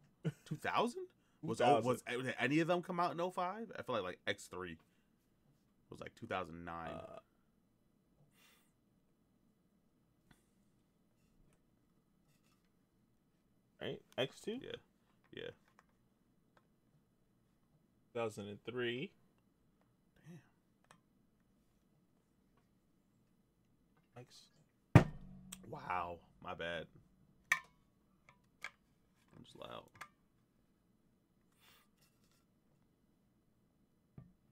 Two 0.46 0.58
thousand? 0.58 1.08
Was 1.44 1.60
oh, 1.60 1.82
was 1.82 2.04
did 2.08 2.36
any 2.39 2.60
of 2.60 2.68
them 2.68 2.82
come 2.82 3.00
out 3.00 3.12
in 3.12 3.18
05? 3.18 3.72
I 3.78 3.82
feel 3.82 3.96
like 3.96 4.04
like 4.04 4.20
X 4.28 4.46
three 4.46 4.78
was 5.89 6.00
like 6.00 6.14
two 6.20 6.28
thousand 6.28 6.64
nine. 6.66 6.89
Uh, 6.92 7.20
right? 13.82 14.02
X2? 14.18 14.62
yeah, 14.62 14.70
yeah. 15.34 15.50
2003. 18.14 19.12
Damn. 24.16 24.24
X. 24.24 25.06
Wow, 25.70 26.18
my 26.44 26.54
bad. 26.54 26.86
I'm 29.36 29.44
just 29.44 29.58
loud. 29.58 29.84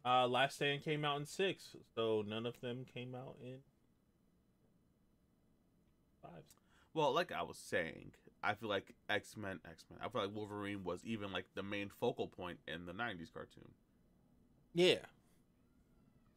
Uh, 0.09 0.27
Last 0.27 0.55
Stand 0.55 0.83
came 0.83 1.05
out 1.05 1.19
in 1.19 1.25
6, 1.25 1.75
so 1.93 2.23
none 2.27 2.47
of 2.47 2.59
them 2.61 2.83
came 2.91 3.13
out 3.13 3.35
in 3.43 3.57
5. 6.23 6.31
Well, 6.95 7.13
like 7.13 7.31
I 7.31 7.43
was 7.43 7.57
saying, 7.57 8.13
I 8.43 8.55
feel 8.55 8.69
like 8.69 8.95
X 9.07 9.37
Men, 9.37 9.59
X 9.69 9.85
Men. 9.89 9.99
I 10.03 10.09
feel 10.09 10.21
like 10.21 10.35
Wolverine 10.35 10.83
was 10.83 11.01
even 11.05 11.31
like 11.31 11.45
the 11.53 11.61
main 11.61 11.91
focal 11.99 12.27
point 12.27 12.57
in 12.67 12.87
the 12.87 12.93
'90s 12.93 13.31
cartoon. 13.31 13.69
Yeah. 14.73 14.95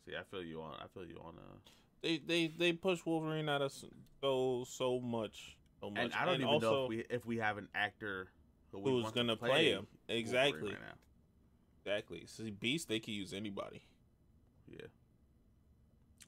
See, 0.05 0.13
I 0.17 0.23
feel 0.31 0.43
you 0.43 0.61
on. 0.61 0.75
I 0.79 0.87
feel 0.93 1.07
you 1.07 1.19
on. 1.25 1.35
Uh, 1.39 1.57
They 2.03 2.19
they 2.19 2.49
they 2.49 2.73
push 2.75 3.01
Wolverine 3.07 3.49
at 3.49 3.63
us 3.63 3.85
so 4.21 4.65
so 4.69 5.01
much. 5.01 5.57
So 5.81 5.89
much. 5.91 5.99
and 5.99 6.13
I 6.13 6.27
don't 6.27 6.43
even 6.43 6.61
know 6.61 6.85
if 6.85 6.89
we 6.91 7.05
if 7.09 7.25
we 7.25 7.39
have 7.39 7.57
an 7.57 7.69
actor 7.75 8.29
who 8.71 8.81
we 8.81 8.91
who's 8.91 9.05
want 9.05 9.15
to 9.15 9.21
gonna 9.21 9.37
play 9.37 9.71
him. 9.71 9.87
Exactly. 10.09 10.61
Wolverine 10.61 10.75
right 10.75 10.89
now. 10.89 10.95
Exactly. 11.85 12.25
See, 12.27 12.51
Beast, 12.51 12.89
they 12.89 13.01
could 13.01 13.15
use 13.15 13.33
anybody. 13.33 13.83
Yeah. 14.69 14.87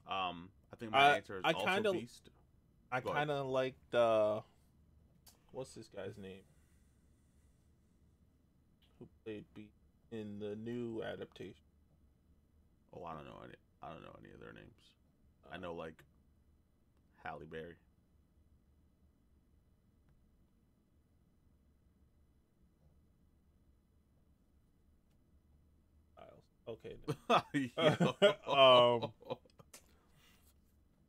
Um, 0.09 0.51
I 0.73 0.77
think 0.77 0.93
my 0.93 0.99
I- 0.99 1.17
answer 1.17 1.39
is 1.39 1.43
I 1.45 1.53
also 1.53 1.67
kinda- 1.67 1.93
Beast. 1.93 2.31
I 2.91 3.01
kind 3.01 3.31
of 3.31 3.47
like 3.47 3.75
the. 3.91 4.43
What's 5.53 5.75
this 5.75 5.89
guy's 5.89 6.17
name? 6.17 6.43
Who 8.99 9.09
played 9.25 9.45
Beast 9.55 9.71
in 10.11 10.39
the 10.39 10.57
new 10.57 11.03
adaptation? 11.03 11.65
Oh, 12.93 13.05
I 13.05 13.15
don't 13.15 13.25
know 13.25 13.41
any. 13.45 13.55
I 13.83 13.91
don't 13.93 14.03
know 14.03 14.15
any 14.23 14.33
of 14.33 14.41
their 14.41 14.53
names. 14.53 14.91
I 15.51 15.55
Uh, 15.55 15.59
know 15.59 15.75
like 15.75 16.05
Halle 17.23 17.45
Berry. 17.47 17.77
Okay. 26.69 26.97
Um, 28.47 29.11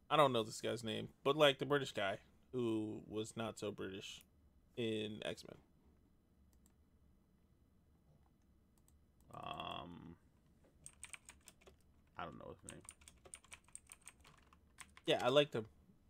I 0.09 0.17
don't 0.17 0.33
know 0.33 0.43
this 0.43 0.61
guy's 0.61 0.83
name, 0.83 1.09
but 1.23 1.35
like 1.35 1.59
the 1.59 1.65
British 1.65 1.91
guy 1.91 2.17
who 2.51 3.01
was 3.07 3.35
not 3.35 3.59
so 3.59 3.71
British 3.71 4.23
in 4.77 5.19
X 5.25 5.43
Men? 5.43 5.57
Um, 9.33 10.15
I 12.17 12.23
don't 12.23 12.37
know 12.39 12.53
his 12.53 12.71
name. 12.71 12.81
Yeah, 15.05 15.19
I 15.21 15.29
liked 15.29 15.53
him. 15.53 15.65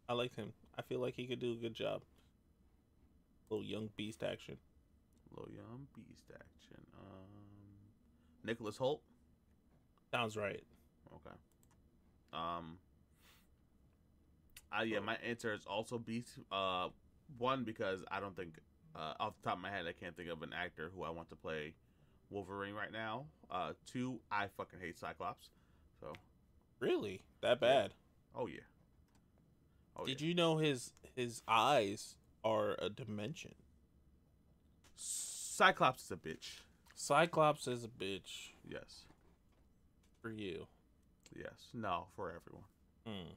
I 0.07 0.13
liked 0.13 0.35
him. 0.35 0.53
I 0.77 0.83
feel 0.83 0.99
like 0.99 1.15
he 1.15 1.25
could 1.25 1.39
do 1.39 1.53
a 1.53 1.55
good 1.55 1.73
job. 1.73 2.01
Little 3.49 3.65
young 3.65 3.89
beast 3.97 4.23
action. 4.23 4.57
Little 5.35 5.51
young 5.51 5.87
beast 5.95 6.31
action. 6.31 6.85
Um, 6.95 7.31
Nicholas 8.43 8.77
Hoult. 8.77 8.99
Sounds 10.15 10.37
right. 10.37 10.63
Okay. 11.13 11.35
Um. 12.31 12.77
Uh, 14.77 14.83
yeah, 14.83 14.99
my 14.99 15.15
answer 15.17 15.53
is 15.53 15.65
also 15.65 15.97
Beast. 15.97 16.39
Uh, 16.51 16.87
one 17.37 17.63
because 17.65 18.03
I 18.09 18.19
don't 18.21 18.35
think, 18.35 18.55
uh, 18.95 19.13
off 19.19 19.33
the 19.41 19.49
top 19.49 19.57
of 19.57 19.61
my 19.61 19.69
head, 19.69 19.85
I 19.87 19.91
can't 19.91 20.15
think 20.15 20.29
of 20.29 20.41
an 20.41 20.53
actor 20.53 20.89
who 20.95 21.03
I 21.03 21.09
want 21.09 21.29
to 21.29 21.35
play 21.35 21.73
Wolverine 22.29 22.75
right 22.75 22.91
now. 22.91 23.25
Uh, 23.51 23.73
two, 23.85 24.19
I 24.31 24.47
fucking 24.55 24.79
hate 24.79 24.97
Cyclops. 24.97 25.49
So, 25.99 26.13
Really? 26.79 27.21
That 27.41 27.59
bad? 27.59 27.93
oh 28.35 28.47
yeah. 28.47 28.59
Oh 29.97 30.05
Did 30.05 30.21
yeah. 30.21 30.27
you 30.27 30.33
know 30.33 30.57
his 30.57 30.91
his 31.15 31.41
eyes 31.47 32.15
are 32.43 32.75
a 32.79 32.89
dimension? 32.89 33.55
Cyclops 34.95 36.05
is 36.05 36.11
a 36.11 36.15
bitch. 36.15 36.61
Cyclops 36.95 37.67
is 37.67 37.83
a 37.83 37.87
bitch 37.89 38.51
Yes. 38.67 39.05
For 40.25 40.31
you. 40.31 40.65
Yes. 41.35 41.69
No, 41.71 42.05
for 42.15 42.29
everyone. 42.29 42.65
Hmm. 43.05 43.33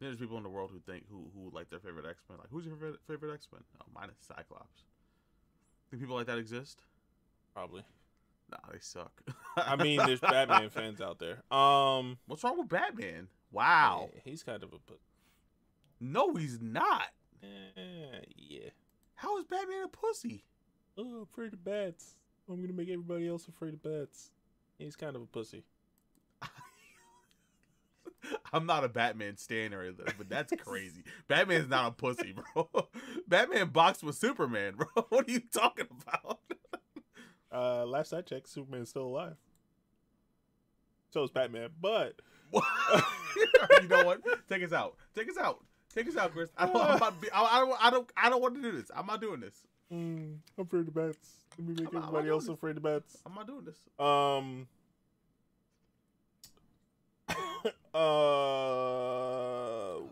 There's 0.00 0.16
people 0.16 0.38
in 0.38 0.42
the 0.42 0.48
world 0.48 0.70
who 0.72 0.80
think 0.80 1.04
who 1.10 1.26
who 1.34 1.54
like 1.54 1.68
their 1.68 1.78
favorite 1.78 2.06
X 2.08 2.22
Men. 2.28 2.38
Like, 2.38 2.48
who's 2.50 2.64
your 2.64 2.74
favorite, 2.76 3.00
favorite 3.06 3.34
X 3.34 3.46
Men? 3.52 3.62
Oh, 3.80 3.84
mine 3.94 4.08
is 4.08 4.16
Cyclops. 4.26 4.84
Think 5.90 6.02
people 6.02 6.16
like 6.16 6.26
that 6.26 6.38
exist? 6.38 6.80
Probably. 7.52 7.82
Nah, 8.50 8.58
they 8.72 8.78
suck. 8.80 9.22
I 9.56 9.76
mean, 9.76 9.98
there's 9.98 10.20
Batman 10.22 10.70
fans 10.70 11.02
out 11.02 11.18
there. 11.18 11.42
Um. 11.54 12.16
What's 12.26 12.42
wrong 12.42 12.58
with 12.58 12.68
Batman? 12.68 13.28
Wow. 13.50 14.08
yeah, 14.14 14.20
he's 14.24 14.42
kind 14.42 14.62
of 14.62 14.72
a. 14.72 14.78
No, 16.00 16.34
he's 16.34 16.60
not. 16.62 17.08
Eh, 17.42 18.20
yeah. 18.36 18.70
How 19.14 19.38
is 19.38 19.44
Batman 19.44 19.84
a 19.84 19.88
pussy? 19.88 20.44
Oh, 20.96 21.22
afraid 21.30 21.52
of 21.52 21.62
bats. 21.62 22.16
I'm 22.48 22.60
gonna 22.62 22.72
make 22.72 22.88
everybody 22.88 23.28
else 23.28 23.46
afraid 23.48 23.74
of 23.74 23.82
bats. 23.82 24.30
He's 24.78 24.96
kind 24.96 25.14
of 25.14 25.22
a 25.22 25.26
pussy. 25.26 25.64
I'm 28.52 28.66
not 28.66 28.84
a 28.84 28.88
Batman 28.88 29.36
stan 29.36 29.74
or 29.74 29.82
anything, 29.82 30.06
but 30.18 30.28
that's 30.28 30.52
crazy. 30.58 31.02
Batman's 31.28 31.68
not 31.68 31.88
a 31.88 31.90
pussy, 31.92 32.34
bro. 32.34 32.68
Batman 33.28 33.68
boxed 33.68 34.02
with 34.02 34.16
Superman, 34.16 34.74
bro. 34.76 34.86
What 35.08 35.28
are 35.28 35.32
you 35.32 35.40
talking 35.40 35.86
about? 35.90 36.40
Uh, 37.52 37.84
last 37.86 38.12
I 38.12 38.22
checked, 38.22 38.48
Superman's 38.48 38.88
still 38.90 39.04
alive. 39.04 39.36
So 41.10 41.24
is 41.24 41.30
Batman, 41.30 41.68
but 41.80 42.20
you 42.52 43.88
know 43.88 44.04
what? 44.04 44.20
Take 44.48 44.62
us 44.62 44.72
out. 44.72 44.96
Take 45.14 45.28
us 45.28 45.36
out. 45.36 45.62
Take 45.94 46.08
us 46.08 46.16
out, 46.16 46.32
Chris. 46.32 46.48
I 46.56 46.66
don't. 46.66 46.76
I'm 46.76 46.96
about 46.96 47.14
to 47.16 47.20
be, 47.20 47.30
I, 47.30 47.42
I 47.42 47.58
don't. 47.60 47.84
I 47.84 47.90
don't. 47.90 48.10
I 48.16 48.30
don't 48.30 48.40
want 48.40 48.54
to 48.54 48.62
do 48.62 48.72
this. 48.72 48.90
I'm 48.96 49.06
not 49.06 49.20
doing 49.20 49.40
this. 49.40 49.54
mm, 49.92 50.36
I'm 50.56 50.64
afraid 50.64 50.88
of 50.88 50.94
bats. 50.94 51.18
Let 51.58 51.68
me 51.68 51.74
make 51.74 51.92
I'm 51.92 51.98
everybody 51.98 52.28
not 52.28 52.32
else 52.32 52.48
afraid 52.48 52.78
of 52.78 52.82
bats. 52.82 53.18
I'm 53.26 53.34
not 53.34 53.46
doing 53.46 53.64
this. 53.66 53.76
Um. 53.98 54.66
Uh, 57.94 57.98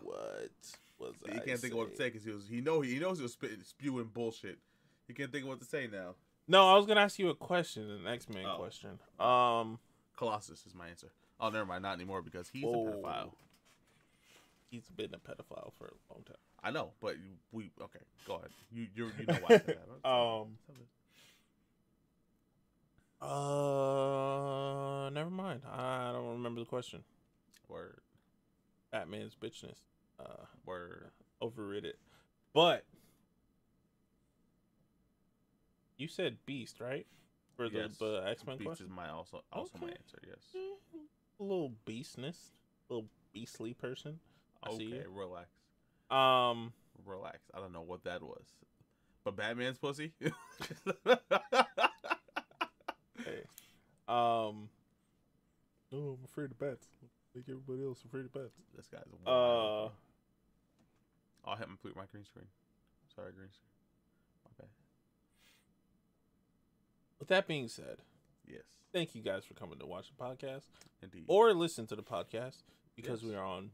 what 0.03 0.49
was 0.99 1.15
He 1.25 1.33
I 1.33 1.39
can't 1.39 1.59
think 1.59 1.73
of 1.73 1.79
what 1.79 1.91
to 1.91 1.95
say 1.97 2.09
because 2.09 2.23
he 2.23 2.31
was. 2.31 2.47
He 2.47 2.61
know. 2.61 2.81
He 2.81 2.99
knows 2.99 3.17
he 3.17 3.23
was 3.23 3.33
spitting, 3.33 3.63
spewing 3.63 4.09
bullshit. 4.13 4.59
He 5.07 5.13
can't 5.13 5.31
think 5.31 5.43
of 5.43 5.49
what 5.49 5.59
to 5.59 5.65
say 5.65 5.87
now. 5.91 6.15
No, 6.47 6.67
I 6.69 6.75
was 6.75 6.85
gonna 6.85 7.01
ask 7.01 7.17
you 7.19 7.29
a 7.29 7.35
question, 7.35 7.89
an 7.89 8.07
X 8.07 8.27
Men 8.29 8.45
Oh. 8.45 8.57
question. 8.57 8.99
Um, 9.19 9.79
Colossus 10.17 10.65
is 10.65 10.73
my 10.75 10.87
answer. 10.89 11.11
Oh, 11.39 11.49
never 11.49 11.65
mind. 11.65 11.83
Not 11.83 11.93
anymore 11.95 12.21
because 12.21 12.49
he's 12.49 12.63
Whoa. 12.63 12.87
a 12.87 12.91
pedophile. 12.91 13.31
he's 14.69 14.87
been 14.89 15.13
a 15.13 15.17
pedophile 15.17 15.71
for 15.77 15.85
a 15.87 16.13
long 16.13 16.23
time. 16.25 16.35
I 16.63 16.69
know, 16.71 16.91
but 17.01 17.15
we 17.51 17.71
okay. 17.81 17.99
Go 18.27 18.35
ahead. 18.35 18.49
You 18.71 18.87
you 18.95 19.11
you 19.19 19.25
know 19.25 19.39
why 19.41 19.55
I 19.55 19.57
said 19.59 19.77
that. 20.03 20.09
Um, 20.09 20.57
Uh, 23.21 25.09
never 25.11 25.29
mind. 25.29 25.61
I 25.71 26.11
don't 26.11 26.31
remember 26.33 26.59
the 26.59 26.65
question. 26.65 27.03
Word 27.71 28.01
Batman's 28.91 29.35
bitchness. 29.35 29.77
Uh, 30.19 30.45
word. 30.65 31.09
overrated. 31.41 31.95
But 32.53 32.83
you 35.97 36.07
said 36.07 36.37
Beast, 36.45 36.79
right? 36.79 37.07
For 37.55 37.69
the, 37.69 37.79
Yes. 37.79 38.01
X 38.27 38.45
Men 38.45 38.57
Beast 38.57 38.67
question. 38.67 38.85
is 38.87 38.91
my 38.91 39.09
also 39.09 39.41
also 39.51 39.77
my 39.79 39.87
answer. 39.87 40.19
Yes. 40.27 40.39
Eh, 40.55 40.59
A 41.39 41.43
little 41.43 41.71
beastness, 41.85 42.51
a 42.89 42.93
little 42.93 43.09
beastly 43.33 43.73
person. 43.73 44.19
I 44.63 44.69
Okay, 44.71 45.03
relax, 45.09 45.49
Um, 46.11 46.71
relax. 47.05 47.39
I 47.53 47.59
don't 47.59 47.73
know 47.73 47.81
what 47.81 48.03
that 48.03 48.21
was, 48.21 48.45
but 49.23 49.35
Batman's 49.35 49.77
pussy. 49.79 50.13
hey, 50.19 50.29
um, 54.07 54.69
oh, 55.93 56.17
I'm 56.17 56.17
afraid 56.25 56.51
of 56.51 56.59
bats. 56.59 56.87
Make 57.33 57.45
everybody 57.47 57.85
else 57.85 58.03
afraid 58.03 58.25
of 58.25 58.33
bats. 58.33 58.53
this 58.75 58.87
guy's 58.87 59.01
a 59.25 59.29
Uh, 59.29 59.31
wild. 59.33 59.91
I'll 61.45 61.55
hit 61.55 61.69
my 61.69 61.75
put 61.81 61.95
my 61.95 62.05
green 62.11 62.25
screen. 62.25 62.47
Sorry, 63.15 63.31
green 63.31 63.49
screen. 63.51 63.67
Okay. 64.59 64.69
with 67.19 67.27
that 67.29 67.47
being 67.47 67.67
said, 67.67 68.01
Yes, 68.47 68.63
thank 68.91 69.15
you 69.15 69.21
guys 69.21 69.45
for 69.45 69.53
coming 69.53 69.79
to 69.79 69.85
watch 69.85 70.07
the 70.09 70.23
podcast 70.23 70.63
indeed. 71.01 71.25
or 71.27 71.53
listen 71.53 71.85
to 71.87 71.95
the 71.95 72.03
podcast 72.03 72.63
because 72.95 73.21
Yes. 73.23 73.29
we 73.31 73.35
are 73.35 73.45
on 73.45 73.71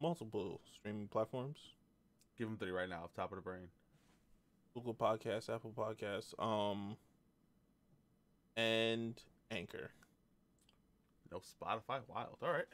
multiple 0.00 0.60
streaming 0.74 1.08
platforms. 1.08 1.58
Give 2.36 2.48
him 2.48 2.56
three 2.56 2.70
right 2.70 2.88
now, 2.88 3.04
off 3.04 3.12
top 3.14 3.32
of 3.32 3.36
the 3.36 3.42
brain. 3.42 3.68
Google 4.74 4.94
Podcasts, 4.94 5.52
Apple 5.54 5.72
Podcasts, 5.72 6.32
um, 6.42 6.96
and 8.56 9.22
Anchor. 9.50 9.90
No 11.32 11.38
Spotify. 11.38 12.00
Wild. 12.08 12.36
All 12.42 12.50
right. 12.50 12.66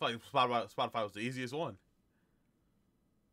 I 0.00 0.10
feel 0.10 0.18
like 0.18 0.20
Spotify, 0.32 0.74
Spotify 0.74 1.04
was 1.04 1.12
the 1.12 1.20
easiest 1.20 1.54
one. 1.54 1.76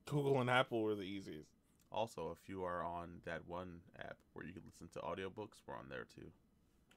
Google 0.05 0.39
and 0.39 0.49
Apple 0.49 0.83
were 0.83 0.95
the 0.95 1.01
easiest. 1.01 1.49
Also, 1.91 2.31
if 2.31 2.47
you 2.47 2.63
are 2.63 2.83
on 2.83 3.21
that 3.25 3.41
one 3.47 3.79
app 3.97 4.17
where 4.33 4.45
you 4.45 4.53
can 4.53 4.61
listen 4.65 4.87
to 4.93 4.99
audiobooks, 4.99 5.61
we're 5.65 5.75
on 5.75 5.89
there 5.89 6.05
too. 6.15 6.27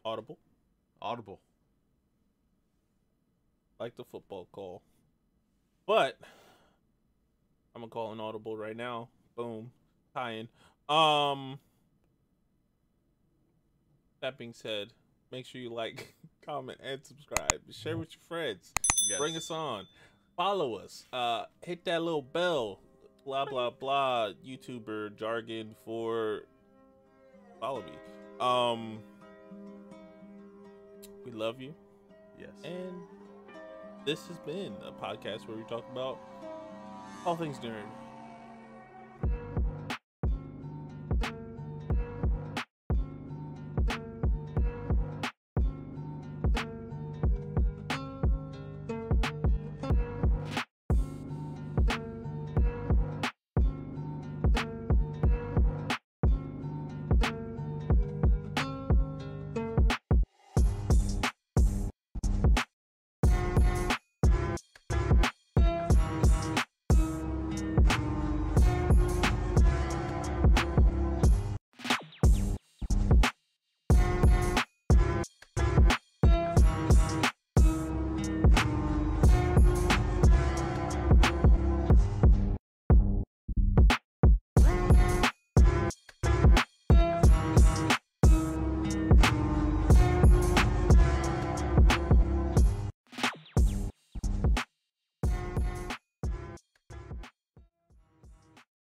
Audible, 0.05 0.39
Audible. 1.01 1.41
like 3.81 3.97
the 3.97 4.05
football 4.05 4.47
call. 4.53 4.83
But 5.87 6.19
I'm 7.75 7.81
gonna 7.81 7.91
call 7.91 8.13
an 8.13 8.21
audible 8.21 8.57
right 8.57 8.77
now. 8.77 9.09
Boom, 9.37 9.71
tie-in. 10.15 10.49
Um. 10.95 11.59
That 14.21 14.39
being 14.39 14.53
said, 14.53 14.93
make 15.33 15.47
sure 15.47 15.61
you 15.61 15.73
like, 15.73 16.15
comment, 16.45 16.79
and 16.83 17.05
subscribe. 17.05 17.61
Share 17.71 17.97
with 17.97 18.13
your 18.13 18.23
friends. 18.29 18.73
Yes. 19.09 19.19
Bring 19.19 19.37
us 19.37 19.51
on. 19.51 19.87
Follow 20.37 20.77
us. 20.77 21.07
Uh, 21.13 21.45
hit 21.63 21.85
that 21.85 22.03
little 22.03 22.23
bell. 22.23 22.81
Blah 23.25 23.45
blah 23.45 23.71
blah. 23.71 24.31
YouTuber 24.45 25.17
jargon 25.17 25.75
for 25.85 26.43
follow 27.61 27.83
me. 27.83 27.93
Um, 28.41 28.99
we 31.25 31.31
love 31.31 31.61
you, 31.61 31.75
Yes. 32.39 32.51
and 32.65 32.93
this 34.05 34.27
has 34.27 34.39
been 34.41 34.75
a 34.85 34.91
podcast 34.91 35.47
where 35.47 35.57
we 35.57 35.63
talk 35.65 35.85
about 35.93 36.19
all 37.25 37.37
things 37.37 37.59
nerd. 37.61 37.85